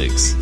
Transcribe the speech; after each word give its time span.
Matrix, 0.00 0.34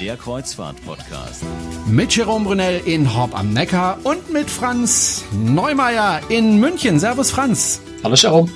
der 0.00 0.16
Kreuzfahrt-Podcast. 0.16 1.42
Mit 1.88 2.14
Jerome 2.14 2.44
Brunel 2.44 2.80
in 2.84 3.12
Horb 3.12 3.36
am 3.36 3.52
Neckar 3.52 3.98
und 4.04 4.32
mit 4.32 4.48
Franz 4.48 5.24
Neumeier 5.32 6.20
in 6.28 6.60
München. 6.60 7.00
Servus 7.00 7.32
Franz. 7.32 7.80
Hallo 8.04 8.14
Jerome. 8.14 8.48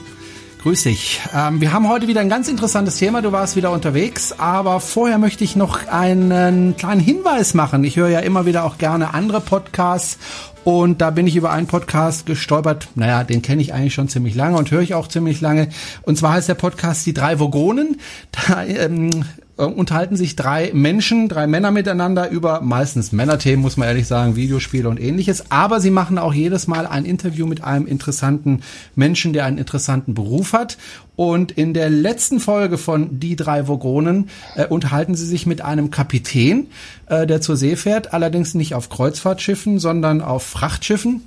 Grüß 0.62 0.84
dich. 0.84 1.20
Ähm, 1.34 1.60
wir 1.60 1.72
haben 1.72 1.88
heute 1.88 2.06
wieder 2.06 2.20
ein 2.20 2.28
ganz 2.28 2.46
interessantes 2.46 2.98
Thema. 2.98 3.20
Du 3.20 3.32
warst 3.32 3.56
wieder 3.56 3.72
unterwegs, 3.72 4.32
aber 4.38 4.78
vorher 4.78 5.18
möchte 5.18 5.42
ich 5.42 5.56
noch 5.56 5.88
einen 5.88 6.76
kleinen 6.76 7.00
Hinweis 7.00 7.54
machen. 7.54 7.82
Ich 7.82 7.96
höre 7.96 8.08
ja 8.08 8.20
immer 8.20 8.46
wieder 8.46 8.62
auch 8.62 8.78
gerne 8.78 9.14
andere 9.14 9.40
Podcasts 9.40 10.18
und 10.62 11.00
da 11.00 11.10
bin 11.10 11.26
ich 11.26 11.34
über 11.34 11.50
einen 11.50 11.66
Podcast 11.66 12.26
gestolpert. 12.26 12.86
Naja, 12.94 13.24
den 13.24 13.42
kenne 13.42 13.60
ich 13.60 13.74
eigentlich 13.74 13.94
schon 13.94 14.06
ziemlich 14.06 14.36
lange 14.36 14.56
und 14.56 14.70
höre 14.70 14.82
ich 14.82 14.94
auch 14.94 15.08
ziemlich 15.08 15.40
lange. 15.40 15.70
Und 16.02 16.16
zwar 16.16 16.34
heißt 16.34 16.48
der 16.48 16.54
Podcast 16.54 17.06
Die 17.06 17.12
drei 17.12 17.40
Vogonen. 17.40 18.00
Da 18.30 18.62
ähm, 18.64 19.10
äh, 19.62 19.66
unterhalten 19.66 20.16
sich 20.16 20.34
drei 20.34 20.72
Menschen, 20.74 21.28
drei 21.28 21.46
Männer 21.46 21.70
miteinander 21.70 22.28
über 22.30 22.60
meistens 22.60 23.12
Männerthemen, 23.12 23.62
muss 23.62 23.76
man 23.76 23.86
ehrlich 23.88 24.08
sagen, 24.08 24.34
Videospiele 24.34 24.88
und 24.88 25.00
ähnliches. 25.00 25.50
Aber 25.50 25.80
sie 25.80 25.90
machen 25.90 26.18
auch 26.18 26.34
jedes 26.34 26.66
Mal 26.66 26.86
ein 26.86 27.04
Interview 27.04 27.46
mit 27.46 27.62
einem 27.62 27.86
interessanten 27.86 28.62
Menschen, 28.96 29.32
der 29.32 29.44
einen 29.44 29.58
interessanten 29.58 30.14
Beruf 30.14 30.52
hat. 30.52 30.78
Und 31.14 31.52
in 31.52 31.74
der 31.74 31.90
letzten 31.90 32.40
Folge 32.40 32.78
von 32.78 33.20
Die 33.20 33.36
drei 33.36 33.68
Vogonen 33.68 34.30
äh, 34.56 34.66
unterhalten 34.66 35.14
sie 35.14 35.26
sich 35.26 35.46
mit 35.46 35.60
einem 35.60 35.90
Kapitän, 35.90 36.66
äh, 37.06 37.26
der 37.26 37.40
zur 37.40 37.56
See 37.56 37.76
fährt, 37.76 38.12
allerdings 38.12 38.54
nicht 38.54 38.74
auf 38.74 38.88
Kreuzfahrtschiffen, 38.88 39.78
sondern 39.78 40.22
auf 40.22 40.42
Frachtschiffen. 40.42 41.22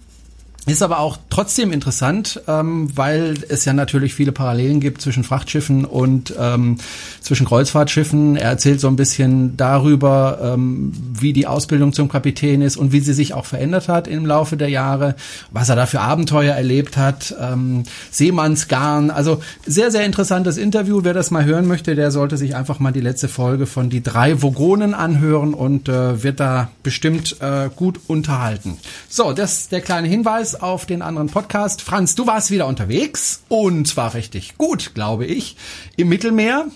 Ist 0.67 0.81
aber 0.81 0.97
auch 0.97 1.17
trotzdem 1.29 1.71
interessant, 1.71 2.41
ähm, 2.47 2.89
weil 2.95 3.35
es 3.49 3.65
ja 3.65 3.73
natürlich 3.73 4.15
viele 4.15 4.31
Parallelen 4.31 4.79
gibt 4.79 4.99
zwischen 4.99 5.23
Frachtschiffen 5.23 5.85
und 5.85 6.33
ähm, 6.39 6.77
zwischen 7.21 7.45
Kreuzfahrtschiffen. 7.45 8.35
Er 8.35 8.49
erzählt 8.49 8.79
so 8.79 8.87
ein 8.87 8.95
bisschen 8.95 9.57
darüber, 9.57 10.39
ähm, 10.41 10.91
wie 11.19 11.33
die 11.33 11.45
Ausbildung 11.45 11.93
zum 11.93 12.09
Kapitän 12.09 12.63
ist 12.63 12.77
und 12.77 12.91
wie 12.91 12.99
sie 12.99 13.13
sich 13.13 13.35
auch 13.35 13.45
verändert 13.45 13.89
hat 13.89 14.07
im 14.07 14.25
Laufe 14.25 14.57
der 14.57 14.69
Jahre, 14.69 15.15
was 15.51 15.69
er 15.69 15.75
da 15.75 15.85
für 15.85 16.01
Abenteuer 16.01 16.55
erlebt 16.55 16.97
hat, 16.97 17.35
ähm, 17.39 17.83
Seemannsgarn. 18.09 19.11
Also 19.11 19.41
sehr, 19.67 19.91
sehr 19.91 20.03
interessantes 20.03 20.57
Interview. 20.57 21.01
Wer 21.03 21.13
das 21.13 21.29
mal 21.29 21.45
hören 21.45 21.67
möchte, 21.67 21.93
der 21.93 22.09
sollte 22.09 22.37
sich 22.37 22.55
einfach 22.55 22.79
mal 22.79 22.91
die 22.91 23.01
letzte 23.01 23.27
Folge 23.27 23.67
von 23.67 23.91
Die 23.91 24.01
drei 24.01 24.41
Vogonen 24.41 24.95
anhören 24.95 25.53
und 25.53 25.89
äh, 25.89 26.23
wird 26.23 26.39
da 26.39 26.69
bestimmt 26.81 27.39
äh, 27.41 27.69
gut 27.75 27.99
unterhalten. 28.07 28.79
So, 29.09 29.31
das 29.31 29.69
der 29.69 29.81
kleine 29.81 30.07
Hinweis 30.07 30.54
auf 30.61 30.85
den 30.85 31.01
anderen 31.01 31.29
Podcast. 31.29 31.81
Franz, 31.81 32.15
du 32.15 32.27
warst 32.27 32.51
wieder 32.51 32.67
unterwegs 32.67 33.43
und 33.49 33.87
zwar 33.87 34.13
richtig 34.13 34.57
gut, 34.57 34.93
glaube 34.93 35.25
ich, 35.25 35.55
im 35.95 36.09
Mittelmeer. 36.09 36.67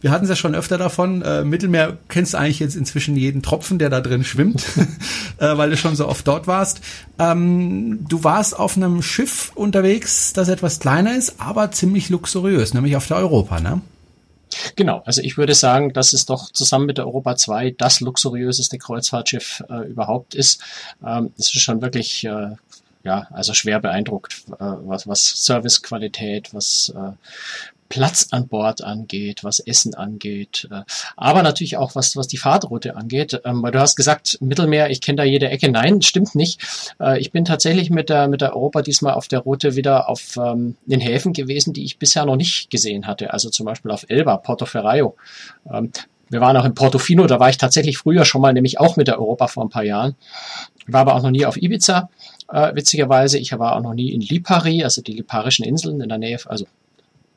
Wir 0.00 0.10
hatten 0.10 0.24
es 0.24 0.30
ja 0.30 0.36
schon 0.36 0.54
öfter 0.54 0.78
davon. 0.78 1.22
Äh, 1.22 1.44
Mittelmeer 1.44 1.98
kennst 2.08 2.34
du 2.34 2.38
eigentlich 2.38 2.60
jetzt 2.60 2.76
inzwischen 2.76 3.16
jeden 3.16 3.42
Tropfen, 3.42 3.78
der 3.78 3.90
da 3.90 4.00
drin 4.00 4.24
schwimmt, 4.24 4.64
äh, 5.38 5.56
weil 5.56 5.70
du 5.70 5.76
schon 5.76 5.96
so 5.96 6.08
oft 6.08 6.26
dort 6.26 6.46
warst. 6.46 6.80
Ähm, 7.18 8.06
du 8.08 8.24
warst 8.24 8.58
auf 8.58 8.76
einem 8.76 9.02
Schiff 9.02 9.52
unterwegs, 9.54 10.32
das 10.32 10.48
etwas 10.48 10.80
kleiner 10.80 11.16
ist, 11.16 11.40
aber 11.40 11.70
ziemlich 11.70 12.08
luxuriös, 12.08 12.74
nämlich 12.74 12.96
auf 12.96 13.06
der 13.06 13.18
Europa, 13.18 13.60
ne? 13.60 13.80
Genau, 14.76 15.02
also 15.04 15.20
ich 15.22 15.36
würde 15.36 15.54
sagen, 15.54 15.92
dass 15.92 16.12
es 16.12 16.26
doch 16.26 16.50
zusammen 16.52 16.86
mit 16.86 16.98
der 16.98 17.06
Europa 17.06 17.36
2 17.36 17.74
das 17.76 18.00
luxuriöseste 18.00 18.78
Kreuzfahrtschiff 18.78 19.62
äh, 19.68 19.88
überhaupt 19.88 20.34
ist. 20.34 20.62
Ähm, 21.04 21.32
es 21.38 21.54
ist 21.54 21.60
schon 21.60 21.82
wirklich 21.82 22.24
äh, 22.24 22.50
ja, 23.04 23.28
also 23.30 23.54
schwer 23.54 23.80
beeindruckt, 23.80 24.44
äh, 24.52 24.54
was, 24.58 25.06
was 25.06 25.44
Servicequalität, 25.44 26.52
was 26.52 26.92
äh, 26.96 27.12
Platz 27.88 28.28
an 28.32 28.48
Bord 28.48 28.84
angeht, 28.84 29.44
was 29.44 29.60
Essen 29.60 29.94
angeht, 29.94 30.68
äh, 30.70 30.82
aber 31.16 31.42
natürlich 31.42 31.76
auch 31.76 31.94
was, 31.94 32.16
was 32.16 32.28
die 32.28 32.36
Fahrtroute 32.36 32.96
angeht. 32.96 33.40
Ähm, 33.44 33.62
weil 33.62 33.72
du 33.72 33.80
hast 33.80 33.96
gesagt, 33.96 34.38
Mittelmeer, 34.40 34.90
ich 34.90 35.00
kenne 35.00 35.16
da 35.16 35.24
jede 35.24 35.48
Ecke. 35.48 35.70
Nein, 35.70 36.02
stimmt 36.02 36.34
nicht. 36.34 36.60
Äh, 37.00 37.18
ich 37.20 37.32
bin 37.32 37.44
tatsächlich 37.44 37.90
mit 37.90 38.08
der, 38.08 38.28
mit 38.28 38.40
der 38.40 38.54
Europa 38.54 38.82
diesmal 38.82 39.14
auf 39.14 39.28
der 39.28 39.40
Route 39.40 39.76
wieder 39.76 40.08
auf 40.08 40.36
ähm, 40.36 40.76
den 40.86 41.00
Häfen 41.00 41.32
gewesen, 41.32 41.72
die 41.72 41.84
ich 41.84 41.98
bisher 41.98 42.24
noch 42.26 42.36
nicht 42.36 42.70
gesehen 42.70 43.06
hatte. 43.06 43.32
Also 43.32 43.50
zum 43.50 43.66
Beispiel 43.66 43.90
auf 43.90 44.04
Elba, 44.08 44.36
Portoferraio. 44.36 45.16
Ähm, 45.72 45.90
wir 46.30 46.42
waren 46.42 46.56
auch 46.58 46.66
in 46.66 46.74
Portofino, 46.74 47.26
da 47.26 47.40
war 47.40 47.48
ich 47.48 47.56
tatsächlich 47.56 47.96
früher 47.96 48.26
schon 48.26 48.42
mal, 48.42 48.52
nämlich 48.52 48.78
auch 48.78 48.96
mit 48.96 49.08
der 49.08 49.18
Europa 49.18 49.46
vor 49.46 49.64
ein 49.64 49.70
paar 49.70 49.84
Jahren. 49.84 50.14
War 50.86 51.02
aber 51.02 51.14
auch 51.14 51.22
noch 51.22 51.30
nie 51.30 51.46
auf 51.46 51.56
Ibiza 51.56 52.10
äh, 52.48 52.74
witzigerweise. 52.74 53.38
Ich 53.38 53.56
war 53.58 53.76
auch 53.76 53.82
noch 53.82 53.94
nie 53.94 54.12
in 54.12 54.20
Lipari, 54.20 54.84
also 54.84 55.02
die 55.02 55.12
Liparischen 55.12 55.64
Inseln 55.64 56.00
in 56.00 56.08
der 56.08 56.18
Nähe, 56.18 56.38
also 56.46 56.66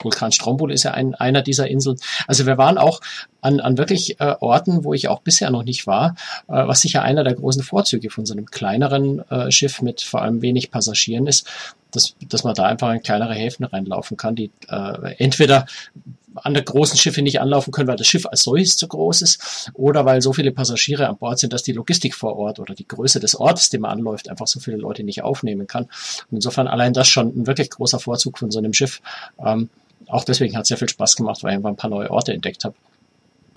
Vulkan 0.03 0.31
Stromboli 0.31 0.73
ist 0.73 0.83
ja 0.83 0.91
ein, 0.91 1.15
einer 1.15 1.41
dieser 1.41 1.67
Inseln. 1.67 1.97
Also 2.27 2.45
wir 2.45 2.57
waren 2.57 2.77
auch 2.77 3.01
an, 3.41 3.59
an 3.59 3.77
wirklich 3.77 4.19
äh, 4.19 4.35
Orten, 4.39 4.83
wo 4.83 4.93
ich 4.93 5.07
auch 5.07 5.21
bisher 5.21 5.49
noch 5.51 5.63
nicht 5.63 5.87
war, 5.87 6.15
äh, 6.47 6.67
was 6.67 6.81
sicher 6.81 7.03
einer 7.03 7.23
der 7.23 7.35
großen 7.35 7.63
Vorzüge 7.63 8.09
von 8.09 8.25
so 8.25 8.33
einem 8.33 8.45
kleineren 8.45 9.27
äh, 9.29 9.51
Schiff 9.51 9.81
mit 9.81 10.01
vor 10.01 10.21
allem 10.21 10.41
wenig 10.41 10.71
Passagieren 10.71 11.27
ist, 11.27 11.47
dass, 11.91 12.15
dass 12.27 12.43
man 12.43 12.55
da 12.55 12.65
einfach 12.65 12.91
in 12.93 13.01
kleinere 13.01 13.33
Häfen 13.33 13.65
reinlaufen 13.65 14.17
kann, 14.17 14.35
die 14.35 14.51
äh, 14.69 15.15
entweder 15.17 15.65
an 16.35 16.53
der 16.53 16.63
großen 16.63 16.97
Schiffe 16.97 17.21
nicht 17.21 17.41
anlaufen 17.41 17.71
können, 17.71 17.87
weil 17.87 17.97
das 17.97 18.07
Schiff 18.07 18.25
als 18.25 18.43
solches 18.43 18.77
zu 18.77 18.87
groß 18.87 19.21
ist 19.21 19.71
oder 19.73 20.05
weil 20.05 20.21
so 20.21 20.33
viele 20.33 20.51
Passagiere 20.51 21.07
an 21.07 21.17
Bord 21.17 21.39
sind, 21.39 21.53
dass 21.53 21.63
die 21.63 21.73
Logistik 21.73 22.15
vor 22.15 22.37
Ort 22.37 22.59
oder 22.59 22.73
die 22.73 22.87
Größe 22.87 23.19
des 23.19 23.35
Ortes, 23.35 23.69
den 23.69 23.81
man 23.81 23.91
anläuft, 23.91 24.29
einfach 24.29 24.47
so 24.47 24.59
viele 24.59 24.77
Leute 24.77 25.03
nicht 25.03 25.23
aufnehmen 25.23 25.67
kann. 25.67 25.83
Und 25.83 26.37
insofern 26.37 26.67
allein 26.67 26.93
das 26.93 27.07
schon 27.07 27.27
ein 27.29 27.47
wirklich 27.47 27.69
großer 27.69 27.99
Vorzug 27.99 28.37
von 28.37 28.51
so 28.51 28.59
einem 28.59 28.73
Schiff. 28.73 29.01
Ähm, 29.43 29.69
auch 30.07 30.23
deswegen 30.23 30.55
hat 30.55 30.63
es 30.63 30.69
sehr 30.69 30.77
viel 30.77 30.89
Spaß 30.89 31.15
gemacht, 31.15 31.43
weil 31.43 31.51
ich 31.51 31.57
einfach 31.57 31.69
ein 31.69 31.75
paar 31.77 31.89
neue 31.89 32.11
Orte 32.11 32.33
entdeckt 32.33 32.65
habe. 32.65 32.75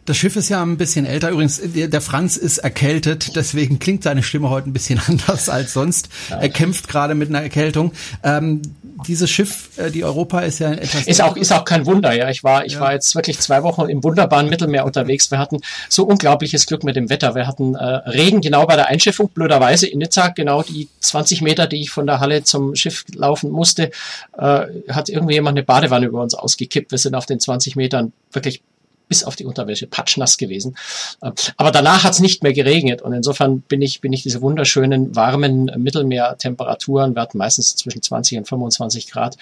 Das 0.06 0.18
Schiff 0.18 0.36
ist 0.36 0.50
ja 0.50 0.62
ein 0.62 0.76
bisschen 0.76 1.06
älter. 1.06 1.30
Übrigens, 1.30 1.60
der 1.64 2.00
Franz 2.02 2.36
ist 2.36 2.58
erkältet, 2.58 3.36
deswegen 3.36 3.78
klingt 3.78 4.02
seine 4.02 4.22
Stimme 4.22 4.50
heute 4.50 4.68
ein 4.68 4.74
bisschen 4.74 5.00
anders 5.06 5.48
als 5.48 5.72
sonst. 5.72 6.08
Ja. 6.28 6.40
Er 6.40 6.48
kämpft 6.50 6.88
gerade 6.88 7.14
mit 7.14 7.30
einer 7.30 7.42
Erkältung. 7.42 7.92
Ähm, 8.22 8.60
dieses 9.06 9.30
Schiff, 9.30 9.70
äh, 9.76 9.90
die 9.90 10.04
Europa, 10.04 10.40
ist 10.40 10.60
ja 10.60 10.72
etwas. 10.72 11.06
Ist 11.06 11.22
auch, 11.22 11.36
ist 11.36 11.52
auch 11.52 11.64
kein 11.64 11.86
Wunder, 11.86 12.12
ja. 12.12 12.28
Ich 12.30 12.44
war, 12.44 12.64
ich 12.64 12.74
ja. 12.74 12.80
war 12.80 12.92
jetzt 12.92 13.14
wirklich 13.14 13.38
zwei 13.40 13.62
Wochen 13.62 13.88
im 13.88 14.02
wunderbaren 14.04 14.48
Mittelmeer 14.48 14.84
unterwegs. 14.84 15.30
Wir 15.30 15.38
hatten 15.38 15.60
so 15.88 16.04
unglaubliches 16.04 16.66
Glück 16.66 16.84
mit 16.84 16.96
dem 16.96 17.10
Wetter. 17.10 17.34
Wir 17.34 17.46
hatten 17.46 17.74
äh, 17.74 17.84
Regen 17.84 18.40
genau 18.40 18.66
bei 18.66 18.76
der 18.76 18.88
Einschiffung, 18.88 19.28
blöderweise 19.28 19.86
in 19.86 19.98
Nizza, 19.98 20.28
genau 20.28 20.62
die 20.62 20.88
20 21.00 21.42
Meter, 21.42 21.66
die 21.66 21.82
ich 21.82 21.90
von 21.90 22.06
der 22.06 22.20
Halle 22.20 22.44
zum 22.44 22.74
Schiff 22.74 23.04
laufen 23.14 23.50
musste, 23.50 23.90
äh, 24.36 24.66
hat 24.88 25.08
irgendwie 25.08 25.34
jemand 25.34 25.56
eine 25.56 25.64
Badewanne 25.64 26.06
über 26.06 26.22
uns 26.22 26.34
ausgekippt. 26.34 26.90
Wir 26.90 26.98
sind 26.98 27.14
auf 27.14 27.26
den 27.26 27.40
20 27.40 27.76
Metern 27.76 28.12
wirklich 28.32 28.62
bis 29.08 29.24
auf 29.24 29.36
die 29.36 29.44
Unterwäsche 29.44 29.86
patschnass 29.86 30.38
gewesen. 30.38 30.76
Äh, 31.20 31.32
aber 31.56 31.70
danach 31.70 32.04
hat 32.04 32.12
es 32.12 32.20
nicht 32.20 32.42
mehr 32.42 32.52
geregnet 32.52 33.02
und 33.02 33.12
insofern 33.12 33.60
bin 33.60 33.82
ich, 33.82 34.00
bin 34.00 34.12
ich 34.12 34.22
diese 34.22 34.42
wunderschönen 34.42 35.14
warmen 35.16 35.70
Mittelmeertemperaturen, 35.76 37.14
wir 37.14 37.22
hatten 37.22 37.38
meistens 37.38 37.76
zwischen 37.76 38.02
20 38.02 38.38
und 38.38 38.48
25 38.48 39.10
Grad 39.10 39.36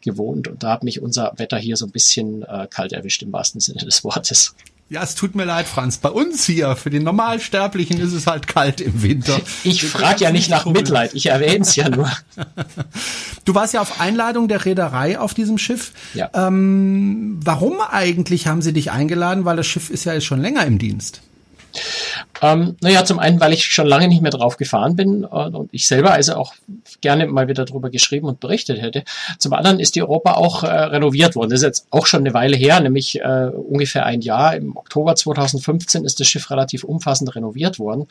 gewohnt 0.00 0.48
und 0.48 0.62
da 0.62 0.72
hat 0.72 0.84
mich 0.84 1.00
unser 1.02 1.32
Wetter 1.36 1.58
hier 1.58 1.76
so 1.76 1.86
ein 1.86 1.92
bisschen 1.92 2.42
äh, 2.42 2.66
kalt 2.68 2.92
erwischt 2.92 3.22
im 3.22 3.32
wahrsten 3.32 3.60
Sinne 3.60 3.84
des 3.84 4.04
Wortes. 4.04 4.54
Ja, 4.88 5.02
es 5.02 5.16
tut 5.16 5.34
mir 5.34 5.44
leid, 5.44 5.66
Franz. 5.66 5.96
Bei 5.96 6.10
uns 6.10 6.46
hier, 6.46 6.76
für 6.76 6.90
den 6.90 7.02
Normalsterblichen, 7.02 7.98
ist 7.98 8.12
es 8.12 8.28
halt 8.28 8.46
kalt 8.46 8.80
im 8.80 9.02
Winter. 9.02 9.40
Ich 9.64 9.84
frage 9.84 10.22
ja 10.22 10.30
nicht 10.30 10.48
nach 10.48 10.64
Mitleid, 10.64 11.12
ich 11.14 11.26
erwähne 11.26 11.62
es 11.62 11.74
ja 11.74 11.88
nur. 11.88 12.10
Du 13.44 13.54
warst 13.54 13.74
ja 13.74 13.80
auf 13.80 14.00
Einladung 14.00 14.48
der 14.48 14.64
Reederei 14.64 15.20
auf 15.20 15.32
diesem 15.32 15.56
Schiff. 15.56 15.92
Ja. 16.14 16.30
Ähm, 16.34 17.38
warum 17.44 17.80
eigentlich 17.80 18.48
haben 18.48 18.60
sie 18.60 18.72
dich 18.72 18.90
eingeladen? 18.90 19.44
Weil 19.44 19.56
das 19.56 19.68
Schiff 19.68 19.88
ist 19.88 20.04
ja 20.04 20.14
jetzt 20.14 20.24
schon 20.24 20.40
länger 20.40 20.66
im 20.66 20.78
Dienst. 20.78 21.22
Ähm, 22.42 22.76
naja, 22.80 23.04
zum 23.04 23.18
einen, 23.18 23.40
weil 23.40 23.52
ich 23.52 23.64
schon 23.64 23.86
lange 23.86 24.08
nicht 24.08 24.22
mehr 24.22 24.30
drauf 24.30 24.56
gefahren 24.56 24.96
bin 24.96 25.24
äh, 25.24 25.26
und 25.26 25.68
ich 25.72 25.86
selber 25.86 26.12
also 26.12 26.34
auch 26.34 26.54
gerne 27.00 27.26
mal 27.26 27.48
wieder 27.48 27.64
darüber 27.64 27.90
geschrieben 27.90 28.26
und 28.26 28.40
berichtet 28.40 28.80
hätte. 28.80 29.04
Zum 29.38 29.52
anderen 29.52 29.80
ist 29.80 29.94
die 29.94 30.02
Europa 30.02 30.34
auch 30.34 30.62
äh, 30.62 30.66
renoviert 30.66 31.34
worden. 31.34 31.50
Das 31.50 31.60
ist 31.60 31.64
jetzt 31.64 31.86
auch 31.90 32.06
schon 32.06 32.20
eine 32.20 32.34
Weile 32.34 32.56
her, 32.56 32.80
nämlich 32.80 33.20
äh, 33.20 33.50
ungefähr 33.50 34.06
ein 34.06 34.20
Jahr. 34.20 34.56
Im 34.56 34.76
Oktober 34.76 35.14
2015 35.14 36.04
ist 36.04 36.20
das 36.20 36.28
Schiff 36.28 36.50
relativ 36.50 36.84
umfassend 36.84 37.34
renoviert 37.34 37.78
worden. 37.78 38.06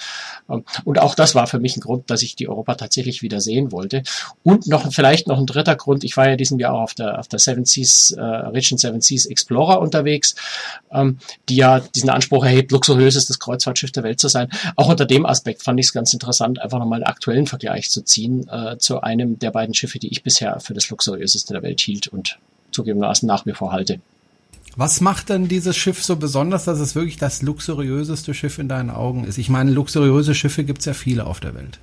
Ähm, 0.49 0.63
und 0.83 0.99
auch 0.99 1.15
das 1.15 1.35
war 1.35 1.47
für 1.47 1.59
mich 1.59 1.77
ein 1.77 1.81
Grund, 1.81 2.09
dass 2.09 2.21
ich 2.21 2.35
die 2.35 2.47
Europa 2.47 2.75
tatsächlich 2.75 3.21
wieder 3.21 3.41
sehen 3.41 3.71
wollte. 3.71 4.03
Und 4.43 4.67
noch 4.67 4.91
vielleicht 4.91 5.27
noch 5.27 5.37
ein 5.37 5.45
dritter 5.45 5.75
Grund. 5.75 6.03
Ich 6.03 6.17
war 6.17 6.29
ja 6.29 6.35
diesem 6.35 6.59
Jahr 6.59 6.73
auch 6.73 6.81
auf 6.81 6.93
der, 6.93 7.19
auf 7.19 7.27
der 7.27 7.39
Seven 7.39 7.65
Seas, 7.65 8.11
äh, 8.11 8.21
Region 8.21 8.77
Seven 8.77 9.01
Seas 9.01 9.25
Explorer 9.25 9.79
unterwegs, 9.79 10.35
ähm, 10.91 11.19
die 11.49 11.57
ja 11.57 11.79
diesen 11.79 12.09
Anspruch 12.09 12.43
erhebt, 12.43 12.71
luxuriösestes 12.71 13.39
Kreuzfahrtschiff 13.39 13.91
der 13.91 14.03
Welt 14.03 14.14
Welt 14.15 14.19
zu 14.19 14.27
sein. 14.27 14.49
Auch 14.75 14.89
unter 14.89 15.05
dem 15.05 15.25
Aspekt 15.25 15.63
fand 15.63 15.79
ich 15.79 15.87
es 15.87 15.93
ganz 15.93 16.13
interessant, 16.13 16.61
einfach 16.61 16.79
nochmal 16.79 16.97
einen 16.97 17.07
aktuellen 17.07 17.47
Vergleich 17.47 17.89
zu 17.89 18.01
ziehen 18.01 18.47
äh, 18.47 18.77
zu 18.77 19.01
einem 19.01 19.37
der 19.39 19.51
beiden 19.51 19.73
Schiffe, 19.73 19.99
die 19.99 20.09
ich 20.09 20.23
bisher 20.23 20.59
für 20.59 20.73
das 20.73 20.89
luxuriöseste 20.89 21.53
der 21.53 21.63
Welt 21.63 21.81
hielt 21.81 22.07
und 22.07 22.37
zugegebenermaßen 22.71 23.27
nach 23.27 23.45
wie 23.45 23.53
vor 23.53 23.71
halte. 23.71 23.99
Was 24.77 24.99
macht 24.99 25.29
denn 25.29 25.47
dieses 25.47 25.77
Schiff 25.77 26.03
so 26.03 26.17
besonders, 26.17 26.65
dass 26.65 26.79
es 26.79 26.95
wirklich 26.95 27.15
das 27.17 27.41
luxuriöseste 27.41 28.33
Schiff 28.33 28.57
in 28.57 28.67
deinen 28.67 28.89
Augen 28.89 29.23
ist? 29.23 29.37
Ich 29.37 29.47
meine, 29.47 29.71
luxuriöse 29.71 30.35
Schiffe 30.35 30.65
gibt 30.65 30.79
es 30.79 30.85
ja 30.85 30.93
viele 30.93 31.25
auf 31.25 31.39
der 31.39 31.55
Welt. 31.55 31.79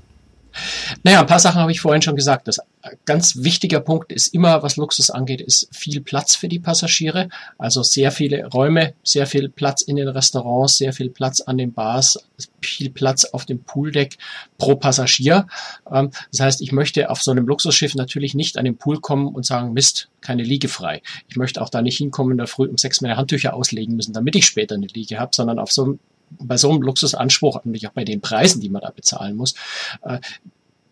Naja, 1.02 1.20
ein 1.20 1.26
paar 1.26 1.38
Sachen 1.38 1.60
habe 1.60 1.72
ich 1.72 1.81
vorhin 1.81 2.02
schon 2.02 2.16
gesagt. 2.16 2.49
Das 2.49 2.60
ganz 3.04 3.37
wichtiger 3.43 3.81
Punkt 3.81 4.12
ist 4.12 4.34
immer, 4.34 4.62
was 4.62 4.76
Luxus 4.76 5.10
angeht, 5.10 5.40
ist 5.40 5.69
viel 5.72 6.00
Platz 6.00 6.34
für 6.34 6.49
die 6.49 6.58
Passagiere. 6.58 7.28
Also 7.58 7.82
sehr 7.82 8.10
viele 8.10 8.46
Räume, 8.46 8.94
sehr 9.02 9.26
viel 9.26 9.49
Platz 9.49 9.82
in 9.82 9.96
den 9.96 10.08
Restaurants, 10.08 10.76
sehr 10.76 10.93
viel 10.93 11.10
Platz 11.10 11.40
an 11.40 11.58
den 11.58 11.72
Bars, 11.72 12.19
viel 12.60 12.90
Platz 12.90 13.25
auf 13.25 13.46
dem 13.46 13.62
Pooldeck 13.62 14.19
pro 14.58 14.76
Passagier. 14.76 15.46
Ähm, 15.90 16.10
das 16.31 16.40
heißt, 16.40 16.62
ich 16.62 16.72
möchte 16.72 17.10
auf 17.10 17.22
so 17.22 17.31
einem 17.31 17.46
Luxusschiff 17.46 17.94
natürlich 17.94 18.34
nicht 18.34 18.58
an 18.58 18.64
den 18.64 18.76
Pool 18.76 19.00
kommen 19.00 19.28
und 19.28 19.46
sagen, 19.46 19.72
Mist, 19.72 20.08
keine 20.20 20.43
Liege 20.43 20.69
frei. 20.69 21.02
Ich 21.28 21.37
möchte 21.37 21.62
auch 21.62 21.69
da 21.69 21.82
nicht 21.82 21.99
hinkommen, 21.99 22.38
da 22.38 22.46
früh 22.46 22.66
um 22.66 22.78
sechs 22.78 23.00
meine 23.00 23.16
Handtücher 23.16 23.54
auslegen 23.54 23.96
müssen, 23.96 24.12
damit 24.12 24.37
ich 24.37 24.46
später 24.46 24.75
eine 24.75 24.87
Liege 24.87 25.19
habe, 25.19 25.31
sondern 25.34 25.58
auf 25.58 25.72
so 25.72 25.84
einem 25.84 25.99
bei 26.38 26.56
so 26.56 26.70
einem 26.70 26.82
Luxusanspruch, 26.82 27.64
nämlich 27.64 27.87
auch 27.87 27.93
bei 27.93 28.05
den 28.05 28.20
Preisen, 28.20 28.61
die 28.61 28.69
man 28.69 28.82
da 28.82 28.90
bezahlen 28.90 29.37
muss, 29.37 29.55
äh, 30.02 30.19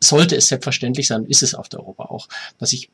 sollte 0.03 0.37
es 0.37 0.49
selbstverständlich 0.49 1.07
sein, 1.07 1.27
ist 1.27 1.43
es 1.43 1.55
auf 1.55 1.69
der 1.69 1.81
Europa 1.81 2.05
auch, 2.05 2.29
dass 2.59 2.73
ich 2.73 2.91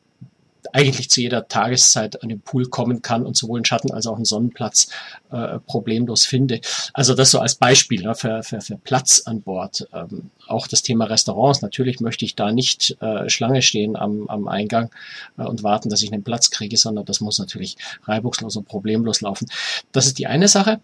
eigentlich 0.73 1.09
zu 1.09 1.21
jeder 1.21 1.47
Tageszeit 1.47 2.21
an 2.23 2.29
den 2.29 2.41
Pool 2.41 2.65
kommen 2.67 3.01
kann 3.01 3.25
und 3.25 3.37
sowohl 3.37 3.59
einen 3.59 3.65
Schatten 3.65 3.91
als 3.91 4.07
auch 4.07 4.15
einen 4.15 4.25
Sonnenplatz 4.25 4.89
äh, 5.31 5.59
problemlos 5.59 6.25
finde. 6.25 6.61
Also 6.93 7.13
das 7.13 7.31
so 7.31 7.39
als 7.39 7.55
Beispiel 7.55 8.03
ne, 8.03 8.15
für, 8.15 8.43
für, 8.43 8.61
für 8.61 8.77
Platz 8.77 9.23
an 9.25 9.41
Bord. 9.41 9.87
Ähm, 9.93 10.31
auch 10.47 10.67
das 10.67 10.81
Thema 10.81 11.05
Restaurants. 11.05 11.61
Natürlich 11.61 11.99
möchte 11.99 12.25
ich 12.25 12.35
da 12.35 12.51
nicht 12.51 12.97
äh, 13.01 13.29
Schlange 13.29 13.61
stehen 13.61 13.95
am, 13.95 14.27
am 14.27 14.47
Eingang 14.47 14.91
äh, 15.37 15.43
und 15.43 15.63
warten, 15.63 15.89
dass 15.89 16.01
ich 16.01 16.11
einen 16.11 16.23
Platz 16.23 16.49
kriege, 16.49 16.77
sondern 16.77 17.05
das 17.05 17.21
muss 17.21 17.39
natürlich 17.39 17.77
reibungslos 18.03 18.55
und 18.55 18.67
problemlos 18.67 19.21
laufen. 19.21 19.47
Das 19.91 20.05
ist 20.05 20.17
die 20.19 20.27
eine 20.27 20.47
Sache. 20.47 20.79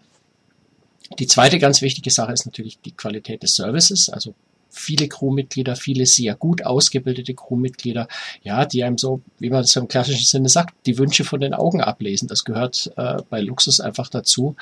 Die 1.18 1.26
zweite 1.26 1.58
ganz 1.58 1.82
wichtige 1.82 2.10
Sache 2.10 2.32
ist 2.32 2.46
natürlich 2.46 2.80
die 2.80 2.92
Qualität 2.92 3.42
des 3.42 3.56
Services. 3.56 4.08
Also 4.08 4.34
viele 4.74 5.08
Crewmitglieder, 5.08 5.76
viele 5.76 6.06
sehr 6.06 6.34
gut 6.34 6.64
ausgebildete 6.64 7.34
Crewmitglieder, 7.34 8.08
ja, 8.42 8.66
die 8.66 8.82
einem 8.84 8.98
so, 8.98 9.22
wie 9.38 9.50
man 9.50 9.62
das 9.62 9.76
im 9.76 9.88
klassischen 9.88 10.24
Sinne 10.24 10.48
sagt, 10.48 10.74
die 10.86 10.98
Wünsche 10.98 11.24
von 11.24 11.40
den 11.40 11.54
Augen 11.54 11.80
ablesen. 11.80 12.28
Das 12.28 12.44
gehört 12.44 12.92
äh, 12.96 13.18
bei 13.30 13.40
Luxus 13.40 13.80
einfach 13.80 14.08
dazu. 14.08 14.56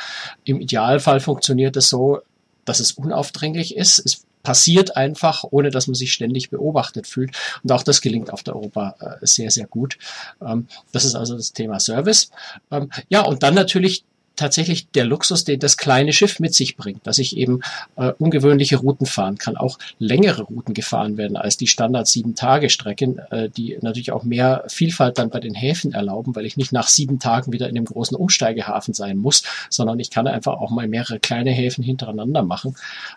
Im 0.44 0.60
Idealfall 0.60 1.20
funktioniert 1.20 1.76
es 1.76 1.88
so, 1.88 2.20
dass 2.64 2.80
es 2.80 2.92
unaufdringlich 2.92 3.76
ist. 3.76 3.98
Es 4.04 4.24
passiert 4.42 4.96
einfach, 4.96 5.44
ohne 5.50 5.70
dass 5.70 5.86
man 5.86 5.94
sich 5.94 6.12
ständig 6.12 6.50
beobachtet 6.50 7.06
fühlt. 7.06 7.36
Und 7.62 7.72
auch 7.72 7.82
das 7.82 8.00
gelingt 8.00 8.32
auf 8.32 8.42
der 8.42 8.56
Europa 8.56 8.96
äh, 9.00 9.26
sehr, 9.26 9.50
sehr 9.50 9.66
gut. 9.66 9.98
Ähm, 10.40 10.66
das 10.92 11.04
ist 11.04 11.14
also 11.14 11.36
das 11.36 11.52
Thema 11.52 11.80
Service. 11.80 12.30
Ähm, 12.70 12.90
ja, 13.08 13.22
und 13.22 13.42
dann 13.42 13.54
natürlich 13.54 14.04
tatsächlich 14.36 14.88
der 14.90 15.04
Luxus, 15.04 15.44
den 15.44 15.60
das 15.60 15.76
kleine 15.76 16.12
Schiff 16.12 16.40
mit 16.40 16.54
sich 16.54 16.76
bringt, 16.76 17.06
dass 17.06 17.18
ich 17.18 17.36
eben 17.36 17.60
äh, 17.96 18.12
ungewöhnliche 18.18 18.76
Routen 18.76 19.06
fahren 19.06 19.38
kann, 19.38 19.56
auch 19.56 19.78
längere 19.98 20.42
Routen 20.42 20.74
gefahren 20.74 21.16
werden 21.16 21.36
als 21.36 21.56
die 21.56 21.66
Standard 21.66 22.06
sieben 22.06 22.34
Tage 22.34 22.70
Strecken, 22.70 23.18
äh, 23.30 23.48
die 23.50 23.78
natürlich 23.80 24.12
auch 24.12 24.24
mehr 24.24 24.64
Vielfalt 24.68 25.18
dann 25.18 25.30
bei 25.30 25.40
den 25.40 25.54
Häfen 25.54 25.92
erlauben, 25.92 26.34
weil 26.34 26.46
ich 26.46 26.56
nicht 26.56 26.72
nach 26.72 26.88
sieben 26.88 27.18
Tagen 27.18 27.52
wieder 27.52 27.68
in 27.68 27.74
dem 27.74 27.84
großen 27.84 28.16
Umsteigehafen 28.16 28.94
sein 28.94 29.18
muss, 29.18 29.42
sondern 29.70 30.00
ich 30.00 30.10
kann 30.10 30.26
einfach 30.26 30.54
auch 30.54 30.70
mal 30.70 30.88
mehrere 30.88 31.20
kleine 31.20 31.50
Häfen 31.50 31.84
hintereinander 31.84 32.42
machen, 32.42 32.76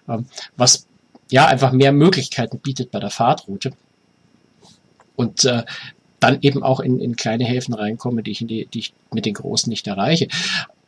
ähm, 0.10 0.26
was 0.58 0.88
ja 1.32 1.48
einfach 1.48 1.72
mehr 1.72 1.92
Möglichkeiten 1.92 2.60
bietet 2.60 2.92
bei 2.92 3.00
der 3.00 3.10
Fahrtroute. 3.10 3.72
Und 5.16 5.46
äh, 5.46 5.64
dann 6.20 6.40
eben 6.42 6.64
auch 6.64 6.80
in, 6.80 7.00
in 7.00 7.16
kleine 7.16 7.46
Häfen 7.46 7.74
reinkomme, 7.74 8.24
die 8.24 8.32
ich, 8.32 8.42
in 8.42 8.48
die, 8.48 8.66
die 8.66 8.80
ich 8.80 8.94
mit 9.14 9.26
den 9.26 9.34
großen 9.34 9.70
nicht 9.70 9.88
erreiche. 9.88 10.28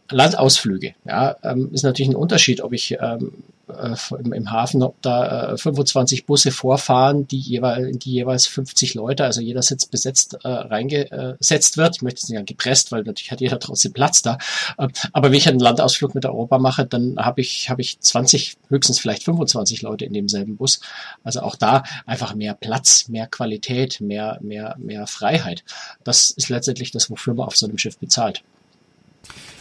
Landausflüge. 0.10 0.94
Ja, 1.06 1.36
ähm, 1.44 1.70
ist 1.74 1.84
natürlich 1.84 2.10
ein 2.10 2.16
Unterschied, 2.16 2.62
ob 2.62 2.74
ich 2.74 2.98
ähm, 3.00 3.32
äh, 3.70 3.96
im, 4.24 4.34
im, 4.34 4.52
Hafen, 4.52 4.82
ob 4.82 5.02
da 5.02 5.54
äh, 5.54 5.58
25 5.58 6.26
Busse 6.26 6.52
vorfahren, 6.52 7.28
die 7.28 7.40
jeweils, 7.40 7.98
die 8.00 8.12
jeweils 8.12 8.48
50 8.48 8.94
Leute, 8.94 9.26
also 9.26 9.42
jeder 9.42 9.62
Sitz 9.62 9.86
besetzt, 9.86 10.38
äh, 10.44 10.48
reingesetzt 10.48 11.78
wird. 11.78 11.98
Ich 11.98 12.02
möchte 12.02 12.20
es 12.20 12.30
nicht 12.30 12.38
sagen 12.38 12.46
gepresst, 12.46 12.92
weil 12.92 13.04
natürlich 13.04 13.32
hat 13.32 13.42
jeder 13.42 13.60
trotzdem 13.60 13.94
Platz 13.94 14.22
da. 14.22 14.38
Äh, 14.78 14.88
aber 15.12 15.30
wenn 15.30 15.38
ich 15.38 15.50
einen 15.50 15.60
Landausflug 15.60 16.16
mit 16.16 16.26
Europa 16.26 16.58
mache, 16.60 16.86
dann 16.86 17.18
habe 17.18 17.42
ich, 17.42 17.70
habe 17.70 17.82
ich 17.82 18.00
20, 18.00 18.58
höchstens 18.70 19.00
vielleicht 19.00 19.24
25 19.24 19.82
Leute 19.82 20.06
in 20.06 20.14
demselben 20.14 20.56
Bus. 20.56 20.80
Also 21.24 21.42
auch 21.42 21.56
da 21.56 21.84
einfach 22.06 22.36
mehr 22.36 22.54
Platz, 22.54 23.10
mehr 23.10 23.28
Qualität, 23.28 24.00
mehr, 24.00 24.40
mehr, 24.42 24.76
mehr 24.80 25.08
Freiheit. 25.08 25.64
Das 26.04 26.32
ist 26.32 26.50
letztendlich 26.50 26.92
das, 26.92 27.10
wofür 27.10 27.34
man 27.34 27.48
auf 27.48 27.58
so 27.58 27.68
einem 27.68 27.78
Schiff 27.78 27.98
bezahlt. 27.98 28.44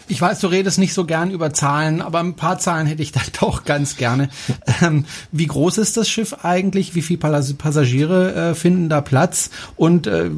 Ich 0.08 0.20
weiß, 0.20 0.40
du 0.40 0.46
redest 0.46 0.78
nicht 0.78 0.94
so 0.94 1.04
gern 1.04 1.30
über 1.30 1.52
Zahlen, 1.52 2.00
aber 2.00 2.20
ein 2.20 2.34
paar 2.34 2.58
Zahlen 2.58 2.86
hätte 2.86 3.02
ich 3.02 3.12
dann 3.12 3.24
doch 3.40 3.64
ganz 3.64 3.96
gerne. 3.96 4.28
Ähm, 4.82 5.04
wie 5.32 5.46
groß 5.46 5.78
ist 5.78 5.96
das 5.96 6.08
Schiff 6.08 6.44
eigentlich? 6.44 6.94
Wie 6.94 7.02
viele 7.02 7.18
Passagiere 7.18 8.34
äh, 8.34 8.54
finden 8.54 8.88
da 8.88 9.00
Platz? 9.00 9.50
Und 9.76 10.06
äh, 10.06 10.30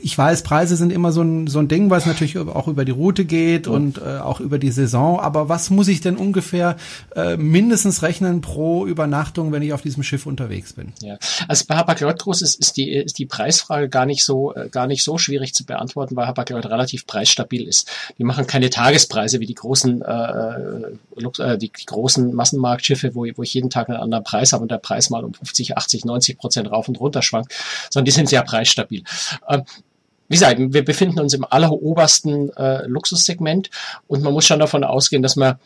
ich 0.00 0.16
weiß, 0.16 0.42
Preise 0.42 0.76
sind 0.76 0.92
immer 0.92 1.12
so 1.12 1.22
ein, 1.22 1.46
so 1.46 1.58
ein 1.58 1.68
Ding, 1.68 1.90
weil 1.90 1.98
es 1.98 2.06
natürlich 2.06 2.38
auch 2.38 2.68
über 2.68 2.84
die 2.84 2.92
Route 2.92 3.24
geht 3.24 3.66
ja. 3.66 3.72
und 3.72 3.98
äh, 3.98 4.18
auch 4.18 4.40
über 4.40 4.58
die 4.58 4.70
Saison. 4.70 5.20
Aber 5.20 5.48
was 5.48 5.70
muss 5.70 5.88
ich 5.88 6.00
denn 6.00 6.16
ungefähr 6.16 6.76
äh, 7.14 7.36
mindestens 7.36 8.02
rechnen 8.02 8.40
pro 8.40 8.86
Übernachtung, 8.86 9.52
wenn 9.52 9.62
ich 9.62 9.72
auf 9.72 9.82
diesem 9.82 10.02
Schiff 10.02 10.26
unterwegs 10.26 10.72
bin? 10.72 10.92
Ja, 11.00 11.18
also 11.48 11.64
bei 11.68 11.76
Hapag-Lloyd 11.76 12.20
ist, 12.40 12.54
ist, 12.54 12.76
die, 12.76 12.90
ist 12.90 13.18
die 13.18 13.26
Preisfrage 13.26 13.88
gar 13.88 14.06
nicht 14.06 14.24
so 14.24 14.54
äh, 14.54 14.68
gar 14.68 14.86
nicht 14.86 15.02
so 15.02 15.18
schwierig 15.18 15.54
zu 15.54 15.64
beantworten, 15.64 16.16
weil 16.16 16.26
Hapag-Lloyd 16.26 16.66
relativ 16.66 17.06
preisstabil 17.06 17.66
ist. 17.66 17.88
Die 18.18 18.24
machen 18.24 18.46
keine 18.46 18.70
Tages 18.70 19.06
Preise 19.10 19.40
wie 19.40 19.46
die 19.46 19.54
großen, 19.54 20.00
äh, 20.00 21.42
äh, 21.42 21.58
die, 21.58 21.70
die, 21.70 21.86
großen 21.86 22.32
Massenmarktschiffe, 22.32 23.14
wo, 23.14 23.26
wo 23.34 23.42
ich 23.42 23.52
jeden 23.52 23.68
Tag 23.68 23.90
einen 23.90 23.98
anderen 23.98 24.24
Preis 24.24 24.54
habe 24.54 24.62
und 24.62 24.70
der 24.70 24.78
Preis 24.78 25.10
mal 25.10 25.22
um 25.22 25.34
50, 25.34 25.76
80, 25.76 26.06
90 26.06 26.38
Prozent 26.38 26.70
rauf 26.70 26.88
und 26.88 26.98
runter 26.98 27.20
schwankt, 27.20 27.52
sondern 27.90 28.06
die 28.06 28.12
sind 28.12 28.30
sehr 28.30 28.42
preisstabil. 28.42 29.02
Ähm, 29.48 29.64
wie 30.28 30.36
gesagt, 30.36 30.58
wir 30.58 30.84
befinden 30.84 31.20
uns 31.20 31.34
im 31.34 31.44
allerobersten 31.44 32.56
äh, 32.56 32.86
Luxussegment 32.86 33.68
und 34.06 34.22
man 34.22 34.32
muss 34.32 34.46
schon 34.46 34.60
davon 34.60 34.84
ausgehen, 34.84 35.22
dass 35.22 35.36
man 35.36 35.56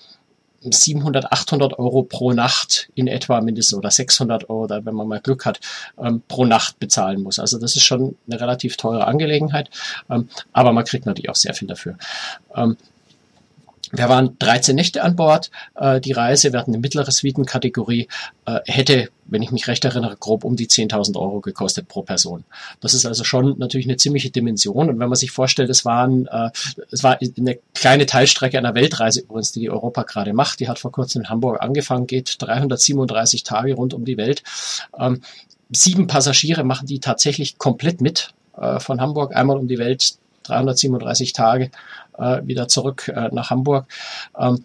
700, 0.72 1.30
800 1.30 1.78
Euro 1.78 2.02
pro 2.02 2.32
Nacht 2.32 2.88
in 2.94 3.06
etwa 3.06 3.40
mindestens 3.40 3.76
oder 3.76 3.90
600 3.90 4.48
Euro, 4.48 4.64
oder 4.64 4.84
wenn 4.86 4.94
man 4.94 5.06
mal 5.06 5.20
Glück 5.20 5.44
hat, 5.44 5.60
ähm, 5.98 6.22
pro 6.26 6.44
Nacht 6.46 6.78
bezahlen 6.78 7.22
muss. 7.22 7.38
Also 7.38 7.58
das 7.58 7.76
ist 7.76 7.84
schon 7.84 8.16
eine 8.26 8.40
relativ 8.40 8.76
teure 8.76 9.06
Angelegenheit, 9.06 9.68
ähm, 10.08 10.28
aber 10.52 10.72
man 10.72 10.84
kriegt 10.84 11.06
natürlich 11.06 11.28
auch 11.28 11.36
sehr 11.36 11.54
viel 11.54 11.68
dafür. 11.68 11.96
Ähm, 12.54 12.76
wir 13.96 14.08
waren 14.08 14.38
13 14.38 14.74
Nächte 14.74 15.02
an 15.02 15.16
Bord. 15.16 15.50
Äh, 15.74 16.00
die 16.00 16.12
Reise, 16.12 16.52
wir 16.52 16.60
hatten 16.60 16.72
eine 16.72 16.80
mittlere 16.80 17.10
Suitenkategorie, 17.10 18.08
äh, 18.46 18.60
hätte, 18.66 19.10
wenn 19.26 19.42
ich 19.42 19.50
mich 19.50 19.68
recht 19.68 19.84
erinnere, 19.84 20.16
grob 20.16 20.44
um 20.44 20.56
die 20.56 20.66
10.000 20.66 21.16
Euro 21.16 21.40
gekostet 21.40 21.88
pro 21.88 22.02
Person. 22.02 22.44
Das 22.80 22.94
ist 22.94 23.06
also 23.06 23.24
schon 23.24 23.58
natürlich 23.58 23.86
eine 23.86 23.96
ziemliche 23.96 24.30
Dimension. 24.30 24.88
Und 24.88 24.98
wenn 24.98 25.08
man 25.08 25.16
sich 25.16 25.30
vorstellt, 25.30 25.70
es 25.70 25.84
waren, 25.84 26.26
äh, 26.26 26.50
es 26.90 27.02
war 27.02 27.18
eine 27.20 27.58
kleine 27.74 28.06
Teilstrecke 28.06 28.58
einer 28.58 28.74
Weltreise 28.74 29.20
übrigens, 29.20 29.52
die 29.52 29.60
die 29.60 29.70
Europa 29.70 30.02
gerade 30.02 30.32
macht. 30.32 30.60
Die 30.60 30.68
hat 30.68 30.78
vor 30.78 30.92
kurzem 30.92 31.22
in 31.22 31.28
Hamburg 31.28 31.62
angefangen, 31.62 32.06
geht 32.06 32.36
337 32.38 33.44
Tage 33.44 33.74
rund 33.74 33.94
um 33.94 34.04
die 34.04 34.16
Welt. 34.16 34.42
Ähm, 34.98 35.22
sieben 35.70 36.06
Passagiere 36.06 36.64
machen 36.64 36.86
die 36.86 37.00
tatsächlich 37.00 37.58
komplett 37.58 38.00
mit 38.00 38.34
äh, 38.56 38.80
von 38.80 39.00
Hamburg 39.00 39.34
einmal 39.34 39.56
um 39.56 39.68
die 39.68 39.78
Welt 39.78 40.16
337 40.44 41.32
Tage 41.32 41.70
äh, 42.16 42.40
wieder 42.44 42.68
zurück 42.68 43.08
äh, 43.08 43.28
nach 43.32 43.50
Hamburg. 43.50 43.86
Ähm, 44.38 44.64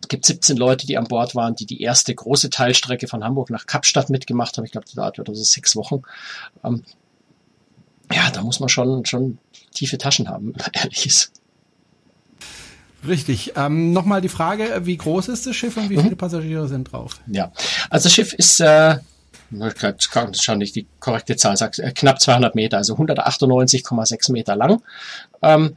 es 0.00 0.08
gibt 0.08 0.26
17 0.26 0.58
Leute, 0.58 0.86
die 0.86 0.98
an 0.98 1.08
Bord 1.08 1.34
waren, 1.34 1.56
die 1.56 1.64
die 1.64 1.80
erste 1.80 2.14
große 2.14 2.50
Teilstrecke 2.50 3.08
von 3.08 3.24
Hamburg 3.24 3.48
nach 3.48 3.66
Kapstadt 3.66 4.10
mitgemacht 4.10 4.56
haben. 4.56 4.64
Ich 4.64 4.72
glaube, 4.72 4.86
die 4.86 4.98
Art 4.98 5.16
wird 5.16 5.30
also 5.30 5.42
sechs 5.42 5.76
Wochen. 5.76 6.02
Ähm, 6.62 6.82
ja, 8.12 8.30
da 8.30 8.42
muss 8.42 8.60
man 8.60 8.68
schon, 8.68 9.06
schon 9.06 9.38
tiefe 9.72 9.96
Taschen 9.96 10.28
haben, 10.28 10.48
wenn 10.48 10.52
man 10.60 10.70
ehrlich 10.74 11.06
ist. 11.06 11.32
Richtig. 13.06 13.52
Ähm, 13.56 13.92
Nochmal 13.92 14.20
die 14.20 14.28
Frage, 14.28 14.82
wie 14.84 14.96
groß 14.96 15.28
ist 15.28 15.46
das 15.46 15.56
Schiff 15.56 15.76
und 15.76 15.90
wie 15.90 15.96
mhm. 15.96 16.02
viele 16.02 16.16
Passagiere 16.16 16.68
sind 16.68 16.92
drauf? 16.92 17.20
Ja, 17.26 17.52
also 17.90 18.04
das 18.04 18.12
Schiff 18.12 18.32
ist 18.32 18.60
äh, 18.60 18.98
ich 19.62 20.10
kann 20.10 20.34
schon 20.34 20.58
nicht 20.58 20.74
die 20.76 20.86
korrekte 21.00 21.36
Zahl 21.36 21.56
sagen, 21.56 21.80
äh, 21.82 21.92
knapp 21.92 22.20
200 22.20 22.54
Meter, 22.54 22.78
also 22.78 22.94
198,6 22.94 24.32
Meter 24.32 24.56
lang. 24.56 24.82
Ähm, 25.42 25.76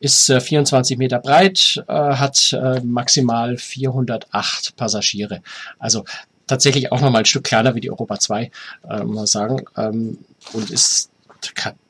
ist 0.00 0.30
äh, 0.30 0.40
24 0.40 0.96
Meter 0.98 1.18
breit, 1.18 1.84
äh, 1.86 1.92
hat 1.92 2.52
äh, 2.52 2.80
maximal 2.80 3.56
408 3.58 4.76
Passagiere. 4.76 5.42
Also 5.78 6.04
tatsächlich 6.46 6.90
auch 6.90 7.00
nochmal 7.00 7.22
ein 7.22 7.26
Stück 7.26 7.44
kleiner 7.44 7.74
wie 7.74 7.80
die 7.80 7.90
Europa 7.90 8.18
2, 8.18 8.50
äh, 8.88 9.02
muss 9.04 9.14
man 9.14 9.26
sagen. 9.26 9.64
Ähm, 9.76 10.18
und 10.52 10.70
ist 10.70 11.10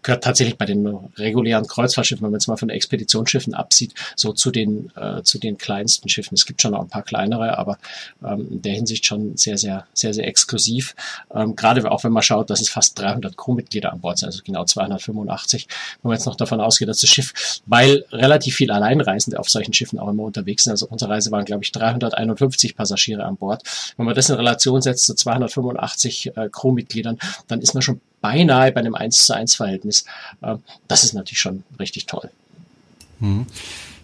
gehört 0.03 0.25
tatsächlich 0.25 0.57
bei 0.57 0.67
den 0.67 0.87
regulären 1.17 1.67
Kreuzfahrtschiffen, 1.67 2.23
wenn 2.23 2.31
man 2.31 2.41
jetzt 2.41 2.49
mal 2.49 2.57
von 2.57 2.71
Expeditionsschiffen 2.71 3.55
absieht, 3.55 3.95
so 4.17 4.33
zu 4.33 4.51
den, 4.51 4.91
äh, 4.97 5.23
zu 5.23 5.39
den 5.39 5.59
kleinsten 5.59 6.09
Schiffen. 6.09 6.35
Es 6.35 6.47
gibt 6.47 6.63
schon 6.63 6.73
noch 6.73 6.81
ein 6.81 6.89
paar 6.89 7.03
kleinere, 7.03 7.59
aber 7.59 7.79
ähm, 8.25 8.49
in 8.51 8.63
der 8.63 8.75
Hinsicht 8.75 9.07
schon 9.07 9.37
sehr, 9.37 9.59
sehr, 9.59 9.87
sehr, 9.93 10.15
sehr 10.15 10.27
exklusiv. 10.27 10.95
Ähm, 11.35 11.57
gerade 11.57 11.91
auch 11.91 12.05
wenn 12.05 12.13
man 12.13 12.23
schaut, 12.23 12.51
dass 12.51 12.61
es 12.61 12.69
fast 12.69 12.99
300 12.99 13.37
Crewmitglieder 13.37 13.93
an 13.93 14.01
Bord 14.01 14.19
sind, 14.19 14.27
also 14.27 14.43
genau 14.45 14.65
285. 14.65 15.67
Wenn 16.03 16.09
man 16.09 16.17
jetzt 16.17 16.27
noch 16.27 16.37
davon 16.37 16.61
ausgeht, 16.61 16.89
dass 16.89 17.01
das 17.01 17.11
Schiff, 17.11 17.61
weil 17.67 18.05
relativ 18.13 18.57
viel 18.57 18.71
Alleinreisende 18.71 19.39
auf 19.39 19.49
solchen 19.49 19.73
Schiffen 19.73 19.99
auch 19.99 20.09
immer 20.09 20.25
unterwegs 20.25 20.65
sind, 20.65 20.73
also 20.73 20.87
unsere 20.89 21.11
Reise 21.11 21.31
waren, 21.31 21.45
glaube 21.45 21.65
ich, 21.65 21.73
351 21.73 22.77
Passagiere 22.77 23.25
an 23.25 23.37
Bord. 23.37 23.63
Wenn 23.97 24.07
man 24.07 24.15
das 24.15 24.31
in 24.31 24.37
Relation 24.37 24.83
setzt 24.83 25.05
zu 25.07 25.15
285 25.15 26.37
äh, 26.37 26.49
Crewmitgliedern, 26.51 27.19
dann 27.49 27.61
ist 27.61 27.75
man 27.75 27.83
schon 27.83 28.01
beinahe 28.21 28.73
bei 28.73 28.81
einem 28.81 28.95
1 28.95 29.27
zu 29.27 29.35
1 29.35 29.55
Verhältnis. 29.55 29.90
Äh, 30.43 30.57
das 30.89 31.05
ist 31.05 31.15
natürlich 31.15 31.41
schon 31.41 31.65
richtig 31.79 32.07
toll. 32.07 32.31
Hm. 33.21 33.47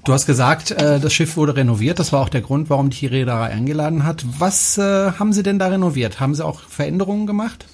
Du 0.04 0.12
hast 0.12 0.26
gesagt, 0.26 0.70
äh, 0.70 1.00
das 1.00 1.12
Schiff 1.12 1.36
wurde 1.36 1.56
renoviert. 1.56 1.98
Das 1.98 2.12
war 2.12 2.22
auch 2.22 2.28
der 2.28 2.40
Grund, 2.40 2.70
warum 2.70 2.90
die 2.90 3.06
Reederei 3.06 3.46
eingeladen 3.46 4.04
hat. 4.04 4.24
Was 4.38 4.78
äh, 4.78 4.82
haben 5.12 5.32
Sie 5.32 5.42
denn 5.42 5.58
da 5.58 5.66
renoviert? 5.66 6.20
Haben 6.20 6.34
Sie 6.34 6.44
auch 6.44 6.60
Veränderungen 6.60 7.26
gemacht? 7.26 7.66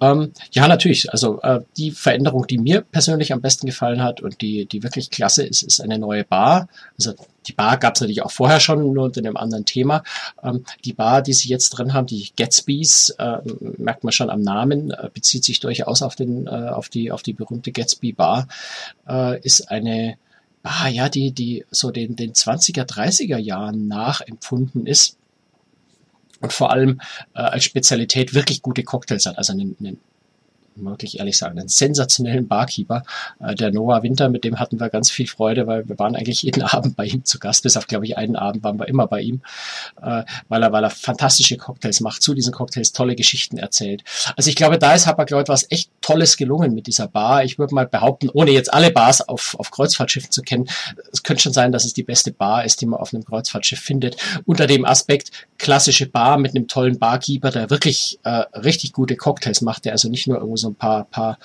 Ähm, 0.00 0.32
ja, 0.52 0.68
natürlich. 0.68 1.10
Also 1.10 1.40
äh, 1.40 1.60
die 1.76 1.90
Veränderung, 1.92 2.46
die 2.46 2.58
mir 2.58 2.82
persönlich 2.82 3.32
am 3.32 3.40
besten 3.40 3.66
gefallen 3.66 4.02
hat 4.02 4.20
und 4.20 4.40
die, 4.42 4.66
die 4.66 4.82
wirklich 4.82 5.10
klasse 5.10 5.44
ist, 5.44 5.62
ist 5.62 5.80
eine 5.80 5.98
neue 5.98 6.24
Bar. 6.24 6.68
Also 6.98 7.14
die 7.48 7.52
Bar 7.52 7.78
gab 7.78 7.94
es 7.94 8.00
natürlich 8.00 8.22
auch 8.22 8.30
vorher 8.30 8.60
schon, 8.60 8.92
nur 8.92 9.04
unter 9.04 9.20
einem 9.20 9.36
anderen 9.36 9.64
Thema. 9.64 10.02
Ähm, 10.42 10.64
die 10.84 10.92
Bar, 10.92 11.22
die 11.22 11.32
sie 11.32 11.48
jetzt 11.48 11.70
drin 11.70 11.94
haben, 11.94 12.06
die 12.06 12.30
Gatsby's, 12.36 13.10
äh, 13.18 13.38
merkt 13.78 14.04
man 14.04 14.12
schon 14.12 14.30
am 14.30 14.42
Namen, 14.42 14.90
äh, 14.90 15.10
bezieht 15.12 15.44
sich 15.44 15.60
durchaus 15.60 16.02
auf, 16.02 16.14
den, 16.14 16.46
äh, 16.46 16.50
auf, 16.50 16.88
die, 16.88 17.10
auf 17.10 17.22
die 17.22 17.32
berühmte 17.32 17.72
Gatsby 17.72 18.12
Bar, 18.12 18.48
äh, 19.08 19.40
ist 19.40 19.70
eine 19.70 20.16
Bar, 20.62 20.88
ja, 20.88 21.08
die, 21.08 21.32
die 21.32 21.64
so 21.70 21.90
den, 21.90 22.16
den 22.16 22.32
20er, 22.32 22.84
30er 22.84 23.38
Jahren 23.38 23.88
nachempfunden 23.88 24.86
ist 24.86 25.16
und 26.40 26.52
vor 26.52 26.70
allem 26.70 27.00
äh, 27.34 27.40
als 27.40 27.64
Spezialität 27.64 28.34
wirklich 28.34 28.62
gute 28.62 28.84
Cocktails 28.84 29.26
hat. 29.26 29.38
Also 29.38 29.52
einen, 29.52 29.76
einen 29.80 29.98
wirklich 30.84 31.18
ehrlich 31.18 31.38
sagen, 31.38 31.58
einen 31.58 31.68
sensationellen 31.68 32.48
Barkeeper, 32.48 33.02
äh, 33.40 33.54
der 33.54 33.70
Noah 33.70 34.02
Winter, 34.02 34.28
mit 34.28 34.44
dem 34.44 34.58
hatten 34.58 34.80
wir 34.80 34.88
ganz 34.88 35.10
viel 35.10 35.26
Freude, 35.26 35.66
weil 35.66 35.88
wir 35.88 35.98
waren 35.98 36.16
eigentlich 36.16 36.42
jeden 36.42 36.62
Abend 36.68 36.96
bei 36.96 37.06
ihm 37.06 37.24
zu 37.24 37.38
Gast, 37.38 37.62
bis 37.62 37.76
auf, 37.76 37.86
glaube 37.86 38.06
ich, 38.06 38.16
einen 38.16 38.36
Abend 38.36 38.62
waren 38.62 38.78
wir 38.78 38.88
immer 38.88 39.06
bei 39.06 39.20
ihm, 39.20 39.42
äh, 40.02 40.24
weil 40.48 40.62
er, 40.62 40.72
weil 40.72 40.84
er 40.84 40.90
fantastische 40.90 41.56
Cocktails 41.56 42.00
macht, 42.00 42.22
zu 42.22 42.34
diesen 42.34 42.52
Cocktails 42.52 42.92
tolle 42.92 43.16
Geschichten 43.16 43.58
erzählt. 43.58 44.04
Also 44.36 44.50
ich 44.50 44.56
glaube, 44.56 44.78
da 44.78 44.94
ist 44.94 45.06
Hapag-Lloyd 45.06 45.48
was 45.48 45.70
echt 45.70 45.90
Tolles 46.00 46.36
gelungen 46.36 46.74
mit 46.74 46.86
dieser 46.86 47.08
Bar. 47.08 47.44
Ich 47.44 47.58
würde 47.58 47.74
mal 47.74 47.86
behaupten, 47.86 48.28
ohne 48.32 48.50
jetzt 48.50 48.72
alle 48.72 48.90
Bars 48.90 49.26
auf, 49.26 49.56
auf 49.58 49.70
Kreuzfahrtschiffen 49.70 50.30
zu 50.30 50.42
kennen, 50.42 50.68
es 51.12 51.22
könnte 51.22 51.42
schon 51.42 51.52
sein, 51.52 51.72
dass 51.72 51.84
es 51.84 51.94
die 51.94 52.02
beste 52.02 52.32
Bar 52.32 52.64
ist, 52.64 52.80
die 52.80 52.86
man 52.86 53.00
auf 53.00 53.12
einem 53.12 53.24
Kreuzfahrtschiff 53.24 53.80
findet. 53.80 54.16
Unter 54.46 54.66
dem 54.66 54.84
Aspekt 54.84 55.30
klassische 55.58 56.06
Bar 56.06 56.38
mit 56.38 56.54
einem 56.54 56.68
tollen 56.68 56.98
Barkeeper, 56.98 57.50
der 57.50 57.70
wirklich 57.70 58.18
äh, 58.22 58.44
richtig 58.54 58.92
gute 58.92 59.16
Cocktails 59.16 59.60
macht, 59.60 59.84
der 59.84 59.92
also 59.92 60.08
nicht 60.08 60.26
nur 60.26 60.36
irgendwo 60.38 60.56
so 60.56 60.67
ein 60.68 60.74
paar, 60.74 61.04
paar 61.04 61.38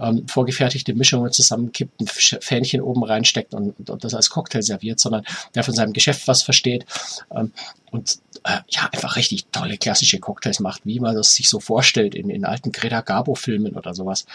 ähm, 0.00 0.26
vorgefertigte 0.28 0.94
Mischungen 0.94 1.32
zusammenkippt, 1.32 2.00
ein 2.00 2.06
Fähnchen 2.06 2.80
oben 2.80 3.04
reinsteckt 3.04 3.54
und, 3.54 3.88
und, 3.90 4.04
das 4.04 4.14
als 4.14 4.30
Cocktail 4.30 4.62
serviert, 4.62 5.00
sondern 5.00 5.24
der 5.54 5.64
von 5.64 5.74
seinem 5.74 5.92
Geschäft 5.92 6.28
was 6.28 6.42
versteht 6.42 6.86
ähm, 7.34 7.52
und 7.90 8.18
äh, 8.44 8.58
ja, 8.68 8.88
einfach 8.92 9.16
richtig 9.16 9.46
tolle 9.52 9.78
klassische 9.78 10.18
Cocktails 10.18 10.60
macht, 10.60 10.84
wie 10.84 11.00
man 11.00 11.14
das 11.14 11.34
sich 11.34 11.48
so 11.48 11.60
vorstellt 11.60 12.14
in, 12.14 12.30
in 12.30 12.44
alten 12.44 12.72
Greta 12.72 13.00
Garbo-Filmen 13.00 13.76
oder 13.76 13.94
sowas. 13.94 14.26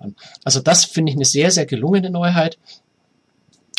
Ähm, 0.00 0.14
also 0.44 0.60
das 0.60 0.84
finde 0.84 1.10
ich 1.10 1.16
eine 1.16 1.24
sehr, 1.24 1.50
sehr 1.50 1.66
gelungene 1.66 2.10
Neuheit. 2.10 2.58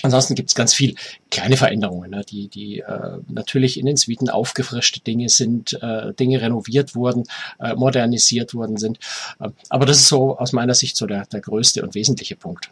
Ansonsten 0.04 0.36
gibt 0.36 0.50
es 0.50 0.56
ganz 0.56 0.74
viel 0.74 0.96
kleine 1.30 1.58
Veränderungen, 1.58 2.12
ne, 2.12 2.24
die, 2.28 2.48
die 2.48 2.80
äh, 2.80 3.18
natürlich 3.28 3.80
in 3.80 3.86
den 3.86 3.98
Suiten 3.98 4.30
aufgefrischte 4.30 5.00
Dinge 5.02 5.30
sind, 5.30 5.78
äh, 5.82 6.14
Dinge 6.14 6.42
renoviert 6.42 6.96
wurden, 6.96 7.24
äh, 7.60 7.76
modernisiert 7.76 8.54
worden 8.54 8.78
sind. 8.78 9.00
Äh, 9.40 9.50
aber 9.70 9.86
das 9.86 9.98
ist 9.98 10.08
so 10.08 10.38
aus 10.38 10.54
meiner 10.54 10.74
Sicht 10.74 10.98
so 10.98 11.06
der, 11.06 11.26
der 11.26 11.42
größte 11.42 11.82
und 11.84 11.96
wesentliche 11.96 12.36
Punkt. 12.36 12.70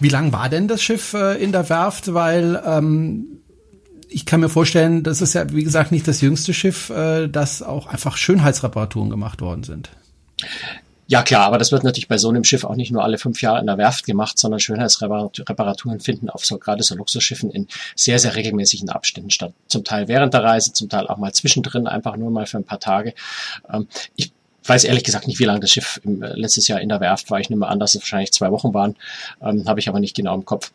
Wie 0.00 0.08
lang 0.08 0.32
war 0.32 0.48
denn 0.48 0.68
das 0.68 0.82
Schiff 0.82 1.14
äh, 1.14 1.42
in 1.42 1.52
der 1.52 1.68
Werft? 1.68 2.12
Weil 2.12 2.60
ähm, 2.66 3.38
ich 4.08 4.26
kann 4.26 4.40
mir 4.40 4.48
vorstellen, 4.48 5.02
das 5.02 5.20
ist 5.20 5.34
ja, 5.34 5.50
wie 5.52 5.64
gesagt, 5.64 5.92
nicht 5.92 6.06
das 6.06 6.20
jüngste 6.20 6.52
Schiff, 6.52 6.90
äh, 6.90 7.28
dass 7.28 7.62
auch 7.62 7.86
einfach 7.86 8.16
Schönheitsreparaturen 8.16 9.10
gemacht 9.10 9.40
worden 9.40 9.62
sind. 9.62 9.90
Ja 11.06 11.22
klar, 11.22 11.46
aber 11.46 11.58
das 11.58 11.70
wird 11.70 11.84
natürlich 11.84 12.08
bei 12.08 12.16
so 12.16 12.30
einem 12.30 12.44
Schiff 12.44 12.64
auch 12.64 12.76
nicht 12.76 12.90
nur 12.90 13.04
alle 13.04 13.18
fünf 13.18 13.42
Jahre 13.42 13.60
in 13.60 13.66
der 13.66 13.76
Werft 13.76 14.06
gemacht, 14.06 14.38
sondern 14.38 14.58
Schönheitsreparaturen 14.58 16.00
finden 16.00 16.30
auf 16.30 16.46
so 16.46 16.58
gerade 16.58 16.82
so 16.82 16.94
Luxusschiffen 16.94 17.50
in 17.50 17.68
sehr, 17.94 18.18
sehr 18.18 18.34
regelmäßigen 18.34 18.88
Abständen 18.88 19.30
statt. 19.30 19.52
Zum 19.66 19.84
Teil 19.84 20.08
während 20.08 20.32
der 20.32 20.42
Reise, 20.42 20.72
zum 20.72 20.88
Teil 20.88 21.06
auch 21.06 21.18
mal 21.18 21.32
zwischendrin, 21.32 21.86
einfach 21.86 22.16
nur 22.16 22.30
mal 22.30 22.46
für 22.46 22.56
ein 22.56 22.64
paar 22.64 22.80
Tage. 22.80 23.12
Ähm, 23.70 23.86
ich 24.16 24.32
weiß 24.64 24.84
ehrlich 24.84 25.04
gesagt 25.04 25.26
nicht, 25.26 25.38
wie 25.38 25.44
lange 25.44 25.60
das 25.60 25.70
Schiff 25.70 26.00
äh, 26.04 26.08
letztes 26.08 26.68
Jahr 26.68 26.80
in 26.80 26.88
der 26.88 27.00
Werft 27.00 27.30
war. 27.30 27.38
Ich 27.38 27.50
nehme 27.50 27.66
an, 27.66 27.78
dass 27.78 27.94
es 27.94 28.00
wahrscheinlich 28.00 28.32
zwei 28.32 28.50
Wochen 28.50 28.72
waren. 28.72 28.96
Ähm, 29.42 29.68
Habe 29.68 29.80
ich 29.80 29.88
aber 29.90 30.00
nicht 30.00 30.16
genau 30.16 30.34
im 30.34 30.46
Kopf. 30.46 30.72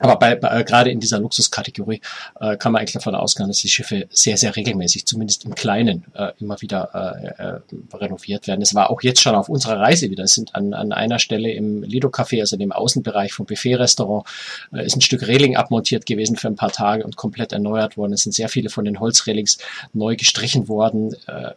Aber 0.00 0.16
bei, 0.16 0.34
bei, 0.34 0.60
äh, 0.60 0.64
gerade 0.64 0.90
in 0.90 0.98
dieser 0.98 1.20
Luxuskategorie 1.20 2.00
äh, 2.40 2.56
kann 2.56 2.72
man 2.72 2.80
eigentlich 2.80 2.94
davon 2.94 3.14
ausgehen, 3.14 3.48
dass 3.48 3.60
die 3.60 3.68
Schiffe 3.68 4.08
sehr, 4.10 4.36
sehr 4.36 4.56
regelmäßig, 4.56 5.06
zumindest 5.06 5.44
im 5.44 5.54
Kleinen, 5.54 6.04
äh, 6.14 6.32
immer 6.40 6.60
wieder 6.60 6.90
äh, 7.38 7.42
äh, 7.42 7.96
renoviert 7.96 8.48
werden. 8.48 8.60
Es 8.60 8.74
war 8.74 8.90
auch 8.90 9.02
jetzt 9.02 9.20
schon 9.20 9.36
auf 9.36 9.48
unserer 9.48 9.78
Reise 9.78 10.10
wieder. 10.10 10.24
Es 10.24 10.34
sind 10.34 10.54
an, 10.54 10.74
an 10.74 10.92
einer 10.92 11.20
Stelle 11.20 11.52
im 11.52 11.82
Lido 11.84 12.08
Café, 12.08 12.40
also 12.40 12.56
dem 12.56 12.72
Außenbereich 12.72 13.32
vom 13.32 13.46
Buffet-Restaurant, 13.46 14.26
äh, 14.72 14.84
ist 14.84 14.96
ein 14.96 15.00
Stück 15.00 15.26
Reling 15.28 15.56
abmontiert 15.56 16.06
gewesen 16.06 16.36
für 16.36 16.48
ein 16.48 16.56
paar 16.56 16.72
Tage 16.72 17.04
und 17.04 17.16
komplett 17.16 17.52
erneuert 17.52 17.96
worden. 17.96 18.14
Es 18.14 18.22
sind 18.22 18.32
sehr 18.32 18.48
viele 18.48 18.70
von 18.70 18.84
den 18.84 18.98
Holzrelings 18.98 19.58
neu 19.92 20.16
gestrichen 20.16 20.66
worden. 20.66 21.14
Äh, 21.26 21.52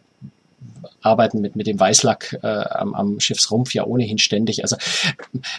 arbeiten 1.08 1.40
mit, 1.40 1.56
mit 1.56 1.66
dem 1.66 1.80
Weißlack 1.80 2.38
äh, 2.42 2.46
am, 2.46 2.94
am 2.94 3.20
Schiffsrumpf 3.20 3.74
ja 3.74 3.84
ohnehin 3.84 4.18
ständig. 4.18 4.62
Also 4.62 4.76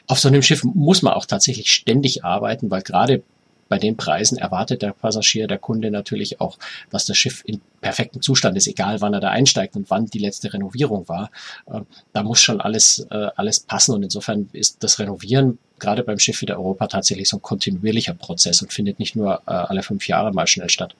auf 0.07 0.19
so 0.19 0.27
einem 0.27 0.41
Schiff 0.41 0.63
muss 0.63 1.01
man 1.01 1.13
auch 1.13 1.25
tatsächlich 1.25 1.71
ständig 1.71 2.23
arbeiten, 2.23 2.69
weil 2.71 2.81
gerade 2.81 3.23
bei 3.69 3.77
den 3.77 3.95
Preisen 3.95 4.37
erwartet 4.37 4.81
der 4.81 4.93
Passagier, 4.93 5.47
der 5.47 5.59
Kunde 5.59 5.91
natürlich 5.91 6.41
auch, 6.41 6.57
dass 6.89 7.05
das 7.05 7.17
Schiff 7.17 7.43
in 7.45 7.61
perfektem 7.81 8.21
Zustand 8.21 8.57
ist, 8.57 8.67
egal 8.67 8.99
wann 8.99 9.13
er 9.13 9.19
da 9.19 9.29
einsteigt 9.29 9.75
und 9.75 9.89
wann 9.89 10.07
die 10.07 10.19
letzte 10.19 10.51
Renovierung 10.53 11.07
war. 11.07 11.29
Äh, 11.67 11.81
da 12.11 12.23
muss 12.23 12.41
schon 12.41 12.59
alles, 12.59 13.07
äh, 13.11 13.27
alles 13.35 13.61
passen 13.61 13.93
und 13.93 14.03
insofern 14.03 14.49
ist 14.53 14.83
das 14.83 14.99
Renovieren 14.99 15.59
gerade 15.77 16.03
beim 16.03 16.19
Schiff 16.19 16.41
wie 16.41 16.45
der 16.45 16.57
Europa 16.57 16.87
tatsächlich 16.87 17.29
so 17.29 17.37
ein 17.37 17.41
kontinuierlicher 17.41 18.13
Prozess 18.13 18.61
und 18.61 18.73
findet 18.73 18.99
nicht 18.99 19.15
nur 19.15 19.41
äh, 19.45 19.51
alle 19.51 19.83
fünf 19.83 20.07
Jahre 20.07 20.33
mal 20.33 20.47
schnell 20.47 20.69
statt. 20.69 20.95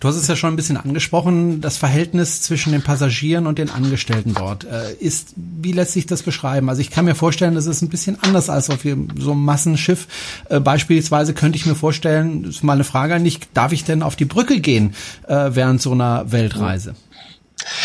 Du 0.00 0.08
hast 0.08 0.16
es 0.16 0.26
ja 0.28 0.36
schon 0.36 0.52
ein 0.52 0.56
bisschen 0.56 0.76
angesprochen, 0.76 1.60
das 1.60 1.76
Verhältnis 1.76 2.42
zwischen 2.42 2.72
den 2.72 2.82
Passagieren 2.82 3.46
und 3.46 3.58
den 3.58 3.70
Angestellten 3.70 4.34
dort. 4.34 4.64
Äh, 4.64 4.94
ist, 5.00 5.34
wie 5.36 5.72
lässt 5.72 5.92
sich 5.92 6.06
das 6.06 6.22
beschreiben? 6.22 6.68
Also 6.68 6.80
ich 6.80 6.90
kann 6.90 7.04
mir 7.04 7.14
vorstellen, 7.14 7.54
das 7.54 7.66
ist 7.66 7.82
ein 7.82 7.88
bisschen 7.88 8.18
anders 8.22 8.50
als 8.50 8.70
auf 8.70 8.82
so 8.82 9.32
einem 9.32 9.44
Massenschiff. 9.44 10.08
Äh, 10.48 10.60
beispielsweise 10.60 11.34
könnte 11.34 11.56
ich 11.56 11.66
mir 11.66 11.74
vorstellen, 11.74 12.44
ist 12.44 12.64
mal 12.64 12.74
eine 12.74 12.84
Frage 12.84 13.14
an 13.14 13.24
dich, 13.24 13.40
darf 13.54 13.72
ich 13.72 13.84
denn 13.84 14.02
auf 14.02 14.16
die 14.16 14.24
Brücke 14.24 14.60
gehen 14.60 14.94
äh, 15.28 15.50
während 15.52 15.80
so 15.82 15.92
einer 15.92 16.30
Weltreise? 16.32 16.94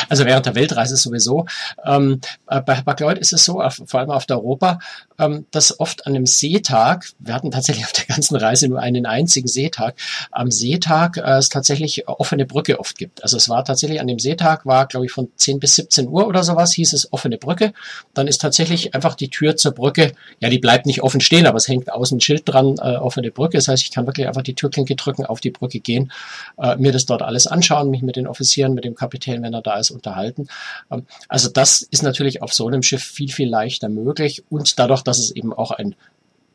Also 0.09 0.25
während 0.25 0.45
der 0.45 0.55
Weltreise 0.55 0.95
sowieso. 0.97 1.45
Ähm, 1.85 2.21
äh, 2.47 2.61
bei 2.61 2.75
Hapag-Lloyd 2.77 3.17
ist 3.17 3.33
es 3.33 3.45
so, 3.45 3.61
vor 3.85 3.99
allem 3.99 4.11
auf 4.11 4.25
der 4.25 4.37
Europa, 4.37 4.79
ähm, 5.19 5.45
dass 5.51 5.79
oft 5.79 6.05
an 6.05 6.15
einem 6.15 6.25
Seetag, 6.25 7.09
wir 7.19 7.33
hatten 7.33 7.51
tatsächlich 7.51 7.85
auf 7.85 7.91
der 7.91 8.05
ganzen 8.05 8.35
Reise 8.35 8.67
nur 8.67 8.79
einen 8.79 9.05
einzigen 9.05 9.47
Seetag, 9.47 9.95
am 10.31 10.51
Seetag 10.51 11.17
äh, 11.17 11.37
es 11.37 11.49
tatsächlich 11.49 12.07
offene 12.07 12.45
Brücke 12.45 12.79
oft 12.79 12.97
gibt. 12.97 13.23
Also 13.23 13.37
es 13.37 13.49
war 13.49 13.63
tatsächlich 13.65 13.99
an 13.99 14.07
dem 14.07 14.19
Seetag, 14.19 14.65
war 14.65 14.87
glaube 14.87 15.05
ich 15.05 15.11
von 15.11 15.29
10 15.35 15.59
bis 15.59 15.75
17 15.75 16.07
Uhr 16.07 16.27
oder 16.27 16.43
sowas, 16.43 16.73
hieß 16.73 16.93
es 16.93 17.11
offene 17.11 17.37
Brücke. 17.37 17.73
Dann 18.13 18.27
ist 18.27 18.41
tatsächlich 18.41 18.95
einfach 18.95 19.15
die 19.15 19.29
Tür 19.29 19.55
zur 19.55 19.71
Brücke, 19.71 20.13
ja 20.39 20.49
die 20.49 20.59
bleibt 20.59 20.85
nicht 20.85 21.01
offen 21.01 21.21
stehen, 21.21 21.45
aber 21.45 21.57
es 21.57 21.67
hängt 21.67 21.91
außen 21.91 22.17
ein 22.17 22.21
Schild 22.21 22.43
dran, 22.45 22.75
äh, 22.79 22.97
offene 22.97 23.31
Brücke. 23.31 23.57
Das 23.57 23.67
heißt, 23.67 23.83
ich 23.83 23.91
kann 23.91 24.05
wirklich 24.05 24.27
einfach 24.27 24.43
die 24.43 24.55
Türklinke 24.55 24.95
drücken, 24.95 25.25
auf 25.25 25.39
die 25.39 25.51
Brücke 25.51 25.79
gehen, 25.79 26.11
äh, 26.57 26.75
mir 26.77 26.91
das 26.91 27.05
dort 27.05 27.21
alles 27.21 27.47
anschauen, 27.47 27.89
mich 27.89 28.01
mit 28.01 28.15
den 28.15 28.27
Offizieren, 28.27 28.73
mit 28.73 28.85
dem 28.85 28.95
Kapitän, 28.95 29.43
wenn 29.43 29.53
er 29.53 29.61
da 29.67 29.77
ist, 29.77 29.91
unterhalten. 29.91 30.47
Ähm, 30.91 31.05
also 31.27 31.49
das 31.49 31.81
ist 31.81 32.03
natürlich 32.03 32.41
auf 32.41 32.53
so 32.53 32.67
einem 32.67 32.83
Schiff 32.83 33.03
viel, 33.03 33.31
viel 33.31 33.49
leichter 33.49 33.89
möglich 33.89 34.43
und 34.49 34.79
dadurch, 34.79 35.01
dass 35.01 35.19
es 35.19 35.31
eben 35.31 35.53
auch 35.53 35.71
ein 35.71 35.95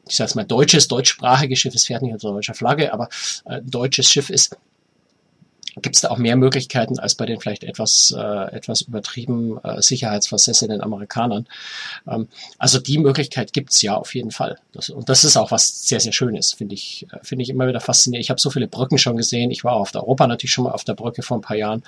ich 0.09 0.17
sage 0.17 0.33
mal 0.35 0.45
deutsches, 0.45 0.89
deutschsprachiges 0.89 1.61
Schiff, 1.61 1.75
es 1.77 1.87
fährt 1.87 2.03
nicht 2.03 2.13
unter 2.13 2.31
deutscher 2.31 2.55
Flagge, 2.55 2.93
aber 2.93 3.09
ein 3.45 3.61
äh, 3.61 3.63
deutsches 3.63 4.11
Schiff 4.11 4.31
ist, 4.31 4.57
gibt 5.81 5.97
es 5.97 6.03
da 6.03 6.11
auch 6.11 6.19
mehr 6.19 6.37
Möglichkeiten 6.37 6.99
als 6.99 7.15
bei 7.15 7.25
den 7.25 7.41
vielleicht 7.41 7.65
etwas, 7.65 8.15
äh, 8.17 8.55
etwas 8.55 8.83
übertrieben 8.83 9.59
äh, 9.65 9.81
sicherheitsversessenen 9.81 10.83
Amerikanern. 10.83 11.47
Ähm, 12.07 12.29
also 12.59 12.79
die 12.79 12.99
Möglichkeit 12.99 13.53
gibt's 13.53 13.81
ja 13.81 13.97
auf 13.97 14.15
jeden 14.15 14.31
Fall. 14.31 14.59
Das, 14.73 14.91
und 14.91 15.09
das 15.09 15.25
ist 15.25 15.37
auch 15.37 15.51
was 15.51 15.83
sehr, 15.89 16.01
sehr 16.01 16.13
Schönes, 16.13 16.53
finde 16.53 16.75
ich, 16.75 17.07
äh, 17.13 17.19
finde 17.23 17.43
ich 17.43 17.49
immer 17.49 17.67
wieder 17.67 17.81
faszinierend. 17.81 18.25
Ich 18.25 18.31
habe 18.31 18.41
so 18.41 18.51
viele 18.51 18.69
Brücken 18.69 18.99
schon 18.99 19.17
gesehen. 19.17 19.51
Ich 19.51 19.65
war 19.65 19.75
auf 19.75 19.93
der 19.93 20.03
Europa 20.03 20.27
natürlich 20.27 20.53
schon 20.53 20.65
mal 20.65 20.73
auf 20.73 20.85
der 20.85 20.95
Brücke 20.95 21.23
vor 21.23 21.39
ein 21.39 21.43
paar 21.43 21.57
Jahren. 21.57 21.83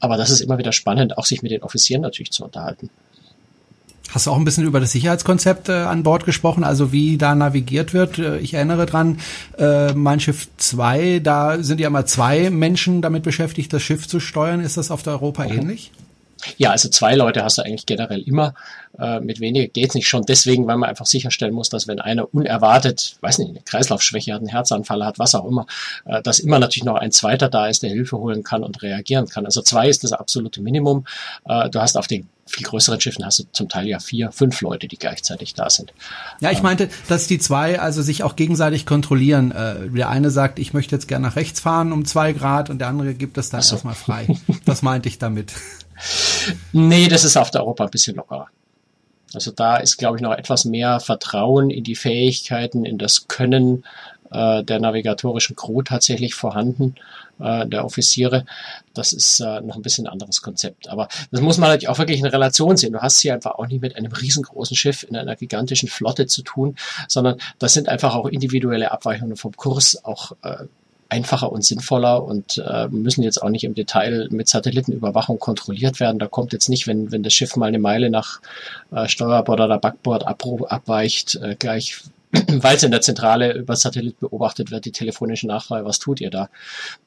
Aber 0.00 0.16
das 0.16 0.30
ist 0.30 0.40
immer 0.40 0.58
wieder 0.58 0.72
spannend, 0.72 1.18
auch 1.18 1.26
sich 1.26 1.42
mit 1.42 1.52
den 1.52 1.62
Offizieren 1.62 2.02
natürlich 2.02 2.32
zu 2.32 2.44
unterhalten. 2.44 2.90
Hast 4.12 4.26
du 4.26 4.30
auch 4.30 4.36
ein 4.36 4.44
bisschen 4.44 4.64
über 4.64 4.78
das 4.78 4.92
Sicherheitskonzept 4.92 5.70
äh, 5.70 5.72
an 5.72 6.02
Bord 6.02 6.26
gesprochen, 6.26 6.64
also 6.64 6.92
wie 6.92 7.16
da 7.16 7.34
navigiert 7.34 7.94
wird? 7.94 8.18
Äh, 8.18 8.38
ich 8.38 8.52
erinnere 8.52 8.84
dran, 8.84 9.18
äh, 9.58 9.94
mein 9.94 10.20
Schiff 10.20 10.48
2, 10.58 11.20
da 11.20 11.62
sind 11.62 11.80
ja 11.80 11.88
mal 11.88 12.04
zwei 12.04 12.50
Menschen 12.50 13.00
damit 13.00 13.22
beschäftigt, 13.22 13.72
das 13.72 13.82
Schiff 13.82 14.06
zu 14.06 14.20
steuern. 14.20 14.60
Ist 14.60 14.76
das 14.76 14.90
auf 14.90 15.02
der 15.02 15.14
Europa 15.14 15.44
okay. 15.44 15.56
ähnlich? 15.56 15.92
Ja, 16.56 16.70
also 16.70 16.88
zwei 16.88 17.14
Leute 17.14 17.44
hast 17.44 17.58
du 17.58 17.62
eigentlich 17.62 17.86
generell 17.86 18.20
immer. 18.20 18.54
Äh, 18.98 19.20
mit 19.20 19.40
weniger 19.40 19.68
geht's 19.68 19.94
nicht 19.94 20.08
schon 20.08 20.24
deswegen, 20.26 20.66
weil 20.66 20.76
man 20.76 20.90
einfach 20.90 21.06
sicherstellen 21.06 21.54
muss, 21.54 21.68
dass 21.68 21.86
wenn 21.86 22.00
einer 22.00 22.32
unerwartet, 22.34 23.16
weiß 23.20 23.38
nicht, 23.38 23.50
eine 23.50 23.60
Kreislaufschwäche 23.60 24.34
hat, 24.34 24.40
einen 24.40 24.48
Herzanfall 24.48 25.04
hat, 25.04 25.18
was 25.18 25.34
auch 25.34 25.46
immer, 25.46 25.66
äh, 26.04 26.20
dass 26.22 26.40
immer 26.40 26.58
natürlich 26.58 26.84
noch 26.84 26.96
ein 26.96 27.12
zweiter 27.12 27.48
da 27.48 27.68
ist, 27.68 27.82
der 27.82 27.90
Hilfe 27.90 28.18
holen 28.18 28.42
kann 28.42 28.64
und 28.64 28.82
reagieren 28.82 29.28
kann. 29.28 29.46
Also 29.46 29.62
zwei 29.62 29.88
ist 29.88 30.04
das 30.04 30.12
absolute 30.12 30.60
Minimum. 30.60 31.06
Äh, 31.46 31.70
du 31.70 31.80
hast 31.80 31.96
auf 31.96 32.06
den 32.06 32.28
viel 32.52 32.66
größeren 32.66 33.00
Schiffen 33.00 33.24
hast 33.24 33.38
du 33.38 33.44
zum 33.52 33.68
Teil 33.68 33.88
ja 33.88 33.98
vier, 33.98 34.30
fünf 34.30 34.60
Leute, 34.60 34.86
die 34.86 34.98
gleichzeitig 34.98 35.54
da 35.54 35.70
sind. 35.70 35.92
Ja, 36.40 36.50
ich 36.50 36.62
meinte, 36.62 36.88
dass 37.08 37.26
die 37.26 37.38
zwei 37.38 37.80
also 37.80 38.02
sich 38.02 38.22
auch 38.22 38.36
gegenseitig 38.36 38.84
kontrollieren. 38.84 39.52
Äh, 39.52 39.88
der 39.88 40.10
eine 40.10 40.30
sagt, 40.30 40.58
ich 40.58 40.74
möchte 40.74 40.94
jetzt 40.94 41.08
gerne 41.08 41.26
nach 41.26 41.36
rechts 41.36 41.60
fahren 41.60 41.92
um 41.92 42.04
zwei 42.04 42.32
Grad 42.32 42.68
und 42.68 42.78
der 42.78 42.88
andere 42.88 43.14
gibt 43.14 43.38
es 43.38 43.50
dann 43.50 43.62
so. 43.62 43.74
erstmal 43.74 43.94
frei. 43.94 44.28
Das 44.64 44.82
meinte 44.82 45.08
ich 45.08 45.18
damit. 45.18 45.52
Nee, 46.72 47.06
das 47.06 47.22
ist 47.22 47.36
auf 47.36 47.52
der 47.52 47.60
Europa 47.60 47.84
ein 47.84 47.90
bisschen 47.90 48.16
lockerer. 48.16 48.48
Also 49.34 49.52
da 49.52 49.76
ist, 49.76 49.98
glaube 49.98 50.16
ich, 50.16 50.22
noch 50.22 50.32
etwas 50.32 50.64
mehr 50.64 50.98
Vertrauen 50.98 51.70
in 51.70 51.84
die 51.84 51.94
Fähigkeiten, 51.94 52.84
in 52.84 52.98
das 52.98 53.28
Können 53.28 53.84
äh, 54.32 54.64
der 54.64 54.80
navigatorischen 54.80 55.56
Crew 55.56 55.82
tatsächlich 55.82 56.34
vorhanden, 56.34 56.94
äh, 57.40 57.66
der 57.66 57.84
Offiziere. 57.84 58.44
Das 58.94 59.12
ist 59.12 59.40
äh, 59.40 59.60
noch 59.60 59.76
ein 59.76 59.82
bisschen 59.82 60.06
ein 60.06 60.12
anderes 60.12 60.42
Konzept. 60.42 60.88
Aber 60.88 61.08
das 61.30 61.40
muss 61.40 61.58
man 61.58 61.70
natürlich 61.70 61.88
auch 61.88 61.98
wirklich 61.98 62.20
in 62.20 62.26
Relation 62.26 62.76
sehen. 62.76 62.92
Du 62.92 63.00
hast 63.00 63.20
hier 63.20 63.34
einfach 63.34 63.52
auch 63.52 63.66
nicht 63.66 63.82
mit 63.82 63.96
einem 63.96 64.12
riesengroßen 64.12 64.76
Schiff 64.76 65.02
in 65.02 65.16
einer 65.16 65.36
gigantischen 65.36 65.88
Flotte 65.88 66.26
zu 66.26 66.42
tun, 66.42 66.76
sondern 67.08 67.38
das 67.58 67.74
sind 67.74 67.88
einfach 67.88 68.14
auch 68.14 68.26
individuelle 68.26 68.90
Abweichungen 68.92 69.36
vom 69.36 69.56
Kurs, 69.56 70.04
auch 70.04 70.32
äh, 70.42 70.64
einfacher 71.12 71.52
und 71.52 71.62
sinnvoller 71.62 72.24
und 72.24 72.56
äh, 72.66 72.88
müssen 72.88 73.22
jetzt 73.22 73.42
auch 73.42 73.50
nicht 73.50 73.64
im 73.64 73.74
Detail 73.74 74.28
mit 74.30 74.48
Satellitenüberwachung 74.48 75.38
kontrolliert 75.38 76.00
werden. 76.00 76.18
Da 76.18 76.26
kommt 76.26 76.54
jetzt 76.54 76.70
nicht, 76.70 76.86
wenn, 76.86 77.12
wenn 77.12 77.22
das 77.22 77.34
Schiff 77.34 77.54
mal 77.56 77.66
eine 77.66 77.78
Meile 77.78 78.08
nach 78.08 78.40
äh, 78.92 79.06
Steuerbord 79.08 79.60
oder 79.60 79.78
Backbord 79.78 80.26
ab, 80.26 80.42
abweicht, 80.68 81.34
äh, 81.36 81.54
gleich 81.58 82.02
weil 82.48 82.76
es 82.76 82.82
in 82.82 82.90
der 82.90 83.02
Zentrale 83.02 83.52
über 83.52 83.76
Satellit 83.76 84.18
beobachtet 84.18 84.70
wird, 84.70 84.84
die 84.84 84.92
telefonische 84.92 85.46
Nachfrage, 85.46 85.84
was 85.84 85.98
tut 85.98 86.20
ihr 86.20 86.30
da? 86.30 86.48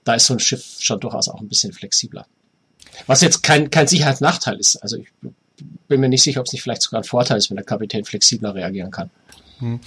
Da 0.03 0.15
ist 0.15 0.27
so 0.27 0.33
ein 0.33 0.39
Schiff 0.39 0.77
schon 0.79 0.99
durchaus 0.99 1.29
auch 1.29 1.41
ein 1.41 1.47
bisschen 1.47 1.73
flexibler. 1.73 2.27
Was 3.07 3.21
jetzt 3.21 3.43
kein, 3.43 3.69
kein 3.69 3.87
Sicherheitsnachteil 3.87 4.57
ist. 4.57 4.77
Also 4.77 4.97
ich 4.97 5.07
bin 5.87 5.99
mir 5.99 6.09
nicht 6.09 6.23
sicher, 6.23 6.39
ob 6.39 6.47
es 6.47 6.53
nicht 6.53 6.61
vielleicht 6.61 6.81
sogar 6.81 7.01
ein 7.01 7.05
Vorteil 7.05 7.37
ist, 7.37 7.49
wenn 7.49 7.57
der 7.57 7.65
Kapitän 7.65 8.05
flexibler 8.05 8.53
reagieren 8.53 8.91
kann. 8.91 9.09
Hm. 9.59 9.79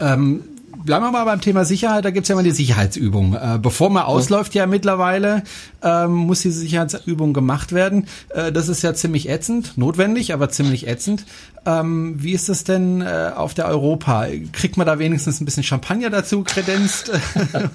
Ähm, 0.00 0.44
bleiben 0.84 1.04
wir 1.04 1.10
mal 1.10 1.24
beim 1.24 1.40
Thema 1.40 1.64
Sicherheit. 1.64 2.04
Da 2.04 2.10
gibt's 2.10 2.28
ja 2.28 2.34
mal 2.34 2.44
die 2.44 2.50
Sicherheitsübung. 2.50 3.34
Äh, 3.34 3.58
bevor 3.60 3.90
man 3.90 4.04
ausläuft 4.04 4.54
ja 4.54 4.66
mittlerweile, 4.66 5.42
ähm, 5.82 6.12
muss 6.12 6.40
diese 6.40 6.60
Sicherheitsübung 6.60 7.32
gemacht 7.32 7.72
werden. 7.72 8.06
Äh, 8.30 8.52
das 8.52 8.68
ist 8.68 8.82
ja 8.82 8.94
ziemlich 8.94 9.28
ätzend, 9.28 9.76
notwendig, 9.78 10.32
aber 10.32 10.48
ziemlich 10.50 10.86
ätzend. 10.86 11.24
Ähm, 11.64 12.16
wie 12.18 12.32
ist 12.32 12.48
das 12.48 12.64
denn 12.64 13.02
äh, 13.02 13.30
auf 13.34 13.54
der 13.54 13.66
Europa? 13.66 14.26
Kriegt 14.52 14.76
man 14.76 14.86
da 14.86 14.98
wenigstens 14.98 15.40
ein 15.40 15.44
bisschen 15.44 15.62
Champagner 15.62 16.10
dazu 16.10 16.42
kredenzt? 16.42 17.10
oder, 17.54 17.70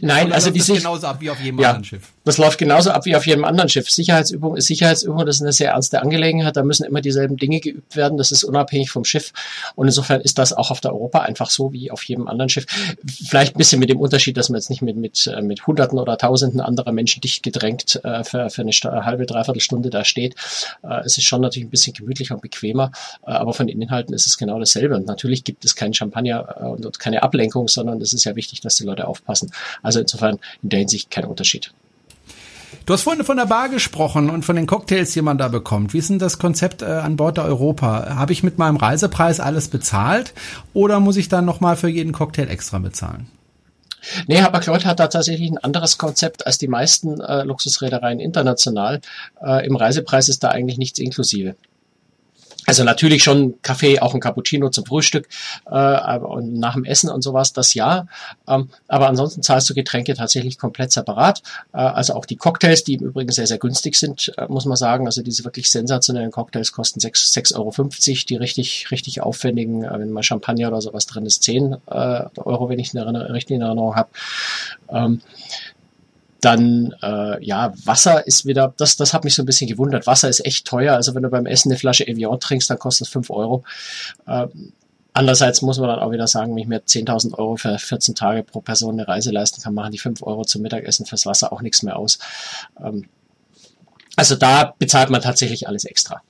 Nein, 0.00 0.26
oder 0.26 0.34
also 0.34 0.50
die 0.50 0.60
sich 0.60 0.78
genauso 0.78 1.06
ab 1.06 1.18
wie 1.20 1.30
auf 1.30 1.40
jedem 1.40 1.60
ja, 1.60 1.68
anderen 1.68 1.84
Schiff. 1.84 2.12
Das 2.24 2.38
läuft 2.38 2.58
genauso 2.58 2.90
ab 2.90 3.04
wie 3.04 3.14
auf 3.14 3.24
jedem 3.26 3.44
anderen 3.44 3.68
Schiff. 3.68 3.88
Sicherheitsübung 3.88 4.56
ist 4.56 4.66
Sicherheitsübung, 4.66 5.24
das 5.24 5.36
ist 5.36 5.42
eine 5.42 5.52
sehr 5.52 5.70
ernste 5.70 6.02
Angelegenheit. 6.02 6.56
Da 6.56 6.64
müssen 6.64 6.84
immer 6.84 7.00
dieselben 7.02 7.36
Dinge 7.36 7.60
geübt 7.60 7.94
werden. 7.94 8.18
Das 8.18 8.32
ist 8.32 8.42
unabhängig 8.42 8.90
vom 8.90 9.04
Schiff. 9.04 9.32
Und 9.76 9.86
insofern 9.86 10.20
ist 10.20 10.38
das 10.38 10.52
auch 10.52 10.72
auf 10.72 10.80
der 10.80 10.92
Europa 10.92 11.20
einfach 11.20 11.50
so 11.50 11.72
wie 11.72 11.92
auf 11.92 12.02
jedem 12.14 12.28
anderen 12.28 12.48
Schiff. 12.48 12.66
Vielleicht 13.06 13.54
ein 13.54 13.58
bisschen 13.58 13.80
mit 13.80 13.90
dem 13.90 14.00
Unterschied, 14.00 14.36
dass 14.36 14.48
man 14.48 14.58
jetzt 14.58 14.70
nicht 14.70 14.82
mit 14.82 14.96
mit 14.96 15.26
äh, 15.26 15.42
mit 15.42 15.66
Hunderten 15.66 15.98
oder 15.98 16.16
Tausenden 16.16 16.60
anderer 16.60 16.92
Menschen 16.92 17.20
dicht 17.20 17.42
gedrängt 17.42 18.00
äh, 18.04 18.24
für, 18.24 18.50
für 18.50 18.62
eine 18.62 19.04
halbe 19.04 19.26
dreiviertel 19.26 19.60
Stunde 19.60 19.90
da 19.90 20.04
steht. 20.04 20.34
Äh, 20.82 21.00
es 21.04 21.18
ist 21.18 21.24
schon 21.24 21.40
natürlich 21.40 21.66
ein 21.66 21.70
bisschen 21.70 21.94
gemütlicher 21.94 22.34
und 22.34 22.40
bequemer. 22.40 22.92
Äh, 23.26 23.32
aber 23.32 23.52
von 23.52 23.66
den 23.66 23.80
Inhalten 23.80 24.14
ist 24.14 24.26
es 24.26 24.38
genau 24.38 24.58
dasselbe. 24.58 24.96
Und 24.96 25.06
natürlich 25.06 25.44
gibt 25.44 25.64
es 25.64 25.74
keinen 25.74 25.94
Champagner 25.94 26.56
äh, 26.60 26.64
und 26.64 26.98
keine 26.98 27.22
Ablenkung, 27.22 27.68
sondern 27.68 28.00
es 28.00 28.12
ist 28.12 28.24
ja 28.24 28.36
wichtig, 28.36 28.60
dass 28.60 28.74
die 28.74 28.84
Leute 28.84 29.06
aufpassen. 29.06 29.50
Also 29.82 30.00
insofern 30.00 30.38
in 30.62 30.68
der 30.70 30.78
Hinsicht 30.80 31.10
kein 31.10 31.24
Unterschied. 31.24 31.72
Du 32.86 32.92
hast 32.92 33.02
vorhin 33.02 33.24
von 33.24 33.38
der 33.38 33.46
Bar 33.46 33.70
gesprochen 33.70 34.28
und 34.28 34.44
von 34.44 34.56
den 34.56 34.66
Cocktails, 34.66 35.12
die 35.12 35.22
man 35.22 35.38
da 35.38 35.48
bekommt. 35.48 35.94
Wie 35.94 35.98
ist 35.98 36.10
denn 36.10 36.18
das 36.18 36.38
Konzept 36.38 36.82
äh, 36.82 36.84
an 36.84 37.16
Bord 37.16 37.38
der 37.38 37.44
Europa? 37.44 38.14
Habe 38.14 38.34
ich 38.34 38.42
mit 38.42 38.58
meinem 38.58 38.76
Reisepreis 38.76 39.40
alles 39.40 39.68
bezahlt 39.68 40.34
oder 40.74 41.00
muss 41.00 41.16
ich 41.16 41.30
dann 41.30 41.46
nochmal 41.46 41.76
für 41.76 41.88
jeden 41.88 42.12
Cocktail 42.12 42.48
extra 42.48 42.78
bezahlen? 42.78 43.26
Nee, 44.26 44.42
Hapag-Lloyd 44.42 44.84
hat 44.84 45.00
da 45.00 45.06
tatsächlich 45.06 45.50
ein 45.50 45.56
anderes 45.56 45.96
Konzept 45.96 46.46
als 46.46 46.58
die 46.58 46.68
meisten 46.68 47.22
äh, 47.22 47.44
Luxusreedereien 47.44 48.20
international. 48.20 49.00
Äh, 49.42 49.66
Im 49.66 49.76
Reisepreis 49.76 50.28
ist 50.28 50.44
da 50.44 50.50
eigentlich 50.50 50.76
nichts 50.76 50.98
inklusive. 50.98 51.56
Also 52.66 52.84
natürlich 52.84 53.22
schon 53.22 53.60
Kaffee, 53.62 54.00
auch 54.00 54.14
ein 54.14 54.20
Cappuccino 54.20 54.70
zum 54.70 54.86
Frühstück 54.86 55.28
äh, 55.70 56.18
und 56.18 56.54
nach 56.54 56.74
dem 56.74 56.84
Essen 56.84 57.10
und 57.10 57.22
sowas, 57.22 57.52
das 57.52 57.74
ja. 57.74 58.06
Ähm, 58.48 58.70
aber 58.88 59.08
ansonsten 59.08 59.42
zahlst 59.42 59.68
du 59.68 59.74
Getränke 59.74 60.14
tatsächlich 60.14 60.58
komplett 60.58 60.92
separat. 60.92 61.42
Äh, 61.72 61.78
also 61.78 62.14
auch 62.14 62.24
die 62.24 62.36
Cocktails, 62.36 62.84
die 62.84 62.94
im 62.94 63.06
Übrigen 63.06 63.32
sehr, 63.32 63.46
sehr 63.46 63.58
günstig 63.58 63.96
sind, 63.96 64.32
äh, 64.38 64.46
muss 64.48 64.64
man 64.64 64.76
sagen. 64.76 65.06
Also 65.06 65.22
diese 65.22 65.44
wirklich 65.44 65.70
sensationellen 65.70 66.30
Cocktails 66.30 66.72
kosten 66.72 67.00
6,50 67.00 67.56
Euro. 67.56 67.72
Die 68.28 68.36
richtig, 68.36 68.90
richtig 68.90 69.20
aufwendigen, 69.20 69.84
äh, 69.84 69.98
wenn 69.98 70.10
mal 70.10 70.22
Champagner 70.22 70.68
oder 70.68 70.80
sowas 70.80 71.06
drin 71.06 71.26
ist, 71.26 71.42
10 71.42 71.76
äh, 71.86 72.24
Euro, 72.36 72.68
wenn 72.68 72.78
ich 72.78 72.96
eine 72.96 73.32
richtige 73.32 73.62
Erinnerung 73.62 73.94
habe. 73.96 74.08
Ähm, 74.88 75.20
dann, 76.44 76.94
äh, 77.02 77.44
ja, 77.44 77.72
Wasser 77.84 78.26
ist 78.26 78.44
wieder, 78.44 78.74
das, 78.76 78.96
das 78.96 79.14
hat 79.14 79.24
mich 79.24 79.34
so 79.34 79.42
ein 79.42 79.46
bisschen 79.46 79.68
gewundert. 79.68 80.06
Wasser 80.06 80.28
ist 80.28 80.44
echt 80.44 80.66
teuer. 80.66 80.94
Also 80.94 81.14
wenn 81.14 81.22
du 81.22 81.30
beim 81.30 81.46
Essen 81.46 81.70
eine 81.70 81.78
Flasche 81.78 82.06
Evian 82.06 82.38
trinkst, 82.38 82.68
dann 82.68 82.78
kostet 82.78 83.06
es 83.06 83.12
5 83.12 83.30
Euro. 83.30 83.64
Ähm, 84.26 84.72
andererseits 85.12 85.62
muss 85.62 85.78
man 85.78 85.88
dann 85.88 86.00
auch 86.00 86.10
wieder 86.10 86.26
sagen, 86.26 86.52
wenn 86.52 86.62
ich 86.62 86.68
mir 86.68 86.80
10.000 86.80 87.38
Euro 87.38 87.56
für 87.56 87.78
14 87.78 88.14
Tage 88.14 88.42
pro 88.42 88.60
Person 88.60 88.94
eine 88.94 89.08
Reise 89.08 89.30
leisten 89.30 89.62
kann, 89.62 89.74
machen 89.74 89.92
die 89.92 89.98
5 89.98 90.22
Euro 90.22 90.44
zum 90.44 90.62
Mittagessen 90.62 91.06
fürs 91.06 91.26
Wasser 91.26 91.52
auch 91.52 91.62
nichts 91.62 91.82
mehr 91.82 91.96
aus. 91.96 92.18
Ähm, 92.82 93.06
also 94.16 94.36
da 94.36 94.74
bezahlt 94.78 95.10
man 95.10 95.22
tatsächlich 95.22 95.66
alles 95.66 95.84
extra. 95.84 96.22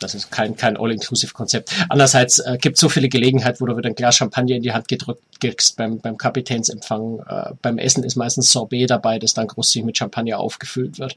Das 0.00 0.14
ist 0.14 0.30
kein, 0.30 0.56
kein 0.56 0.76
All-Inclusive-Konzept. 0.76 1.72
Andererseits 1.88 2.40
äh, 2.40 2.58
gibt 2.60 2.78
so 2.78 2.88
viele 2.88 3.08
Gelegenheiten, 3.08 3.60
wo 3.60 3.66
du 3.66 3.76
wieder 3.76 3.88
ein 3.88 3.94
Glas 3.94 4.16
Champagner 4.16 4.56
in 4.56 4.62
die 4.62 4.72
Hand 4.72 4.88
gedrückt 4.88 5.22
kriegst 5.40 5.76
beim, 5.76 6.00
beim 6.00 6.16
Kapitänsempfang. 6.16 7.20
Äh, 7.28 7.52
beim 7.62 7.78
Essen 7.78 8.02
ist 8.02 8.16
meistens 8.16 8.50
Sorbet 8.50 8.90
dabei, 8.90 9.18
das 9.18 9.34
dann 9.34 9.46
großzügig 9.46 9.86
mit 9.86 9.98
Champagner 9.98 10.40
aufgefüllt 10.40 10.98
wird. 10.98 11.16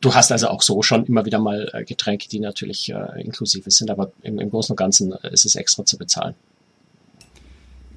Du 0.00 0.14
hast 0.14 0.30
also 0.30 0.48
auch 0.48 0.60
so 0.60 0.82
schon 0.82 1.06
immer 1.06 1.24
wieder 1.24 1.38
mal 1.38 1.70
äh, 1.72 1.84
Getränke, 1.84 2.28
die 2.28 2.38
natürlich 2.38 2.90
äh, 2.92 3.22
inklusive 3.22 3.70
sind, 3.70 3.90
aber 3.90 4.12
im, 4.20 4.38
im 4.38 4.50
Großen 4.50 4.74
und 4.74 4.76
Ganzen 4.76 5.12
äh, 5.12 5.32
ist 5.32 5.46
es 5.46 5.54
extra 5.54 5.86
zu 5.86 5.96
bezahlen. 5.96 6.34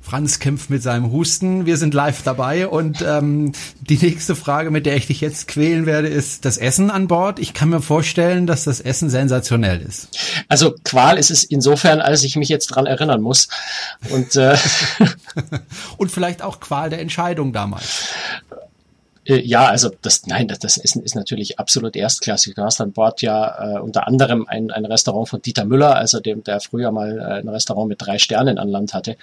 Franz 0.08 0.40
kämpft 0.40 0.70
mit 0.70 0.82
seinem 0.82 1.12
Husten. 1.12 1.66
Wir 1.66 1.76
sind 1.76 1.94
live 1.94 2.22
dabei 2.24 2.70
und 2.70 3.04
ähm, 3.06 3.52
die 3.82 3.98
nächste 3.98 4.38
Frage, 4.38 4.72
mit 4.72 4.86
der 4.86 4.96
ich 4.96 5.08
dich 5.08 5.20
jetzt 5.20 5.50
quälen 5.50 5.86
werde, 5.86 6.08
ist 6.08 6.46
das 6.46 6.58
Essen 6.58 6.90
an 6.90 7.10
Bord. 7.10 7.40
Ich 7.40 7.54
kann 7.54 7.68
mir 7.68 7.82
vorstellen, 7.82 8.48
dass 8.48 8.64
das 8.64 8.80
Essen 8.80 9.10
sensationell 9.10 9.82
ist. 9.82 10.18
Also 10.48 10.74
Qual 10.86 11.18
ist 11.18 11.30
es 11.30 11.44
insofern, 11.44 12.00
als 12.00 12.24
ich 12.24 12.38
mich 12.38 12.48
jetzt 12.48 12.68
dran 12.68 12.86
erinnern 12.86 13.22
muss. 13.22 13.50
Und, 14.10 14.38
äh, 14.38 14.56
und 15.98 16.10
vielleicht 16.10 16.42
auch 16.42 16.62
Qual 16.62 16.90
der 16.90 17.02
Entscheidung 17.02 17.52
damals. 17.52 18.08
Äh, 19.28 19.42
ja, 19.42 19.66
also 19.66 19.92
das, 20.02 20.26
nein, 20.26 20.48
das, 20.48 20.60
das 20.60 20.78
Essen 20.78 21.04
ist 21.04 21.16
natürlich 21.16 21.60
absolut 21.60 21.96
erstklassig. 21.96 22.56
Du 22.56 22.64
hast 22.64 22.80
an 22.82 22.94
Bord 22.94 23.22
ja 23.22 23.76
äh, 23.76 23.80
unter 23.80 24.08
anderem 24.08 24.48
ein, 24.48 24.72
ein 24.72 24.86
Restaurant 24.86 25.28
von 25.28 25.42
Dieter 25.42 25.66
Müller, 25.66 25.96
also 25.96 26.20
dem, 26.20 26.44
der 26.44 26.60
früher 26.60 26.92
mal 26.92 27.20
äh, 27.20 27.40
ein 27.42 27.50
Restaurant 27.50 27.90
mit 27.90 28.02
drei 28.02 28.18
Sternen 28.18 28.58
an 28.58 28.70
Land 28.70 28.94
hatte. 28.94 29.18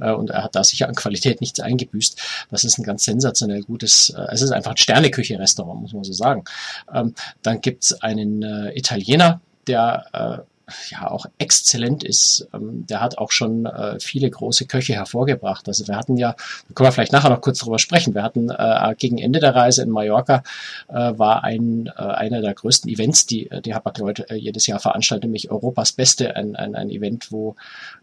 Äh, 0.00 0.12
und 0.12 0.30
er 0.30 0.44
hat 0.44 0.54
da 0.54 0.64
sicher 0.64 0.88
an 0.88 0.94
Qualität 0.94 1.40
nichts 1.40 1.60
eingebüßt. 1.60 2.20
Das 2.50 2.64
ist 2.64 2.78
ein 2.78 2.84
ganz 2.84 3.04
sensationell 3.04 3.62
gutes, 3.62 4.10
äh, 4.10 4.26
es 4.32 4.42
ist 4.42 4.52
einfach 4.52 4.72
ein 4.72 4.76
Sterneküche-Restaurant, 4.78 5.82
muss 5.82 5.92
man 5.92 6.04
so 6.04 6.12
sagen. 6.12 6.44
Ähm, 6.92 7.14
dann 7.42 7.60
gibt's 7.60 7.92
einen 8.00 8.42
äh, 8.42 8.76
Italiener, 8.78 9.40
der 9.66 10.06
äh, 10.12 10.49
ja 10.90 11.10
auch 11.10 11.26
exzellent 11.38 12.04
ist. 12.04 12.48
Ähm, 12.52 12.86
der 12.86 13.00
hat 13.00 13.18
auch 13.18 13.30
schon 13.30 13.66
äh, 13.66 13.98
viele 14.00 14.30
große 14.30 14.66
Köche 14.66 14.94
hervorgebracht. 14.94 15.68
Also 15.68 15.86
wir 15.88 15.96
hatten 15.96 16.16
ja, 16.16 16.32
da 16.32 16.74
können 16.74 16.88
wir 16.88 16.92
vielleicht 16.92 17.12
nachher 17.12 17.30
noch 17.30 17.40
kurz 17.40 17.58
drüber 17.58 17.78
sprechen. 17.78 18.14
Wir 18.14 18.22
hatten 18.22 18.50
äh, 18.50 18.94
gegen 18.98 19.18
Ende 19.18 19.40
der 19.40 19.54
Reise 19.54 19.82
in 19.82 19.90
Mallorca 19.90 20.42
äh, 20.88 20.94
war 20.94 21.44
ein 21.44 21.86
äh, 21.86 22.02
einer 22.02 22.40
der 22.40 22.54
größten 22.54 22.90
Events, 22.90 23.26
die 23.26 23.50
die 23.64 23.74
Hapag-Lloyd 23.74 24.30
äh, 24.30 24.34
jedes 24.34 24.66
Jahr 24.66 24.80
veranstaltet, 24.80 25.24
nämlich 25.24 25.50
Europas 25.50 25.92
Beste, 25.92 26.36
ein, 26.36 26.56
ein, 26.56 26.74
ein 26.74 26.90
Event, 26.90 27.32
wo 27.32 27.56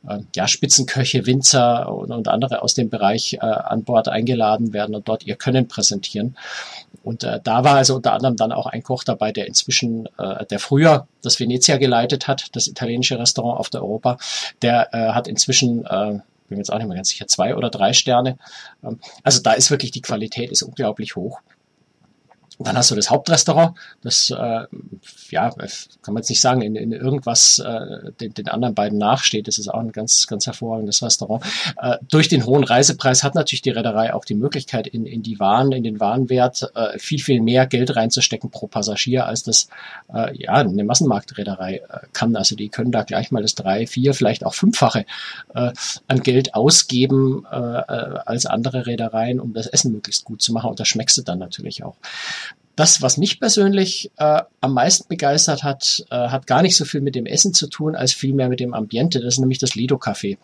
äh, 0.07 0.19
ja 0.35 0.47
Spitzenköche, 0.47 1.25
Winzer 1.25 1.91
und, 1.93 2.11
und 2.11 2.27
andere 2.27 2.61
aus 2.61 2.73
dem 2.73 2.89
Bereich 2.89 3.33
äh, 3.33 3.39
an 3.39 3.83
Bord 3.83 4.07
eingeladen 4.07 4.73
werden 4.73 4.95
und 4.95 5.07
dort 5.07 5.25
ihr 5.25 5.35
Können 5.35 5.67
präsentieren. 5.67 6.35
Und 7.03 7.23
äh, 7.23 7.39
da 7.41 7.63
war 7.63 7.75
also 7.75 7.95
unter 7.95 8.13
anderem 8.13 8.35
dann 8.35 8.51
auch 8.51 8.65
ein 8.65 8.83
Koch 8.83 9.03
dabei, 9.03 9.31
der 9.31 9.47
inzwischen, 9.47 10.07
äh, 10.17 10.45
der 10.45 10.59
früher 10.59 11.07
das 11.21 11.39
Venezia 11.39 11.77
geleitet 11.77 12.27
hat, 12.27 12.55
das 12.57 12.67
italienische 12.67 13.19
Restaurant 13.19 13.59
auf 13.59 13.69
der 13.69 13.81
Europa. 13.81 14.17
Der 14.61 14.93
äh, 14.93 15.13
hat 15.13 15.27
inzwischen 15.27 15.85
äh, 15.85 16.19
bin 16.47 16.57
mir 16.57 16.61
jetzt 16.61 16.71
auch 16.71 16.77
nicht 16.77 16.87
mehr 16.87 16.95
ganz 16.95 17.09
sicher, 17.09 17.27
zwei 17.27 17.55
oder 17.55 17.69
drei 17.69 17.93
Sterne. 17.93 18.37
Ähm, 18.83 18.99
also 19.23 19.41
da 19.41 19.53
ist 19.53 19.71
wirklich 19.71 19.91
die 19.91 20.01
Qualität 20.01 20.51
ist 20.51 20.63
unglaublich 20.63 21.15
hoch. 21.15 21.39
Dann 22.59 22.75
hast 22.75 22.89
du 22.89 22.95
das 22.95 23.11
Hauptrestaurant, 23.11 23.77
das, 24.01 24.31
äh, 24.31 24.65
ja, 25.29 25.49
kann 25.49 26.13
man 26.13 26.17
jetzt 26.17 26.29
nicht 26.29 26.41
sagen, 26.41 26.61
in, 26.61 26.75
in 26.75 26.91
irgendwas 26.91 27.59
äh, 27.59 28.11
den, 28.19 28.33
den 28.33 28.47
anderen 28.47 28.73
beiden 28.73 28.97
nachsteht. 28.97 29.47
Das 29.47 29.59
ist 29.59 29.67
auch 29.67 29.79
ein 29.79 29.91
ganz, 29.91 30.25
ganz 30.25 30.47
hervorragendes 30.47 31.03
Restaurant. 31.03 31.43
Äh, 31.79 31.97
durch 32.09 32.29
den 32.29 32.47
hohen 32.47 32.63
Reisepreis 32.63 33.23
hat 33.23 33.35
natürlich 33.35 33.61
die 33.61 33.69
Reederei 33.69 34.11
auch 34.13 34.25
die 34.25 34.33
Möglichkeit, 34.33 34.87
in, 34.87 35.05
in 35.05 35.21
die 35.21 35.39
Waren, 35.39 35.71
in 35.71 35.83
den 35.83 35.99
Warenwert 35.99 36.71
äh, 36.73 36.97
viel, 36.97 37.19
viel 37.19 37.41
mehr 37.41 37.67
Geld 37.67 37.95
reinzustecken 37.95 38.49
pro 38.49 38.65
Passagier, 38.65 39.27
als 39.27 39.43
das 39.43 39.67
äh, 40.11 40.35
ja 40.35 40.53
eine 40.53 40.83
Massenmarktreederei 40.83 41.75
äh, 41.87 41.99
kann. 42.13 42.35
Also 42.35 42.55
die 42.55 42.69
können 42.69 42.91
da 42.91 43.03
gleich 43.03 43.29
mal 43.29 43.43
das 43.43 43.53
drei, 43.53 43.85
vier, 43.85 44.15
vielleicht 44.15 44.43
auch 44.43 44.55
fünffache 44.55 45.05
äh, 45.53 45.71
an 46.07 46.23
Geld 46.23 46.55
ausgeben 46.55 47.45
äh, 47.51 47.55
äh 47.55 48.17
als 48.25 48.45
andere 48.45 48.87
Reedereien, 48.87 49.39
um 49.39 49.53
das 49.53 49.67
Essen 49.67 49.91
möglichst 49.91 50.25
gut 50.25 50.41
zu 50.41 50.53
machen. 50.53 50.71
Und 50.71 50.79
das 50.79 50.87
schmeckst 50.87 51.17
du 51.17 51.21
dann 51.21 51.39
natürlich 51.39 51.83
auch. 51.83 51.95
Das, 52.77 53.01
was 53.01 53.17
mich 53.17 53.39
persönlich 53.39 54.11
äh, 54.17 54.43
am 54.61 54.73
meisten 54.73 55.07
begeistert 55.07 55.63
hat, 55.63 56.05
äh, 56.11 56.15
hat 56.15 56.45
gar 56.45 56.61
nicht 56.61 56.77
so 56.77 56.85
viel 56.85 57.01
mit 57.01 57.15
dem 57.15 57.25
Essen 57.25 57.51
zu 57.51 57.67
tun, 57.67 57.95
als 57.95 58.13
vielmehr 58.13 58.49
mit 58.49 58.59
dem 58.59 58.75
Ambiente. 58.75 59.19
Das 59.19 59.33
ist 59.33 59.39
nämlich 59.39 59.57
das 59.57 59.73
Lido 59.73 59.95
Café. 59.95 60.37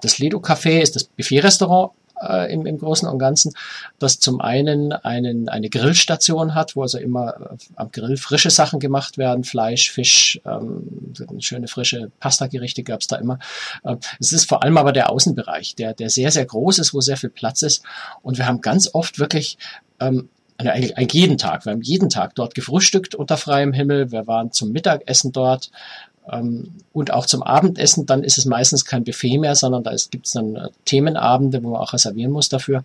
Das 0.00 0.18
Lido 0.20 0.38
Café 0.38 0.80
ist 0.80 0.94
das 0.94 1.02
Buffet-Restaurant 1.04 1.90
äh, 2.22 2.52
im, 2.52 2.64
im 2.64 2.78
Großen 2.78 3.08
und 3.08 3.18
Ganzen, 3.18 3.54
das 3.98 4.20
zum 4.20 4.40
einen 4.40 4.92
einen, 4.92 5.48
eine 5.48 5.68
Grillstation 5.68 6.54
hat, 6.54 6.76
wo 6.76 6.82
also 6.82 6.98
immer 6.98 7.34
äh, 7.34 7.56
am 7.74 7.90
Grill 7.90 8.16
frische 8.16 8.50
Sachen 8.50 8.78
gemacht 8.78 9.18
werden, 9.18 9.42
Fleisch, 9.42 9.90
Fisch, 9.90 10.40
ähm, 10.44 11.12
schöne 11.40 11.66
frische 11.66 12.12
Pasta-Gerichte 12.20 12.84
gab 12.84 13.00
es 13.00 13.08
da 13.08 13.16
immer. 13.16 13.40
Äh, 13.82 13.96
es 14.20 14.32
ist 14.32 14.48
vor 14.48 14.62
allem 14.62 14.78
aber 14.78 14.92
der 14.92 15.10
Außenbereich, 15.10 15.74
der, 15.74 15.92
der 15.92 16.08
sehr, 16.08 16.30
sehr 16.30 16.46
groß 16.46 16.78
ist, 16.78 16.94
wo 16.94 17.00
sehr 17.00 17.16
viel 17.16 17.30
Platz 17.30 17.62
ist. 17.62 17.82
Und 18.22 18.38
wir 18.38 18.46
haben 18.46 18.60
ganz 18.60 18.94
oft 18.94 19.18
wirklich 19.18 19.58
ähm, 19.98 20.28
eigentlich, 20.58 20.96
eigentlich 20.96 21.20
jeden 21.20 21.38
Tag. 21.38 21.64
Wir 21.64 21.72
haben 21.72 21.82
jeden 21.82 22.08
Tag 22.08 22.34
dort 22.34 22.54
gefrühstückt 22.54 23.14
unter 23.14 23.36
freiem 23.36 23.72
Himmel. 23.72 24.10
Wir 24.12 24.26
waren 24.26 24.52
zum 24.52 24.72
Mittagessen 24.72 25.32
dort 25.32 25.70
ähm, 26.30 26.74
und 26.92 27.12
auch 27.12 27.26
zum 27.26 27.42
Abendessen. 27.42 28.06
Dann 28.06 28.22
ist 28.22 28.38
es 28.38 28.44
meistens 28.44 28.84
kein 28.84 29.04
Buffet 29.04 29.38
mehr, 29.38 29.54
sondern 29.54 29.82
da 29.82 29.94
gibt 30.10 30.26
es 30.26 30.32
dann 30.32 30.56
äh, 30.56 30.68
Themenabende, 30.84 31.62
wo 31.62 31.70
man 31.70 31.80
auch 31.80 31.92
reservieren 31.92 32.32
muss 32.32 32.48
dafür. 32.48 32.84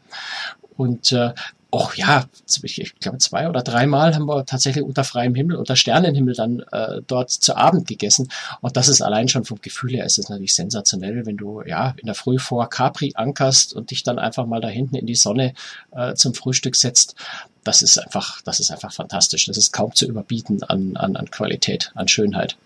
Und 0.77 1.11
äh, 1.11 1.31
auch 1.71 1.95
ja, 1.95 2.25
ich 2.63 2.95
glaube 2.99 3.17
zwei 3.19 3.47
oder 3.47 3.63
dreimal 3.63 4.13
haben 4.13 4.25
wir 4.25 4.45
tatsächlich 4.45 4.83
unter 4.83 5.05
freiem 5.05 5.33
Himmel, 5.35 5.55
unter 5.55 5.77
Sternenhimmel 5.77 6.35
dann 6.35 6.59
äh, 6.71 7.01
dort 7.07 7.31
zu 7.31 7.55
Abend 7.55 7.87
gegessen. 7.87 8.29
Und 8.59 8.75
das 8.75 8.89
ist 8.89 9.01
allein 9.01 9.29
schon 9.29 9.45
vom 9.45 9.59
Gefühl 9.61 9.91
her 9.91 10.05
ist 10.05 10.19
es 10.19 10.29
natürlich 10.29 10.53
sensationell, 10.53 11.25
wenn 11.25 11.37
du 11.37 11.61
ja 11.65 11.95
in 11.97 12.07
der 12.07 12.15
Früh 12.15 12.39
vor 12.39 12.69
Capri 12.69 13.13
ankerst 13.15 13.73
und 13.73 13.91
dich 13.91 14.03
dann 14.03 14.19
einfach 14.19 14.45
mal 14.45 14.59
da 14.59 14.67
hinten 14.67 14.95
in 14.95 15.05
die 15.05 15.15
Sonne 15.15 15.53
äh, 15.91 16.13
zum 16.15 16.33
Frühstück 16.33 16.75
setzt. 16.75 17.15
Das 17.63 17.81
ist 17.81 17.97
einfach, 17.97 18.41
das 18.41 18.59
ist 18.59 18.71
einfach 18.71 18.91
fantastisch. 18.91 19.45
Das 19.45 19.57
ist 19.57 19.71
kaum 19.71 19.95
zu 19.95 20.05
überbieten 20.05 20.63
an, 20.63 20.97
an, 20.97 21.15
an 21.15 21.31
Qualität, 21.31 21.91
an 21.95 22.07
Schönheit. 22.07 22.57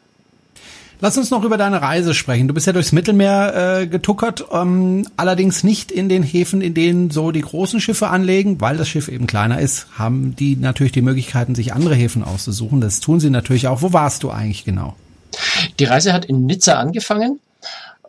Lass 1.01 1.17
uns 1.17 1.29
noch 1.29 1.43
über 1.43 1.57
deine 1.57 1.81
Reise 1.81 2.13
sprechen. 2.13 2.47
Du 2.47 2.53
bist 2.53 2.67
ja 2.67 2.73
durchs 2.73 2.91
Mittelmeer 2.91 3.81
äh, 3.81 3.87
getuckert, 3.87 4.45
ähm, 4.51 5.07
allerdings 5.17 5.63
nicht 5.63 5.91
in 5.91 6.09
den 6.09 6.23
Häfen, 6.23 6.61
in 6.61 6.73
denen 6.73 7.11
so 7.11 7.31
die 7.31 7.41
großen 7.41 7.81
Schiffe 7.81 8.07
anlegen, 8.07 8.61
weil 8.61 8.77
das 8.77 8.87
Schiff 8.87 9.07
eben 9.07 9.27
kleiner 9.27 9.59
ist, 9.59 9.87
haben 9.97 10.35
die 10.35 10.55
natürlich 10.55 10.93
die 10.93 11.01
Möglichkeiten, 11.01 11.53
sich 11.55 11.73
andere 11.73 11.95
Häfen 11.95 12.23
auszusuchen. 12.23 12.81
Das 12.81 12.99
tun 13.01 13.19
sie 13.19 13.29
natürlich 13.29 13.67
auch. 13.67 13.81
Wo 13.81 13.93
warst 13.93 14.23
du 14.23 14.31
eigentlich 14.31 14.63
genau? 14.63 14.95
Die 15.79 15.85
Reise 15.85 16.13
hat 16.13 16.25
in 16.25 16.45
Nizza 16.45 16.79
angefangen. 16.79 17.39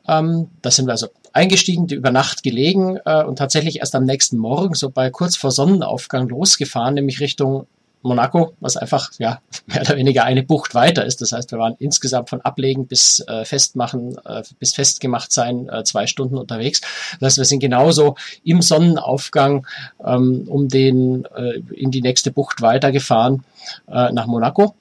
Ähm, 0.09 0.49
da 0.63 0.71
sind 0.71 0.87
wir 0.87 0.93
also 0.93 1.09
eingestiegen, 1.33 1.89
über 1.89 2.11
Nacht 2.11 2.43
gelegen 2.43 2.99
äh, 3.05 3.25
und 3.25 3.37
tatsächlich 3.37 3.81
erst 3.81 3.95
am 3.95 4.05
nächsten 4.05 4.39
Morgen, 4.39 4.75
so 4.75 4.91
bei 4.91 5.11
kurz 5.11 5.37
vor 5.37 5.51
Sonnenaufgang 5.51 6.29
losgefahren, 6.29 6.95
nämlich 6.95 7.21
Richtung 7.21 7.67
Monaco, 8.03 8.55
was 8.61 8.77
einfach 8.77 9.11
ja 9.19 9.41
mehr 9.67 9.81
oder 9.83 9.97
weniger 9.97 10.25
eine 10.25 10.43
Bucht 10.43 10.75
weiter 10.75 11.05
ist. 11.05 11.21
Das 11.21 11.33
heißt, 11.33 11.51
wir 11.51 11.59
waren 11.59 11.77
insgesamt 11.79 12.31
von 12.31 12.41
Ablegen 12.41 12.87
bis 12.87 13.21
äh, 13.27 13.45
Festmachen, 13.45 14.17
äh, 14.25 14.43
bis 14.59 14.75
festgemacht 14.75 15.33
sein, 15.33 15.69
äh, 15.69 15.85
zwei 15.85 16.07
Stunden 16.07 16.37
unterwegs. 16.37 16.81
Das 17.21 17.33
heißt, 17.33 17.39
wir 17.39 17.45
sind 17.45 17.61
genauso 17.61 18.17
im 18.45 18.63
Sonnenaufgang 18.63 19.67
ähm, 20.05 20.47
um 20.49 20.69
den 20.69 21.25
äh, 21.37 21.61
in 21.75 21.91
die 21.91 22.03
nächste 22.03 22.31
Bucht 22.31 22.63
weitergefahren 22.63 23.45
äh, 23.89 24.13
nach 24.13 24.27
Monaco. 24.27 24.75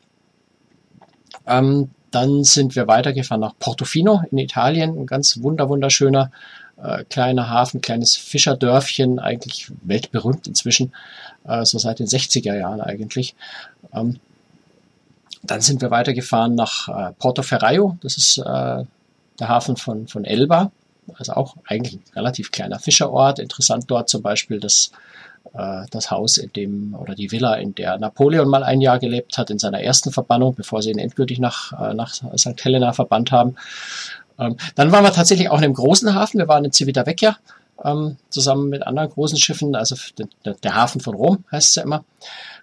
Ähm, 1.47 1.89
dann 2.15 2.45
sind 2.45 2.78
wir 2.78 2.88
weitergefahren 2.88 3.41
nach 3.41 3.60
Portofino 3.60 4.23
in 4.32 4.38
Italien, 4.38 4.97
ein 4.97 5.06
ganz 5.06 5.41
wunder 5.41 5.67
wunderschöner 5.67 6.32
äh, 6.82 7.04
kleiner 7.04 7.49
Hafen, 7.49 7.82
kleines 7.82 8.15
Fischerdörfchen, 8.15 9.19
eigentlich 9.19 9.69
weltberühmt 9.84 10.47
inzwischen, 10.47 10.93
äh, 11.43 11.65
so 11.65 11.78
seit 11.78 11.99
den 11.99 12.08
60er 12.08 12.56
Jahren 12.58 12.80
eigentlich. 12.80 13.36
Ähm, 13.93 14.19
dann 15.43 15.60
sind 15.60 15.82
wir 15.82 15.91
weitergefahren 15.91 16.56
nach 16.56 16.88
äh, 16.88 17.12
Portoferraio, 17.19 17.97
das 18.01 18.15
ist 18.17 18.38
äh, 18.38 18.43
der 18.43 19.49
Hafen 19.49 19.75
von, 19.75 20.08
von 20.08 20.23
Elba, 20.23 20.71
also 21.15 21.34
auch 21.34 21.58
eigentlich 21.67 21.95
ein 21.95 22.04
relativ 22.15 22.51
kleiner 22.51 22.80
Fischerort. 22.80 23.39
Interessant 23.39 23.91
dort 23.91 24.08
zum 24.08 24.21
Beispiel 24.21 24.62
das, 24.62 24.91
das 25.53 26.12
Haus, 26.12 26.38
in 26.38 26.51
dem 26.53 26.95
oder 26.95 27.15
die 27.15 27.31
Villa, 27.31 27.55
in 27.55 27.75
der 27.75 27.97
Napoleon 27.97 28.47
mal 28.49 28.63
ein 28.63 28.81
Jahr 28.81 28.99
gelebt 28.99 29.38
hat, 29.38 29.49
in 29.49 29.60
seiner 29.60 29.81
ersten 29.81 30.12
Verbannung, 30.12 30.53
bevor 30.53 30.81
sie 30.81 30.91
ihn 30.91 30.99
endgültig 30.99 31.39
nach, 31.39 31.71
äh, 31.79 31.93
nach 31.93 32.13
St. 32.13 32.63
Helena 32.63 32.91
verbannt 32.91 33.31
haben. 33.31 33.55
Ähm, 34.38 34.58
dann 34.75 34.91
waren 34.91 35.03
wir 35.03 35.13
tatsächlich 35.13 35.49
auch 35.49 35.60
in 35.60 35.65
einem 35.65 35.73
großen 35.73 36.13
Hafen. 36.13 36.39
Wir 36.39 36.47
waren 36.47 36.65
in 36.65 36.73
Civitavecchia 36.73 37.38
ähm, 37.84 38.17
zusammen 38.29 38.69
mit 38.69 38.86
anderen 38.86 39.10
großen 39.10 39.38
Schiffen, 39.38 39.75
also 39.75 39.95
der, 40.45 40.53
der 40.55 40.75
Hafen 40.75 41.01
von 41.01 41.15
Rom 41.15 41.43
heißt 41.51 41.69
es 41.69 41.75
ja 41.75 41.84
immer. 41.84 42.03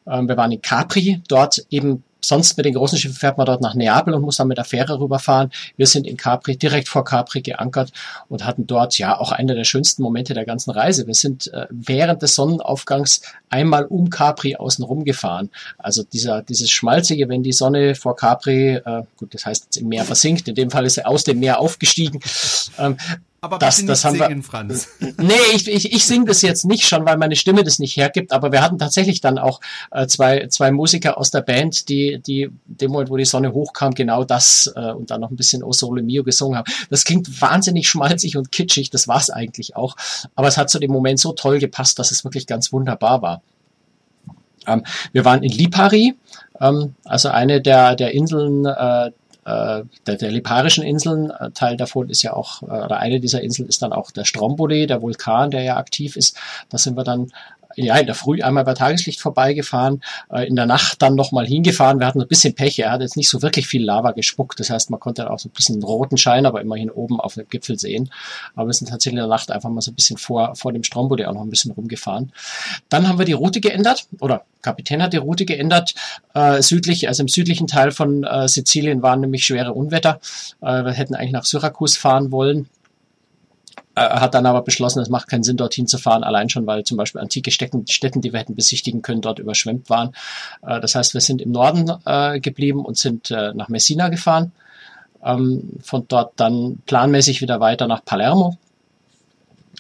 Ähm, 0.07 0.29
wir 0.29 0.37
waren 0.37 0.53
in 0.53 0.63
Capri, 0.63 1.23
dort 1.29 1.65
eben 1.71 2.05
Sonst 2.25 2.57
mit 2.57 2.67
den 2.67 2.75
großen 2.75 2.99
Schiffen 2.99 3.17
fährt 3.17 3.37
man 3.37 3.47
dort 3.47 3.61
nach 3.61 3.75
Neapel 3.75 4.15
und 4.15 4.23
muss 4.23 4.37
dann 4.37 4.49
mit 4.49 4.59
der 4.59 4.65
Fähre 4.65 5.01
rüberfahren. 5.01 5.51
Wir 5.77 5.87
sind 5.87 6.07
in 6.07 6.17
Capri, 6.17 6.57
direkt 6.57 6.89
vor 6.89 7.05
Capri 7.05 7.43
geankert 7.43 7.93
und 8.29 8.45
hatten 8.45 8.67
dort 8.67 8.97
ja 8.99 9.19
auch 9.19 9.33
einer 9.33 9.55
der 9.55 9.65
schönsten 9.65 10.03
Momente 10.03 10.35
der 10.35 10.45
ganzen 10.45 10.71
Reise. 10.71 11.07
Wir 11.07 11.15
sind 11.15 11.53
äh, 11.53 11.67
während 11.71 12.23
des 12.23 12.35
Sonnenaufgangs 12.35 13.23
einmal 13.51 13.85
um 13.85 14.09
Capri 14.09 14.57
außen 14.57 14.85
rum 14.85 15.05
gefahren. 15.05 15.51
Also 15.79 16.05
dieser, 16.05 16.43
dieses 16.43 16.71
schmalzige, 16.71 17.29
wenn 17.29 17.43
die 17.43 17.53
Sonne 17.53 17.95
vor 17.95 18.17
Capri, 18.17 18.77
äh, 18.77 19.03
gut, 19.17 19.35
das 19.35 19.45
heißt 19.45 19.77
im 19.79 19.89
Meer 19.89 20.05
versinkt, 20.05 20.49
in 20.49 20.55
dem 20.55 20.71
Fall 20.71 20.87
ist 20.87 20.99
er 20.99 21.09
aus 21.09 21.25
dem 21.25 21.41
Meer 21.41 21.59
aufgestiegen, 21.59 22.21
ähm, 22.79 22.97
aber 23.45 23.59
das, 23.59 23.85
das 23.85 24.05
haben 24.05 24.17
singen, 24.17 24.37
wir, 24.37 24.43
Franz. 24.45 24.89
Nee, 25.19 25.35
ich, 25.53 25.69
ich, 25.69 25.93
ich 25.93 26.07
singe 26.07 26.27
das 26.27 26.43
jetzt 26.43 26.65
nicht 26.65 26.87
schon, 26.87 27.05
weil 27.05 27.19
meine 27.19 27.35
Stimme 27.35 27.65
das 27.65 27.81
nicht 27.81 27.97
hergibt, 27.97 28.31
aber 28.31 28.53
wir 28.53 28.63
hatten 28.63 28.79
tatsächlich 28.79 29.21
dann 29.21 29.37
auch 29.37 29.61
äh, 29.91 30.07
zwei, 30.07 30.47
zwei 30.47 30.71
Musiker 30.71 31.19
aus 31.19 31.33
der 31.33 31.41
Band, 31.41 31.89
die, 31.89 32.21
die 32.25 32.51
dem 32.67 32.93
Moment, 32.93 33.11
wo 33.11 33.17
die 33.17 33.25
Sonne 33.25 33.53
hochkam, 33.53 33.95
genau 33.95 34.23
das 34.23 34.73
äh, 34.77 34.93
und 34.93 35.11
dann 35.11 35.21
noch 35.21 35.31
ein 35.31 35.37
bisschen 35.37 35.65
O 35.65 35.73
Sole 35.73 36.03
Mio 36.03 36.23
gesungen 36.23 36.57
haben. 36.57 36.73
Das 36.89 37.03
klingt 37.05 37.43
wahnsinnig 37.43 37.89
schmalzig 37.89 38.37
und 38.37 38.53
kitschig, 38.53 38.91
das 38.91 39.09
war's 39.09 39.29
eigentlich 39.29 39.75
auch. 39.75 39.97
Aber 40.37 40.47
es 40.47 40.57
hat 40.57 40.71
zu 40.71 40.79
dem 40.79 40.93
Moment 40.93 41.19
so 41.19 41.33
toll 41.33 41.59
gepasst, 41.59 41.99
dass 41.99 42.13
es 42.13 42.23
wirklich 42.23 42.47
ganz 42.47 42.73
wunderbar 42.73 43.23
war. 43.23 43.43
Ähm, 44.69 44.85
wir 45.13 45.25
waren 45.25 45.43
in 45.43 45.51
Lipari, 45.51 46.15
ähm, 46.61 46.95
also 47.05 47.29
eine 47.29 47.61
der, 47.61 47.97
der 47.97 48.13
Inseln, 48.15 48.65
äh, 48.67 49.11
äh, 49.45 49.83
der, 50.07 50.17
der 50.17 50.31
Liparischen 50.31 50.85
Inseln. 50.85 51.31
Äh, 51.31 51.51
Teil 51.51 51.77
davon 51.77 52.09
ist 52.11 52.23
ja 52.23 52.33
auch, 52.33 52.63
äh, 52.63 52.67
oder 52.67 52.99
eine 52.99 53.21
dieser 53.21 53.43
Inseln 53.43 53.69
ist 53.69 53.83
dann 53.83 53.93
auch 53.93 54.11
der 54.11 54.25
Stromboli, 54.25 54.87
der 54.87 55.03
Vulkan, 55.03 55.51
der 55.51 55.63
ja 55.63 55.77
aktiv 55.77 56.17
ist. 56.17 56.39
Da 56.69 56.79
sind 56.79 56.97
wir 56.97 57.05
dann 57.05 57.33
ja, 57.77 57.97
in 57.97 58.07
der 58.07 58.15
Früh 58.15 58.43
einmal 58.43 58.65
bei 58.65 58.75
Tageslicht 58.75 59.21
vorbeigefahren, 59.21 60.03
äh, 60.31 60.47
in 60.47 60.57
der 60.57 60.67
Nacht 60.67 61.03
dann 61.03 61.15
nochmal 61.15 61.47
hingefahren. 61.47 62.01
Wir 62.01 62.07
hatten 62.07 62.21
ein 62.21 62.29
bisschen 62.29 62.55
Pech, 62.55 62.79
er 62.79 62.93
hat 62.93 63.01
jetzt 63.01 63.17
nicht 63.17 63.29
so 63.29 63.43
wirklich 63.43 63.67
viel 63.67 63.85
Lava 63.85 64.13
gespuckt. 64.13 64.61
Das 64.61 64.71
heißt, 64.71 64.91
man 64.91 65.01
konnte 65.01 65.31
auch 65.31 65.39
so 65.39 65.49
ein 65.49 65.53
bisschen 65.53 65.77
einen 65.77 65.85
roten 65.85 66.17
Schein, 66.17 66.47
aber 66.47 66.61
immerhin 66.61 66.91
oben 66.91 67.21
auf 67.21 67.35
dem 67.35 67.49
Gipfel 67.49 67.79
sehen. 67.79 68.11
Aber 68.55 68.69
wir 68.69 68.73
sind 68.73 68.89
tatsächlich 68.89 69.19
in 69.19 69.19
der 69.19 69.27
Nacht 69.29 69.51
einfach 69.51 69.71
mal 69.71 69.81
so 69.81 69.91
ein 69.91 69.95
bisschen 69.95 70.19
vor, 70.19 70.55
vor 70.55 70.73
dem 70.73 70.85
Strombody 70.85 71.25
auch 71.27 71.35
noch 71.35 71.43
ein 71.43 71.51
bisschen 71.51 71.73
rumgefahren. 71.73 72.33
Dann 72.89 73.09
haben 73.09 73.19
wir 73.19 73.27
die 73.27 73.33
Route 73.33 73.61
geändert, 73.61 74.07
oder 74.21 74.45
Kapitän 74.63 75.03
hat 75.03 75.13
die 75.13 75.19
Route 75.19 75.45
geändert. 75.45 75.95
Äh, 76.35 76.63
südlich, 76.63 77.09
also 77.09 77.23
im 77.23 77.29
südlichen 77.29 77.67
Teil 77.67 77.91
von 77.91 78.25
äh, 78.25 78.49
Sizilien 78.49 79.03
waren 79.03 79.21
nämlich 79.21 79.45
schwere 79.45 79.73
Unwetter. 79.73 80.21
Äh, 80.61 80.85
wir 80.85 80.93
hätten 80.93 81.15
eigentlich 81.15 81.33
nach 81.33 81.45
Syrakus 81.45 81.97
fahren 81.97 82.31
wollen 82.31 82.69
hat 83.95 84.35
dann 84.35 84.47
aber 84.47 84.63
beschlossen, 84.63 85.01
es 85.01 85.09
macht 85.09 85.29
keinen 85.29 85.43
Sinn, 85.43 85.57
dorthin 85.57 85.87
zu 85.87 85.99
fahren, 85.99 86.25
allein 86.25 86.49
schon, 86.49 86.67
weil 86.67 86.85
zum 86.85 86.97
Beispiel 86.97 87.21
antike 87.21 87.51
Städten, 87.51 87.87
Städten 87.87 88.21
die 88.21 88.33
wir 88.33 88.41
hätten 88.41 88.55
besichtigen 88.55 89.03
können, 89.03 89.21
dort 89.21 89.39
überschwemmt 89.39 89.91
waren. 89.91 90.13
Äh, 90.67 90.81
das 90.81 90.95
heißt, 90.95 91.15
wir 91.15 91.21
sind 91.21 91.43
im 91.43 91.53
Norden 91.53 91.93
äh, 92.05 92.41
geblieben 92.41 92.85
und 92.85 92.97
sind 92.97 93.31
äh, 93.31 93.53
nach 93.55 93.69
Messina 93.69 94.09
gefahren. 94.09 94.53
Ähm, 95.25 95.79
von 95.83 96.07
dort 96.09 96.33
dann 96.37 96.83
planmäßig 96.87 97.43
wieder 97.43 97.61
weiter 97.61 97.87
nach 97.87 98.05
Palermo. 98.05 98.57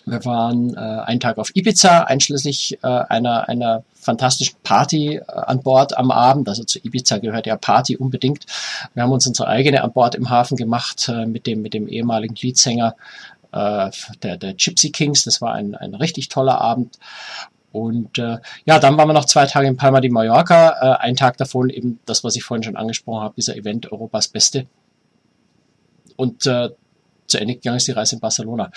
Wir 0.04 0.24
waren 0.24 0.74
äh, 0.74 0.78
einen 0.78 1.20
Tag 1.20 1.38
auf 1.38 1.54
Ibiza, 1.54 2.04
einschließlich 2.04 2.78
äh, 2.82 2.86
einer, 2.86 3.48
einer 3.48 3.84
fantastischen 3.94 4.56
Party 4.64 5.16
äh, 5.16 5.22
an 5.26 5.62
Bord 5.62 5.96
am 5.96 6.10
Abend. 6.10 6.48
Also 6.48 6.64
zu 6.64 6.78
Ibiza 6.80 7.18
gehört 7.18 7.46
ja 7.46 7.56
Party 7.56 7.96
unbedingt. 7.96 8.46
Wir 8.94 9.04
haben 9.04 9.12
uns 9.12 9.26
unsere 9.26 9.48
eigene 9.48 9.82
an 9.82 9.92
Bord 9.92 10.14
im 10.14 10.28
Hafen 10.28 10.56
gemacht 10.56 11.08
äh, 11.08 11.26
mit, 11.26 11.46
dem, 11.46 11.62
mit 11.62 11.74
dem 11.74 11.88
ehemaligen 11.88 12.34
Leadsänger 12.34 12.96
äh, 13.52 13.90
der, 14.22 14.36
der 14.36 14.54
Gypsy 14.54 14.90
Kings. 14.90 15.24
Das 15.24 15.40
war 15.40 15.54
ein, 15.54 15.74
ein 15.74 15.94
richtig 15.94 16.28
toller 16.28 16.60
Abend. 16.60 16.98
Und 17.72 18.18
äh, 18.18 18.38
ja, 18.66 18.78
dann 18.78 18.96
waren 18.98 19.08
wir 19.08 19.14
noch 19.14 19.24
zwei 19.24 19.46
Tage 19.46 19.66
in 19.66 19.76
Palma 19.76 20.00
de 20.00 20.10
Mallorca. 20.10 20.98
Äh, 20.98 20.98
ein 21.00 21.16
Tag 21.16 21.38
davon 21.38 21.70
eben 21.70 22.00
das, 22.04 22.22
was 22.22 22.36
ich 22.36 22.44
vorhin 22.44 22.62
schon 22.62 22.76
angesprochen 22.76 23.22
habe, 23.22 23.34
dieser 23.36 23.56
Event 23.56 23.90
Europas 23.90 24.28
Beste. 24.28 24.66
Und 26.16 26.46
äh, 26.46 26.68
zu 27.26 27.40
Ende 27.40 27.54
gegangen 27.54 27.78
ist 27.78 27.88
die 27.88 27.92
Reise 27.92 28.16
in 28.16 28.20
Barcelona. 28.20 28.70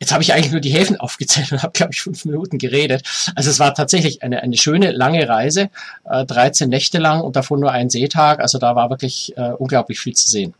Jetzt 0.00 0.12
habe 0.12 0.22
ich 0.22 0.32
eigentlich 0.32 0.52
nur 0.52 0.62
die 0.62 0.70
Häfen 0.70 0.98
aufgezählt 0.98 1.52
und 1.52 1.62
habe, 1.62 1.72
glaube 1.72 1.92
ich, 1.92 2.00
fünf 2.00 2.24
Minuten 2.24 2.56
geredet. 2.56 3.06
Also 3.36 3.50
es 3.50 3.60
war 3.60 3.74
tatsächlich 3.74 4.22
eine, 4.22 4.42
eine 4.42 4.56
schöne, 4.56 4.90
lange 4.92 5.28
Reise, 5.28 5.68
äh, 6.04 6.24
13 6.24 6.70
Nächte 6.70 6.98
lang 6.98 7.20
und 7.20 7.36
davon 7.36 7.60
nur 7.60 7.72
ein 7.72 7.90
Seetag. 7.90 8.40
Also 8.40 8.58
da 8.58 8.74
war 8.74 8.88
wirklich 8.88 9.36
äh, 9.36 9.52
unglaublich 9.52 10.00
viel 10.00 10.14
zu 10.14 10.28
sehen. 10.28 10.54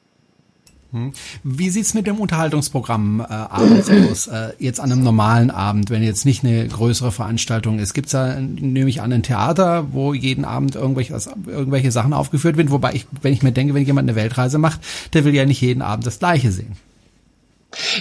Hm. 0.92 1.12
Wie 1.44 1.70
sieht's 1.70 1.94
mit 1.94 2.06
dem 2.06 2.18
Unterhaltungsprogramm 2.18 3.20
äh, 3.20 3.32
abends 3.32 3.88
aus? 3.90 4.26
Äh, 4.26 4.54
jetzt 4.58 4.80
an 4.80 4.90
einem 4.90 5.04
normalen 5.04 5.50
Abend, 5.50 5.88
wenn 5.90 6.02
jetzt 6.02 6.24
nicht 6.24 6.44
eine 6.44 6.66
größere 6.66 7.12
Veranstaltung 7.12 7.78
ist. 7.78 7.94
Gibt's 7.94 8.10
da 8.10 8.40
nämlich 8.40 9.00
an 9.00 9.12
ein 9.12 9.22
Theater, 9.22 9.92
wo 9.92 10.14
jeden 10.14 10.44
Abend 10.44 10.74
irgendwelche, 10.74 11.14
irgendwelche 11.46 11.92
Sachen 11.92 12.12
aufgeführt 12.12 12.56
werden? 12.56 12.70
Wobei 12.70 12.94
ich, 12.94 13.06
wenn 13.22 13.32
ich 13.32 13.42
mir 13.42 13.52
denke, 13.52 13.74
wenn 13.74 13.84
jemand 13.84 14.08
eine 14.08 14.16
Weltreise 14.16 14.58
macht, 14.58 14.80
der 15.12 15.24
will 15.24 15.34
ja 15.34 15.46
nicht 15.46 15.60
jeden 15.60 15.82
Abend 15.82 16.06
das 16.06 16.18
Gleiche 16.18 16.50
sehen. 16.50 16.76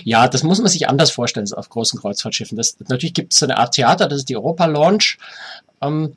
Ja, 0.03 0.27
das 0.27 0.43
muss 0.43 0.59
man 0.59 0.67
sich 0.67 0.89
anders 0.89 1.11
vorstellen 1.11 1.51
auf 1.53 1.69
großen 1.69 1.99
Kreuzfahrtschiffen. 1.99 2.57
Das, 2.57 2.75
natürlich 2.87 3.13
gibt 3.13 3.33
es 3.33 3.43
eine 3.43 3.57
Art 3.57 3.75
Theater, 3.75 4.07
das 4.07 4.19
ist 4.19 4.29
die 4.29 4.35
Europa 4.35 4.65
Lounge. 4.65 5.17
Ähm, 5.81 6.15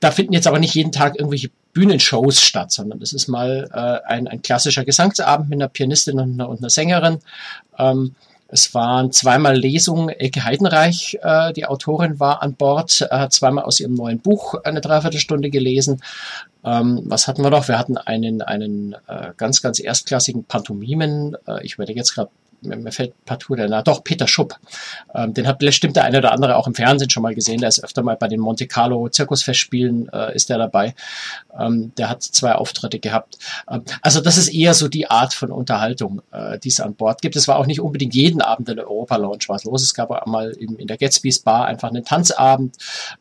da 0.00 0.10
finden 0.10 0.32
jetzt 0.32 0.46
aber 0.46 0.58
nicht 0.58 0.74
jeden 0.74 0.92
Tag 0.92 1.16
irgendwelche 1.16 1.50
Bühnenshows 1.72 2.40
statt, 2.40 2.72
sondern 2.72 3.00
das 3.00 3.12
ist 3.12 3.28
mal 3.28 3.68
äh, 3.72 4.08
ein, 4.08 4.26
ein 4.28 4.42
klassischer 4.42 4.84
Gesangsabend 4.84 5.48
mit 5.48 5.58
einer 5.58 5.68
Pianistin 5.68 6.18
und 6.18 6.34
einer, 6.34 6.48
und 6.48 6.58
einer 6.58 6.70
Sängerin. 6.70 7.18
Ähm, 7.78 8.14
es 8.52 8.74
waren 8.74 9.12
zweimal 9.12 9.56
Lesungen. 9.56 10.08
Elke 10.08 10.44
Heidenreich, 10.44 11.18
äh, 11.22 11.52
die 11.52 11.66
Autorin, 11.66 12.18
war 12.18 12.42
an 12.42 12.54
Bord, 12.54 13.02
äh, 13.02 13.16
hat 13.16 13.32
zweimal 13.32 13.64
aus 13.64 13.78
ihrem 13.78 13.94
neuen 13.94 14.18
Buch 14.18 14.54
eine 14.64 14.80
Dreiviertelstunde 14.80 15.50
gelesen. 15.50 16.02
Ähm, 16.64 17.02
was 17.04 17.28
hatten 17.28 17.42
wir 17.42 17.50
noch? 17.50 17.68
Wir 17.68 17.78
hatten 17.78 17.96
einen, 17.96 18.42
einen 18.42 18.96
äh, 19.06 19.32
ganz, 19.36 19.62
ganz 19.62 19.78
erstklassigen 19.78 20.44
Pantomimen. 20.44 21.36
Äh, 21.46 21.64
ich 21.64 21.78
werde 21.78 21.92
jetzt 21.92 22.14
gerade 22.14 22.30
mir 22.62 22.92
fällt 22.92 23.24
partout 23.24 23.56
der 23.56 23.68
Name, 23.68 23.82
doch, 23.82 24.04
Peter 24.04 24.28
Schupp. 24.28 24.56
Ähm, 25.14 25.34
den 25.34 25.46
hat 25.46 25.58
bestimmt 25.58 25.96
der 25.96 26.04
eine 26.04 26.18
oder 26.18 26.32
andere 26.32 26.56
auch 26.56 26.66
im 26.66 26.74
Fernsehen 26.74 27.10
schon 27.10 27.22
mal 27.22 27.34
gesehen. 27.34 27.60
Der 27.60 27.68
ist 27.68 27.82
öfter 27.82 28.02
mal 28.02 28.16
bei 28.16 28.28
den 28.28 28.40
Monte 28.40 28.66
Carlo 28.66 29.08
Zirkusfestspielen, 29.08 30.08
äh, 30.12 30.34
ist 30.34 30.50
der 30.50 30.58
dabei. 30.58 30.94
Ähm, 31.58 31.92
der 31.96 32.08
hat 32.08 32.22
zwei 32.22 32.52
Auftritte 32.52 32.98
gehabt. 32.98 33.38
Ähm, 33.70 33.84
also 34.02 34.20
das 34.20 34.36
ist 34.36 34.48
eher 34.48 34.74
so 34.74 34.88
die 34.88 35.10
Art 35.10 35.34
von 35.34 35.50
Unterhaltung, 35.50 36.22
äh, 36.32 36.58
die 36.58 36.68
es 36.68 36.80
an 36.80 36.94
Bord 36.94 37.22
gibt. 37.22 37.36
Es 37.36 37.48
war 37.48 37.56
auch 37.56 37.66
nicht 37.66 37.80
unbedingt 37.80 38.14
jeden 38.14 38.42
Abend 38.42 38.68
in 38.68 38.76
der 38.76 38.86
Europa 38.86 39.16
Lounge 39.16 39.44
was 39.48 39.64
los. 39.64 39.82
Es 39.82 39.94
gab 39.94 40.10
auch 40.10 40.26
mal 40.26 40.50
in, 40.50 40.76
in 40.76 40.86
der 40.86 40.96
Gatsby's 40.96 41.40
Bar 41.40 41.66
einfach 41.66 41.88
einen 41.88 42.04
Tanzabend. 42.04 42.76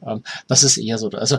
Ähm, 0.05 0.23
das 0.47 0.63
ist 0.63 0.77
eher 0.77 0.97
so. 0.97 1.09
Also 1.09 1.37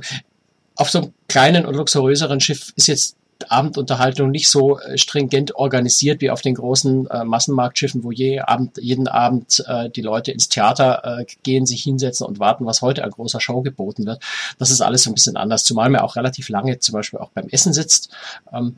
auf 0.77 0.91
so 0.91 0.99
einem 0.99 1.13
kleinen 1.29 1.67
und 1.67 1.77
luxuriöseren 1.77 2.41
Schiff 2.41 2.73
ist 2.77 2.87
jetzt 2.87 3.17
Abendunterhaltung 3.49 4.31
nicht 4.31 4.49
so 4.49 4.79
äh, 4.79 4.99
stringent 4.99 5.55
organisiert 5.55 6.21
wie 6.21 6.31
auf 6.31 6.43
den 6.43 6.55
großen 6.55 7.07
äh, 7.07 7.25
Massenmarktschiffen, 7.25 8.05
wo 8.05 8.11
je 8.11 8.41
Abend, 8.41 8.79
jeden 8.79 9.09
Abend 9.09 9.65
äh, 9.67 9.91
die 9.91 10.03
Leute 10.03 10.33
ins 10.33 10.49
Theater 10.49 11.21
äh, 11.21 11.27
gehen, 11.43 11.67
sich 11.67 11.83
hinsetzen 11.83 12.27
und 12.27 12.39
warten, 12.39 12.67
was 12.67 12.83
heute 12.83 13.05
an 13.05 13.11
großer 13.11 13.41
Show 13.41 13.63
geboten 13.63 14.07
wird. 14.07 14.23
Das 14.59 14.71
ist 14.71 14.81
alles 14.81 15.05
so 15.05 15.11
ein 15.11 15.15
bisschen 15.15 15.37
anders, 15.37 15.65
zumal 15.65 15.89
man 15.91 16.03
auch 16.03 16.17
relativ 16.17 16.49
lange 16.49 16.79
zum 16.79 16.95
Beispiel 16.95 17.19
auch 17.19 17.31
beim 17.31 17.49
Essen 17.49 17.73
sitzt. 17.73 18.11
Ähm, 18.53 18.77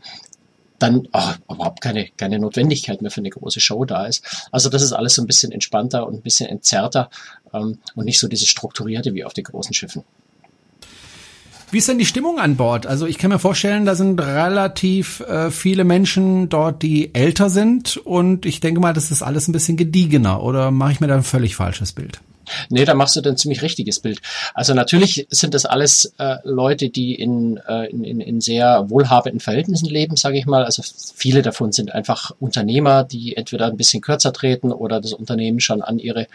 dann 0.82 1.08
oh, 1.12 1.52
überhaupt 1.54 1.80
keine, 1.80 2.08
keine 2.16 2.38
Notwendigkeit 2.38 3.02
mehr 3.02 3.10
für 3.10 3.20
eine 3.20 3.30
große 3.30 3.60
Show 3.60 3.84
da 3.84 4.06
ist. 4.06 4.48
Also 4.50 4.68
das 4.68 4.82
ist 4.82 4.92
alles 4.92 5.14
so 5.14 5.22
ein 5.22 5.26
bisschen 5.26 5.52
entspannter 5.52 6.06
und 6.06 6.14
ein 6.14 6.22
bisschen 6.22 6.48
entzerrter 6.48 7.08
ähm, 7.54 7.78
und 7.94 8.04
nicht 8.04 8.18
so 8.18 8.26
dieses 8.26 8.48
Strukturierte 8.48 9.14
wie 9.14 9.24
auf 9.24 9.32
den 9.32 9.44
großen 9.44 9.74
Schiffen. 9.74 10.04
Wie 11.72 11.78
ist 11.78 11.88
denn 11.88 11.96
die 11.96 12.04
Stimmung 12.04 12.38
an 12.38 12.56
Bord? 12.56 12.86
Also 12.86 13.06
ich 13.06 13.16
kann 13.16 13.30
mir 13.30 13.38
vorstellen, 13.38 13.86
da 13.86 13.94
sind 13.94 14.20
relativ 14.20 15.20
äh, 15.20 15.50
viele 15.50 15.84
Menschen 15.84 16.50
dort, 16.50 16.82
die 16.82 17.14
älter 17.14 17.48
sind 17.48 17.96
und 17.96 18.44
ich 18.44 18.60
denke 18.60 18.78
mal, 18.78 18.92
das 18.92 19.10
ist 19.10 19.22
alles 19.22 19.48
ein 19.48 19.52
bisschen 19.52 19.78
gediegener 19.78 20.42
oder 20.42 20.70
mache 20.70 20.92
ich 20.92 21.00
mir 21.00 21.06
da 21.06 21.14
ein 21.14 21.22
völlig 21.22 21.56
falsches 21.56 21.92
Bild? 21.92 22.20
Nee, 22.68 22.84
da 22.84 22.92
machst 22.92 23.16
du 23.16 23.22
dann 23.22 23.34
ein 23.34 23.36
ziemlich 23.38 23.62
richtiges 23.62 24.00
Bild. 24.00 24.20
Also 24.52 24.74
natürlich 24.74 25.26
sind 25.30 25.54
das 25.54 25.64
alles 25.64 26.12
äh, 26.18 26.36
Leute, 26.44 26.90
die 26.90 27.14
in, 27.14 27.56
äh, 27.66 27.86
in, 27.86 28.20
in 28.20 28.42
sehr 28.42 28.90
wohlhabenden 28.90 29.40
Verhältnissen 29.40 29.86
leben, 29.86 30.16
sage 30.16 30.36
ich 30.36 30.44
mal. 30.44 30.64
Also 30.64 30.82
viele 31.14 31.40
davon 31.40 31.72
sind 31.72 31.94
einfach 31.94 32.32
Unternehmer, 32.38 33.04
die 33.04 33.34
entweder 33.34 33.68
ein 33.68 33.78
bisschen 33.78 34.02
kürzer 34.02 34.34
treten 34.34 34.72
oder 34.72 35.00
das 35.00 35.14
Unternehmen 35.14 35.60
schon 35.60 35.80
an 35.80 35.98
ihre 35.98 36.26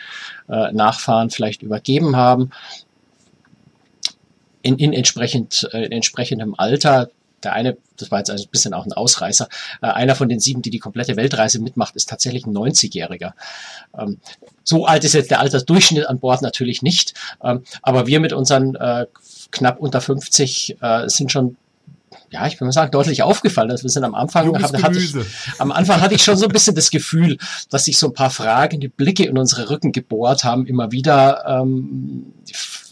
äh, 0.50 0.72
Nachfahren 0.72 1.30
vielleicht 1.30 1.62
übergeben 1.62 2.16
haben 2.16 2.50
in, 4.68 4.78
in, 4.78 4.94
entsprechend, 4.94 5.68
äh, 5.74 5.86
in 5.86 5.92
entsprechendem 5.92 6.56
Alter. 6.58 7.10
Der 7.44 7.54
eine, 7.54 7.78
das 7.98 8.10
war 8.10 8.18
jetzt 8.18 8.32
ein 8.32 8.40
bisschen 8.52 8.74
auch 8.74 8.86
ein 8.86 8.94
Ausreißer, 8.94 9.48
äh, 9.82 9.88
einer 9.88 10.16
von 10.16 10.28
den 10.28 10.40
sieben, 10.40 10.64
die 10.64 10.72
die 10.72 10.80
komplette 10.80 11.16
Weltreise 11.16 11.62
mitmacht, 11.62 11.96
ist 11.96 12.10
tatsächlich 12.10 12.46
ein 12.46 12.54
90-Jähriger. 12.56 13.34
Ähm, 13.98 14.18
so 14.64 14.86
alt 14.86 15.04
ist 15.04 15.14
jetzt 15.14 15.32
der 15.32 15.40
Altersdurchschnitt 15.40 16.08
an 16.08 16.20
Bord 16.20 16.42
natürlich 16.42 16.82
nicht, 16.82 17.14
ähm, 17.44 17.64
aber 17.84 18.08
wir 18.08 18.20
mit 18.20 18.34
unseren 18.34 18.76
äh, 18.76 19.06
knapp 19.52 19.80
unter 19.80 20.02
50 20.02 20.78
äh, 20.82 21.08
sind 21.08 21.32
schon 21.32 21.58
ja, 22.30 22.46
ich 22.46 22.56
würde 22.56 22.66
mal 22.66 22.72
sagen, 22.72 22.92
deutlich 22.92 23.24
aufgefallen. 23.24 23.72
Also 23.72 23.84
wir 23.84 23.90
sind 23.90 24.04
am 24.04 24.16
Anfang, 24.16 24.54
hatte 24.62 25.00
ich, 25.00 25.14
am 25.60 25.72
Anfang 25.72 26.02
hatte 26.02 26.16
ich 26.16 26.24
schon 26.24 26.38
so 26.38 26.46
ein 26.46 26.52
bisschen 26.52 26.76
das 26.76 26.92
Gefühl, 26.92 27.38
dass 27.70 27.86
sich 27.86 27.98
so 27.98 28.08
ein 28.08 28.14
paar 28.14 28.30
Fragen, 28.30 28.80
die 28.80 28.90
Blicke 28.90 29.26
in 29.26 29.38
unsere 29.38 29.70
Rücken 29.70 29.92
gebohrt 29.92 30.44
haben, 30.44 30.66
immer 30.66 30.92
wieder 30.92 31.46
ähm, 31.48 32.34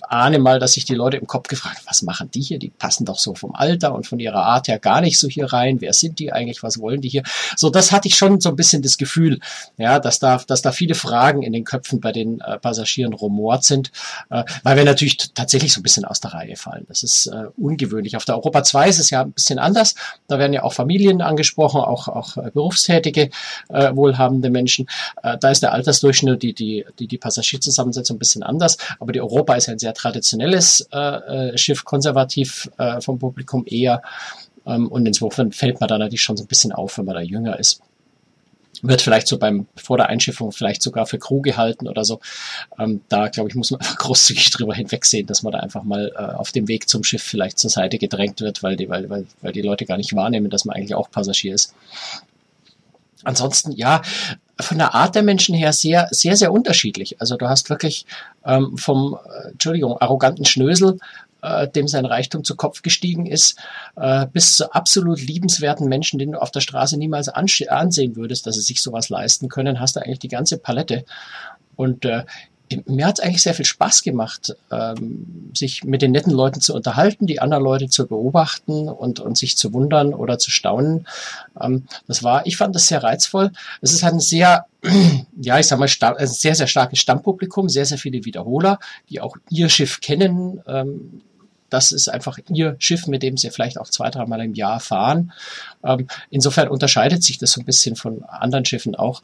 ahne 0.10 0.40
mal, 0.40 0.60
dass 0.60 0.74
sich 0.74 0.86
die 0.86 0.96
Leute 0.96 1.18
im 1.18 1.28
Kopf 1.28 1.48
gefragt 1.48 1.82
was 1.86 2.02
machen 2.02 2.30
die 2.32 2.42
hier? 2.42 2.60
Die 2.60 2.70
passen 2.70 3.06
doch 3.06 3.20
so 3.20 3.36
vom 3.36 3.56
Alter 3.56 3.94
und 3.94 4.08
von 4.08 4.20
ihrer 4.20 4.44
Art 4.44 4.68
her 4.68 4.80
gar 4.80 5.02
nicht 5.02 5.20
so 5.20 5.28
hier 5.28 5.52
rein. 5.52 5.82
Wer 5.82 5.94
sind 5.94 6.20
die 6.20 6.32
eigentlich? 6.32 6.64
Was 6.64 6.80
wollen 6.80 7.02
die 7.02 7.10
hier? 7.10 7.24
So, 7.56 7.70
das 7.70 7.92
hatte 7.92 8.08
ich 8.08 8.16
schon 8.16 8.40
so 8.40 8.50
ein 8.50 8.56
bisschen 8.56 8.82
das 8.82 8.98
Gefühl, 8.98 9.40
ja, 9.78 10.00
dass 10.00 10.20
da, 10.20 10.38
dass 10.48 10.62
da 10.62 10.72
viele 10.72 10.96
Fragen 10.96 11.44
in 11.44 11.54
den 11.54 11.64
Köpfen 11.64 12.00
bei 12.00 12.12
den 12.12 12.42
äh, 12.42 12.60
Passagieren 12.60 13.14
rumort 13.14 13.64
sind, 13.64 13.92
äh, 14.30 14.44
weil 14.64 14.78
wir 14.78 14.86
natürlich 14.86 15.18
tatsächlich 15.34 15.74
so 15.74 15.80
ein 15.80 15.84
bisschen 15.84 16.06
aus 16.06 16.20
der 16.20 16.34
Reihe 16.34 16.56
fallen. 16.56 16.86
Das 16.88 17.04
ist 17.04 17.28
äh, 17.28 17.46
ungewöhnlich. 17.58 18.18
Auf 18.18 18.26
der 18.26 18.36
Europa 18.36 18.64
2 18.64 18.90
ist 18.90 19.00
es 19.00 19.10
ja 19.10 19.22
ein 19.22 19.32
bisschen 19.32 19.60
anders. 19.60 19.96
Da 20.28 20.40
werden 20.40 20.54
ja 20.54 20.64
auch 20.64 20.74
Familien 20.74 21.22
angesprochen, 21.22 21.82
auch, 21.82 22.08
auch 22.08 22.38
äh, 22.38 22.52
berufstätige, 22.52 23.30
äh, 23.70 23.96
wohlhabende 23.96 24.50
Menschen. 24.50 24.88
Äh, 25.24 25.38
da 25.40 25.52
ist 25.52 25.64
der 25.64 25.74
Altersdurchschnitt, 25.74 26.44
die, 26.44 26.54
die, 26.54 26.86
die, 27.00 27.08
die 27.08 27.18
Passagierzusammensetzung 27.18 28.18
ein 28.18 28.20
bisschen 28.20 28.44
anders. 28.44 28.78
Aber 29.00 29.12
die 29.12 29.22
Europa 29.22 29.56
ist 29.56 29.68
ja 29.68 29.74
ein 29.74 29.80
sehr 29.80 29.94
traditionelles 29.96 30.88
äh, 30.92 30.98
äh, 30.98 31.58
Schiff, 31.58 31.84
konservativ 31.84 32.70
äh, 32.78 33.02
vom 33.02 33.20
Publikum 33.20 33.66
eher. 33.68 34.02
Ähm, 34.66 34.88
und 34.88 35.06
insofern 35.06 35.52
fällt 35.52 35.80
man 35.80 35.88
da 35.88 35.98
natürlich 35.98 36.22
schon 36.22 36.38
so 36.38 36.44
ein 36.44 36.48
bisschen 36.48 36.72
auf, 36.72 36.98
wenn 36.98 37.06
man 37.06 37.16
da 37.16 37.22
jünger 37.22 37.60
ist 37.60 37.82
wird 38.82 39.02
vielleicht 39.02 39.28
so 39.28 39.38
beim 39.38 39.68
vor 39.76 39.98
der 39.98 40.08
Einschiffung 40.08 40.52
vielleicht 40.52 40.82
sogar 40.82 41.06
für 41.06 41.20
Crew 41.20 41.42
gehalten 41.42 41.88
oder 41.88 42.04
so. 42.04 42.20
Ähm, 42.78 43.02
da 43.10 43.28
glaube 43.30 43.50
ich 43.50 43.56
muss 43.56 43.72
man 43.72 43.80
einfach 43.82 43.98
großzügig 43.98 44.50
drüber 44.52 44.74
hinwegsehen, 44.74 45.28
dass 45.28 45.44
man 45.44 45.54
da 45.54 45.60
einfach 45.60 45.84
mal 45.84 46.12
äh, 46.16 46.36
auf 46.36 46.52
dem 46.52 46.68
Weg 46.68 46.90
zum 46.90 47.04
Schiff 47.04 47.24
vielleicht 47.24 47.60
zur 47.60 47.70
Seite 47.70 47.98
gedrängt 47.98 48.42
wird, 48.42 48.64
weil 48.64 48.76
die 48.76 48.90
weil, 48.90 49.10
weil, 49.10 49.26
weil 49.42 49.54
die 49.54 49.62
Leute 49.62 49.86
gar 49.86 49.98
nicht 49.98 50.16
wahrnehmen, 50.16 50.50
dass 50.50 50.66
man 50.66 50.76
eigentlich 50.76 50.96
auch 50.96 51.10
Passagier 51.10 51.54
ist. 51.54 51.74
Ansonsten 53.24 53.72
ja, 53.72 54.02
von 54.60 54.78
der 54.78 54.96
Art 54.96 55.16
der 55.16 55.24
Menschen 55.24 55.56
her 55.56 55.74
sehr, 55.74 56.08
sehr, 56.12 56.38
sehr 56.38 56.52
unterschiedlich. 56.52 57.20
Also 57.20 57.36
du 57.36 57.48
hast 57.48 57.70
wirklich 57.70 58.06
ähm, 58.46 58.78
vom, 58.78 59.16
äh, 59.16 59.52
Entschuldigung, 59.52 59.98
arroganten 60.00 60.46
Schnösel, 60.46 60.98
äh, 61.42 61.68
dem 61.68 61.88
sein 61.88 62.06
Reichtum 62.06 62.44
zu 62.44 62.56
Kopf 62.56 62.82
gestiegen 62.82 63.26
ist, 63.26 63.58
äh, 63.96 64.26
bis 64.28 64.54
zu 64.54 64.72
absolut 64.72 65.22
liebenswerten 65.22 65.88
Menschen, 65.88 66.20
denen 66.20 66.34
du 66.34 66.42
auf 66.42 66.52
der 66.52 66.62
Straße 66.62 66.98
niemals 66.98 67.30
ansehen 67.30 68.16
würdest, 68.16 68.48
dass 68.48 68.56
sie 68.56 68.62
sich 68.62 68.82
sowas 68.82 69.10
leisten 69.10 69.50
können, 69.50 69.80
hast 69.80 69.96
du 69.96 70.00
eigentlich 70.00 70.20
die 70.20 70.30
ganze 70.30 70.58
Palette. 70.58 71.06
Und 71.76 72.06
äh, 72.06 72.24
mir 72.86 73.06
hat 73.06 73.20
es 73.20 73.26
eigentlich 73.26 73.44
sehr 73.44 73.54
viel 73.54 73.66
Spaß 73.66 74.02
gemacht, 74.02 74.56
ähm, 74.72 75.52
sich 75.54 75.84
mit 75.84 76.02
den 76.02 76.12
netten 76.12 76.34
Leuten 76.34 76.62
zu 76.62 76.74
unterhalten, 76.74 77.28
die 77.28 77.40
anderen 77.40 77.64
Leute 77.64 77.88
zu 77.88 78.08
beobachten 78.08 78.90
und, 78.90 79.20
und 79.20 79.38
sich 79.38 79.58
zu 79.58 79.74
wundern 79.74 80.14
oder 80.14 80.40
zu 80.40 80.52
staunen. 80.52 81.08
Ähm, 81.60 81.86
das 82.08 82.24
war, 82.24 82.46
ich 82.46 82.58
fand 82.58 82.76
das 82.76 82.88
sehr 82.88 83.04
reizvoll. 83.04 83.52
Es 83.82 83.94
ist 83.94 84.04
halt 84.04 84.16
ein 84.16 84.20
sehr, 84.20 84.66
ja, 85.42 85.60
ich 85.60 85.68
sag 85.68 85.80
mal, 85.80 85.90
ein 86.18 86.28
sehr, 86.28 86.56
sehr 86.56 86.68
starkes 86.68 87.00
Stammpublikum, 87.00 87.70
sehr, 87.70 87.86
sehr 87.86 87.98
viele 87.98 88.26
Wiederholer, 88.26 88.80
die 89.10 89.22
auch 89.22 89.38
ihr 89.50 89.70
Schiff 89.70 90.02
kennen. 90.02 90.62
Ähm, 90.68 91.22
das 91.70 91.92
ist 91.92 92.10
einfach 92.10 92.38
ihr 92.50 92.76
Schiff, 92.80 93.08
mit 93.08 93.24
dem 93.24 93.38
sie 93.38 93.50
vielleicht 93.50 93.80
auch 93.80 93.88
zwei, 93.88 94.10
dreimal 94.10 94.42
im 94.42 94.54
Jahr 94.54 94.80
fahren. 94.80 95.32
Ähm, 95.84 96.08
insofern 96.30 96.68
unterscheidet 96.68 97.24
sich 97.24 97.38
das 97.38 97.52
so 97.52 97.62
ein 97.62 97.66
bisschen 97.66 97.96
von 97.96 98.24
anderen 98.24 98.66
Schiffen 98.66 98.96
auch. 98.96 99.24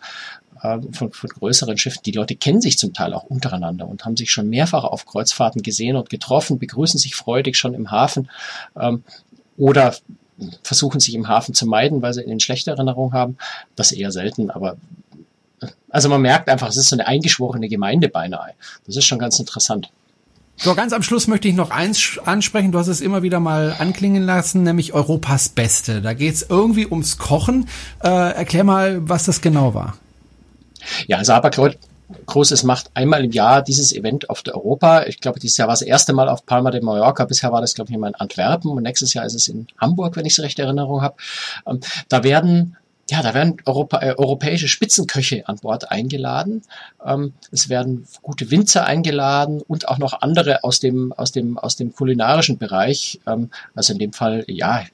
Ähm, 0.63 0.93
von, 0.93 1.11
von 1.11 1.29
größeren 1.29 1.77
Schiffen. 1.77 2.03
Die 2.05 2.11
Leute 2.11 2.35
kennen 2.35 2.61
sich 2.61 2.77
zum 2.77 2.93
Teil 2.93 3.13
auch 3.13 3.23
untereinander 3.23 3.87
und 3.87 4.05
haben 4.05 4.15
sich 4.15 4.31
schon 4.31 4.47
mehrfach 4.47 4.83
auf 4.83 5.05
Kreuzfahrten 5.05 5.63
gesehen 5.63 5.95
und 5.95 6.09
getroffen, 6.09 6.59
begrüßen 6.59 6.99
sich 6.99 7.15
freudig 7.15 7.57
schon 7.57 7.73
im 7.73 7.89
Hafen 7.89 8.29
ähm, 8.79 9.03
oder 9.57 9.95
versuchen 10.61 10.99
sich 10.99 11.15
im 11.15 11.27
Hafen 11.27 11.55
zu 11.55 11.65
meiden, 11.65 12.01
weil 12.01 12.13
sie 12.13 12.23
eine 12.23 12.39
schlechte 12.39 12.71
Erinnerung 12.71 13.13
haben. 13.13 13.37
Das 13.75 13.91
eher 13.91 14.11
selten, 14.11 14.51
aber 14.51 14.77
also 15.89 16.09
man 16.09 16.21
merkt 16.21 16.49
einfach, 16.49 16.69
es 16.69 16.77
ist 16.77 16.89
so 16.89 16.95
eine 16.95 17.07
eingeschworene 17.07 17.67
Gemeinde 17.67 18.09
beinahe. 18.09 18.53
Das 18.85 18.95
ist 18.95 19.05
schon 19.05 19.19
ganz 19.19 19.39
interessant. 19.39 19.89
So, 20.63 20.75
ganz 20.75 20.93
am 20.93 21.01
Schluss 21.01 21.25
möchte 21.25 21.47
ich 21.47 21.55
noch 21.55 21.71
eins 21.71 22.19
ansprechen. 22.23 22.71
Du 22.71 22.77
hast 22.77 22.85
es 22.85 23.01
immer 23.01 23.23
wieder 23.23 23.39
mal 23.39 23.75
anklingen 23.79 24.21
lassen, 24.21 24.61
nämlich 24.61 24.93
Europas 24.93 25.49
Beste. 25.49 26.03
Da 26.03 26.13
geht 26.13 26.35
es 26.35 26.45
irgendwie 26.47 26.85
ums 26.85 27.17
Kochen. 27.17 27.67
Äh, 28.03 28.07
erklär 28.09 28.63
mal, 28.63 29.09
was 29.09 29.25
das 29.25 29.41
genau 29.41 29.73
war. 29.73 29.97
Ja, 31.07 31.17
also 31.17 31.33
Haberkreuz 31.33 31.77
Großes 32.27 32.63
macht 32.63 32.91
einmal 32.93 33.23
im 33.23 33.31
Jahr 33.31 33.63
dieses 33.63 33.91
Event 33.91 34.29
auf 34.29 34.43
der 34.43 34.53
Europa. 34.55 35.05
Ich 35.05 35.19
glaube, 35.19 35.39
dieses 35.39 35.57
Jahr 35.57 35.67
war 35.67 35.73
es 35.73 35.79
das 35.79 35.87
erste 35.87 36.13
Mal 36.13 36.29
auf 36.29 36.45
Palma 36.45 36.69
de 36.69 36.81
Mallorca. 36.81 37.25
Bisher 37.25 37.51
war 37.51 37.61
das, 37.61 37.73
glaube 37.73 37.89
ich, 37.89 37.95
immer 37.95 38.07
in 38.07 38.15
Antwerpen 38.15 38.69
und 38.69 38.83
nächstes 38.83 39.13
Jahr 39.13 39.25
ist 39.25 39.33
es 39.33 39.47
in 39.47 39.65
Hamburg, 39.79 40.15
wenn 40.15 40.25
ich 40.25 40.33
es 40.33 40.43
recht 40.43 40.59
Erinnerung 40.59 41.01
habe. 41.01 41.15
Ähm, 41.65 41.79
da 42.09 42.23
werden 42.23 42.77
ja, 43.11 43.21
da 43.21 43.33
werden 43.33 43.57
Europa, 43.65 43.99
äh, 44.01 44.15
europäische 44.17 44.69
Spitzenköche 44.69 45.45
an 45.45 45.57
Bord 45.57 45.91
eingeladen. 45.91 46.61
Ähm, 47.05 47.33
es 47.51 47.67
werden 47.67 48.07
gute 48.21 48.49
Winzer 48.51 48.85
eingeladen 48.85 49.61
und 49.67 49.89
auch 49.89 49.97
noch 49.97 50.21
andere 50.21 50.63
aus 50.63 50.79
dem, 50.79 51.11
aus 51.11 51.33
dem, 51.33 51.57
aus 51.57 51.75
dem 51.75 51.93
kulinarischen 51.93 52.57
Bereich. 52.57 53.19
Ähm, 53.27 53.49
also 53.75 53.91
in 53.91 53.99
dem 53.99 54.13
Fall, 54.13 54.45
ja, 54.47 54.85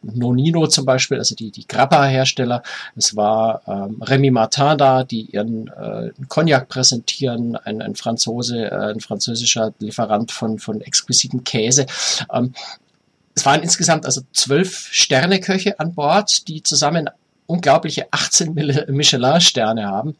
Nonino 0.00 0.66
zum 0.68 0.86
Beispiel, 0.86 1.18
also 1.18 1.34
die, 1.34 1.50
die 1.50 1.68
Grappa-Hersteller. 1.68 2.62
Es 2.96 3.14
war 3.14 3.60
ähm, 3.66 4.02
Remy 4.02 4.30
Martin 4.30 4.78
da, 4.78 5.04
die 5.04 5.26
ihren 5.26 5.68
äh, 5.68 6.12
Cognac 6.28 6.70
präsentieren, 6.70 7.56
ein, 7.56 7.82
ein 7.82 7.94
Franzose, 7.94 8.70
äh, 8.70 8.92
ein 8.92 9.00
französischer 9.00 9.74
Lieferant 9.80 10.32
von, 10.32 10.58
von 10.58 10.80
exquisiten 10.80 11.44
Käse. 11.44 11.84
Ähm, 12.32 12.54
es 13.34 13.44
waren 13.44 13.62
insgesamt 13.62 14.06
also 14.06 14.22
zwölf 14.32 14.88
Sterneköche 14.92 15.78
an 15.78 15.94
Bord, 15.94 16.48
die 16.48 16.62
zusammen 16.62 17.10
unglaubliche 17.46 18.06
18 18.10 18.54
Michelin-Sterne 18.88 19.86
haben 19.86 20.16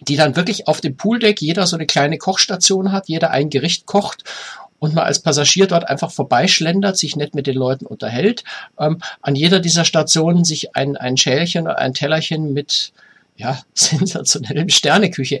die 0.00 0.16
dann 0.16 0.36
wirklich 0.36 0.66
auf 0.66 0.80
dem 0.80 0.96
Pooldeck 0.96 1.40
jeder 1.40 1.66
so 1.66 1.76
eine 1.76 1.86
kleine 1.86 2.18
Kochstation 2.18 2.92
hat, 2.92 3.08
jeder 3.08 3.30
ein 3.30 3.50
Gericht 3.50 3.86
kocht 3.86 4.24
und 4.78 4.94
man 4.94 5.04
als 5.04 5.20
Passagier 5.20 5.66
dort 5.66 5.88
einfach 5.88 6.10
vorbeischlendert, 6.10 6.96
sich 6.96 7.16
nett 7.16 7.34
mit 7.34 7.46
den 7.46 7.56
Leuten 7.56 7.86
unterhält, 7.86 8.44
ähm, 8.78 8.98
an 9.20 9.36
jeder 9.36 9.60
dieser 9.60 9.84
Stationen 9.84 10.44
sich 10.44 10.74
ein, 10.74 10.96
ein 10.96 11.16
Schälchen 11.16 11.66
oder 11.66 11.78
ein 11.78 11.94
Tellerchen 11.94 12.52
mit 12.52 12.92
ja, 13.40 13.58
sensationellem 13.74 14.68
Sterneküche 14.68 15.40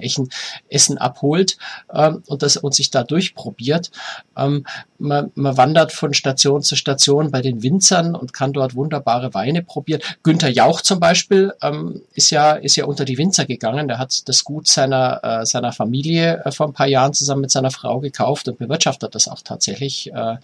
Essen 0.68 0.98
abholt 0.98 1.58
ähm, 1.92 2.22
und 2.26 2.42
das 2.42 2.56
und 2.56 2.74
sich 2.74 2.90
da 2.90 3.04
durchprobiert. 3.04 3.90
Ähm, 4.36 4.66
man, 4.98 5.30
man 5.34 5.56
wandert 5.56 5.92
von 5.92 6.14
Station 6.14 6.62
zu 6.62 6.76
Station 6.76 7.30
bei 7.30 7.42
den 7.42 7.62
Winzern 7.62 8.14
und 8.16 8.32
kann 8.32 8.52
dort 8.52 8.74
wunderbare 8.74 9.34
Weine 9.34 9.62
probieren. 9.62 10.00
Günther 10.22 10.48
Jauch 10.48 10.80
zum 10.80 10.98
Beispiel 10.98 11.52
ähm, 11.62 12.02
ist 12.14 12.30
ja 12.30 12.52
ist 12.52 12.76
ja 12.76 12.86
unter 12.86 13.04
die 13.04 13.18
Winzer 13.18 13.44
gegangen. 13.44 13.88
Der 13.88 13.98
hat 13.98 14.28
das 14.28 14.44
Gut 14.44 14.66
seiner 14.66 15.20
äh, 15.22 15.46
seiner 15.46 15.72
Familie 15.72 16.42
äh, 16.44 16.52
vor 16.52 16.66
ein 16.66 16.72
paar 16.72 16.88
Jahren 16.88 17.12
zusammen 17.12 17.42
mit 17.42 17.50
seiner 17.50 17.70
Frau 17.70 18.00
gekauft 18.00 18.48
und 18.48 18.58
bewirtschaftet 18.58 19.14
das 19.14 19.28
auch 19.28 19.42
tatsächlich 19.42 20.10
äh, 20.12 20.36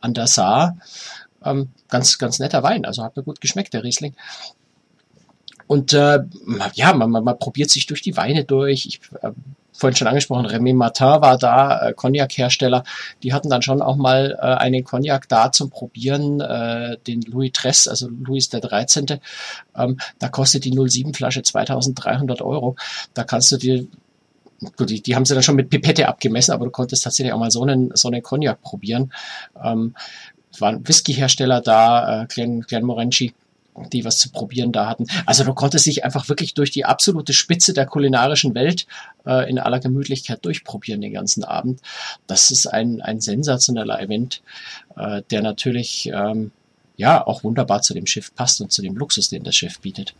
an 0.00 0.14
der 0.14 0.26
Saar. 0.26 0.76
Ähm, 1.44 1.70
ganz 1.88 2.18
ganz 2.18 2.40
netter 2.40 2.62
Wein, 2.62 2.84
also 2.84 3.04
hat 3.04 3.16
mir 3.16 3.22
gut 3.22 3.40
geschmeckt 3.40 3.74
der 3.74 3.84
Riesling. 3.84 4.14
Und 5.66 5.92
äh, 5.92 6.20
ja, 6.74 6.92
man, 6.94 7.10
man, 7.10 7.24
man 7.24 7.38
probiert 7.38 7.70
sich 7.70 7.86
durch 7.86 8.02
die 8.02 8.16
Weine 8.16 8.44
durch. 8.44 8.86
Ich 8.86 9.00
äh, 9.22 9.32
vorhin 9.72 9.96
schon 9.96 10.08
angesprochen, 10.08 10.46
Remy 10.46 10.72
Martin 10.72 11.06
war 11.06 11.38
da, 11.38 11.88
äh, 11.88 11.92
Cognac-Hersteller. 11.92 12.84
Die 13.22 13.32
hatten 13.32 13.50
dann 13.50 13.62
schon 13.62 13.82
auch 13.82 13.96
mal 13.96 14.36
äh, 14.40 14.44
einen 14.44 14.84
Cognac 14.84 15.28
da 15.28 15.52
zum 15.52 15.70
Probieren, 15.70 16.40
äh, 16.40 16.96
den 17.06 17.22
Louis 17.22 17.52
Tress, 17.52 17.88
also 17.88 18.08
Louis 18.08 18.48
der 18.48 18.60
13. 18.60 19.20
Ähm, 19.76 19.98
da 20.18 20.28
kostet 20.28 20.64
die 20.64 20.72
07-Flasche 20.72 21.42
2300 21.42 22.42
Euro. 22.42 22.76
Da 23.14 23.24
kannst 23.24 23.52
du 23.52 23.56
dir 23.56 23.86
Gut, 24.76 24.88
die, 24.88 25.02
die 25.02 25.14
haben 25.14 25.26
sie 25.26 25.34
dann 25.34 25.42
schon 25.42 25.56
mit 25.56 25.68
Pipette 25.68 26.08
abgemessen, 26.08 26.52
aber 26.52 26.64
du 26.64 26.70
konntest 26.70 27.04
tatsächlich 27.04 27.34
auch 27.34 27.38
mal 27.38 27.50
so 27.50 27.62
einen, 27.62 27.90
so 27.94 28.08
einen 28.08 28.22
Cognac 28.22 28.62
probieren. 28.62 29.12
Ähm, 29.62 29.94
waren 30.58 30.88
Whisky-Hersteller 30.88 31.60
da, 31.60 32.22
äh, 32.22 32.26
Glen, 32.26 32.62
Glen 32.62 32.84
Morenci 32.84 33.34
die 33.92 34.04
was 34.04 34.18
zu 34.18 34.30
probieren 34.30 34.72
da 34.72 34.88
hatten. 34.88 35.06
Also 35.26 35.44
du 35.44 35.54
konntest 35.54 35.86
dich 35.86 36.04
einfach 36.04 36.28
wirklich 36.28 36.54
durch 36.54 36.70
die 36.70 36.84
absolute 36.84 37.32
Spitze 37.32 37.72
der 37.72 37.86
kulinarischen 37.86 38.54
Welt 38.54 38.86
äh, 39.26 39.48
in 39.48 39.58
aller 39.58 39.80
Gemütlichkeit 39.80 40.44
durchprobieren 40.44 41.00
den 41.00 41.12
ganzen 41.12 41.44
Abend. 41.44 41.80
Das 42.26 42.50
ist 42.50 42.66
ein, 42.66 43.00
ein 43.02 43.20
sensationeller 43.20 44.00
Event, 44.00 44.42
äh, 44.96 45.22
der 45.30 45.42
natürlich 45.42 46.10
ähm, 46.12 46.52
ja 46.96 47.26
auch 47.26 47.44
wunderbar 47.44 47.82
zu 47.82 47.94
dem 47.94 48.06
Schiff 48.06 48.34
passt 48.34 48.60
und 48.60 48.72
zu 48.72 48.82
dem 48.82 48.96
Luxus, 48.96 49.28
den 49.28 49.44
das 49.44 49.54
Schiff 49.54 49.80
bietet. 49.80 50.14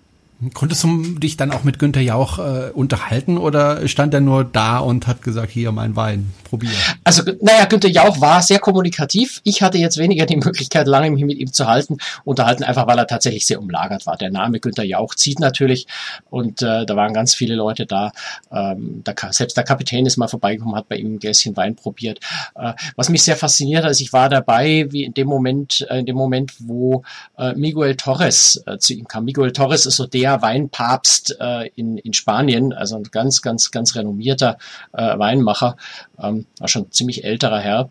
Konntest 0.53 0.85
du 0.85 1.19
dich 1.19 1.39
dann 1.39 1.51
auch 1.51 1.65
mit 1.65 1.79
Günther 1.79 2.03
Jauch 2.03 2.39
äh, 2.39 2.71
unterhalten 2.75 3.39
oder 3.39 3.89
stand 3.89 4.13
er 4.13 4.21
nur 4.21 4.45
da 4.45 4.81
und 4.81 5.07
hat 5.07 5.23
gesagt, 5.23 5.51
hier 5.51 5.73
mein 5.73 5.97
Wein, 5.97 6.31
probier? 6.45 6.73
Also, 7.05 7.23
naja, 7.41 7.65
Günther 7.65 7.89
Jauch 7.89 8.21
war 8.21 8.43
sehr 8.43 8.59
kommunikativ. 8.59 9.41
Ich 9.45 9.63
hatte 9.63 9.79
jetzt 9.79 9.97
weniger 9.97 10.27
die 10.27 10.37
Möglichkeit, 10.45 10.89
lange 10.89 11.11
mich 11.11 11.25
mit 11.25 11.39
ihm 11.39 11.55
zu 11.55 11.67
halten, 11.67 11.97
unterhalten, 12.25 12.65
einfach 12.65 12.87
weil 12.87 12.99
er 12.99 13.07
tatsächlich 13.07 13.47
sehr 13.47 13.59
umlagert 13.59 14.05
war. 14.05 14.19
Der 14.19 14.31
Name 14.31 14.61
Günther 14.61 14.85
Jauch 14.85 15.15
zieht 15.15 15.41
natürlich 15.41 15.87
und 16.29 16.61
äh, 16.61 16.85
da 16.85 16.97
waren 16.97 17.15
ganz 17.15 17.35
viele 17.35 17.55
Leute 17.55 17.87
da. 17.87 18.13
Ähm, 18.53 19.05
der, 19.07 19.15
selbst 19.31 19.57
der 19.57 19.65
Kapitän 19.65 20.05
ist 20.05 20.19
mal 20.19 20.29
vorbeigekommen, 20.29 20.77
hat 20.77 20.91
bei 20.91 20.97
ihm 20.97 21.15
ein 21.15 21.19
Gläschen 21.19 21.57
Wein 21.57 21.77
probiert. 21.77 22.21
Äh, 22.57 22.75
was 22.95 23.09
mich 23.09 23.23
sehr 23.23 23.37
fasziniert 23.37 23.85
hat, 23.85 23.91
ist, 23.91 24.03
ich 24.03 24.13
war 24.13 24.29
dabei, 24.29 24.87
wie 24.91 25.05
in 25.05 25.15
dem 25.15 25.29
Moment, 25.29 25.87
äh, 25.89 26.01
in 26.01 26.05
dem 26.05 26.17
Moment, 26.17 26.53
wo 26.59 27.05
äh, 27.39 27.55
Miguel 27.55 27.97
Torres 27.97 28.63
äh, 28.67 28.77
zu 28.77 28.93
ihm 28.93 29.09
kam. 29.09 29.25
Miguel 29.25 29.53
Torres 29.53 29.87
ist 29.87 29.97
so 29.97 30.07
der 30.07 30.26
der 30.27 30.43
Weinpapst 30.43 31.37
äh, 31.41 31.69
in, 31.77 31.99
in 31.99 32.13
Spanien, 32.13 32.73
also 32.73 32.97
ein 32.97 33.05
ganz, 33.05 33.43
ganz, 33.43 33.71
ganz 33.71 33.95
renommierter 33.95 34.59
äh, 34.93 35.17
Weinmacher, 35.17 35.77
ähm, 36.21 36.47
war 36.59 36.67
schon 36.67 36.91
ziemlich 36.91 37.23
älterer 37.23 37.61
Herr. 37.61 37.91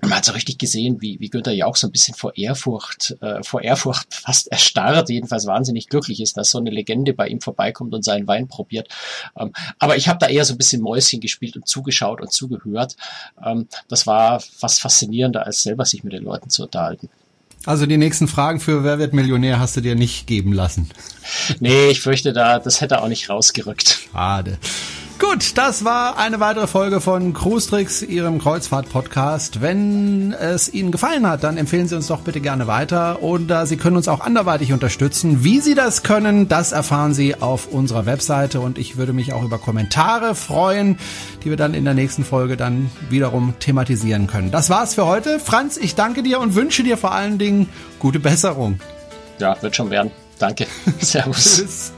Man 0.00 0.14
hat 0.14 0.24
so 0.24 0.32
richtig 0.32 0.56
gesehen, 0.56 1.02
wie, 1.02 1.20
wie 1.20 1.28
Günther 1.28 1.52
Jauch 1.52 1.76
so 1.76 1.86
ein 1.86 1.92
bisschen 1.92 2.14
vor 2.14 2.34
Ehrfurcht, 2.34 3.18
äh, 3.20 3.42
vor 3.42 3.60
Ehrfurcht 3.60 4.14
fast 4.14 4.50
erstarrt, 4.50 5.10
jedenfalls 5.10 5.44
wahnsinnig 5.44 5.88
glücklich 5.88 6.22
ist, 6.22 6.38
dass 6.38 6.50
so 6.50 6.58
eine 6.58 6.70
Legende 6.70 7.12
bei 7.12 7.28
ihm 7.28 7.42
vorbeikommt 7.42 7.92
und 7.92 8.02
seinen 8.02 8.26
Wein 8.26 8.48
probiert. 8.48 8.88
Ähm, 9.38 9.52
aber 9.78 9.98
ich 9.98 10.08
habe 10.08 10.18
da 10.18 10.26
eher 10.26 10.46
so 10.46 10.54
ein 10.54 10.58
bisschen 10.58 10.80
Mäuschen 10.80 11.20
gespielt 11.20 11.56
und 11.56 11.68
zugeschaut 11.68 12.22
und 12.22 12.32
zugehört. 12.32 12.96
Ähm, 13.44 13.68
das 13.88 14.06
war 14.06 14.40
fast 14.40 14.80
faszinierender, 14.80 15.44
als 15.44 15.62
selber 15.62 15.84
sich 15.84 16.02
mit 16.02 16.14
den 16.14 16.24
Leuten 16.24 16.48
zu 16.48 16.62
unterhalten. 16.62 17.10
Also 17.66 17.86
die 17.86 17.98
nächsten 17.98 18.26
Fragen 18.26 18.58
für 18.58 18.84
Wer 18.84 18.98
wird 18.98 19.12
Millionär 19.12 19.58
hast 19.58 19.76
du 19.76 19.80
dir 19.80 19.94
nicht 19.94 20.26
geben 20.26 20.52
lassen. 20.52 20.88
Nee, 21.58 21.90
ich 21.90 22.00
fürchte 22.00 22.32
da, 22.32 22.58
das 22.58 22.80
hätte 22.80 23.02
auch 23.02 23.08
nicht 23.08 23.28
rausgerückt. 23.28 23.98
Schade. 24.12 24.58
Gut, 25.20 25.58
das 25.58 25.84
war 25.84 26.16
eine 26.16 26.40
weitere 26.40 26.66
Folge 26.66 27.02
von 27.02 27.34
Cruise 27.34 27.68
Tricks, 27.68 28.00
Ihrem 28.00 28.38
Kreuzfahrt-Podcast. 28.38 29.60
Wenn 29.60 30.32
es 30.32 30.72
Ihnen 30.72 30.90
gefallen 30.92 31.28
hat, 31.28 31.44
dann 31.44 31.58
empfehlen 31.58 31.86
Sie 31.88 31.94
uns 31.94 32.06
doch 32.06 32.22
bitte 32.22 32.40
gerne 32.40 32.66
weiter 32.66 33.22
oder 33.22 33.66
Sie 33.66 33.76
können 33.76 33.96
uns 33.96 34.08
auch 34.08 34.20
anderweitig 34.20 34.72
unterstützen. 34.72 35.44
Wie 35.44 35.60
Sie 35.60 35.74
das 35.74 36.02
können, 36.02 36.48
das 36.48 36.72
erfahren 36.72 37.12
Sie 37.12 37.34
auf 37.34 37.66
unserer 37.66 38.06
Webseite 38.06 38.60
und 38.60 38.78
ich 38.78 38.96
würde 38.96 39.12
mich 39.12 39.34
auch 39.34 39.44
über 39.44 39.58
Kommentare 39.58 40.34
freuen, 40.34 40.98
die 41.44 41.50
wir 41.50 41.58
dann 41.58 41.74
in 41.74 41.84
der 41.84 41.94
nächsten 41.94 42.24
Folge 42.24 42.56
dann 42.56 42.90
wiederum 43.10 43.52
thematisieren 43.60 44.26
können. 44.26 44.50
Das 44.50 44.70
war's 44.70 44.94
für 44.94 45.04
heute. 45.04 45.38
Franz, 45.38 45.76
ich 45.76 45.96
danke 45.96 46.22
dir 46.22 46.40
und 46.40 46.54
wünsche 46.54 46.82
dir 46.82 46.96
vor 46.96 47.12
allen 47.12 47.36
Dingen 47.36 47.68
gute 47.98 48.20
Besserung. 48.20 48.80
Ja, 49.38 49.60
wird 49.60 49.76
schon 49.76 49.90
werden. 49.90 50.12
Danke. 50.38 50.66
Servus. 50.98 51.58
Tschüss. 51.58 51.92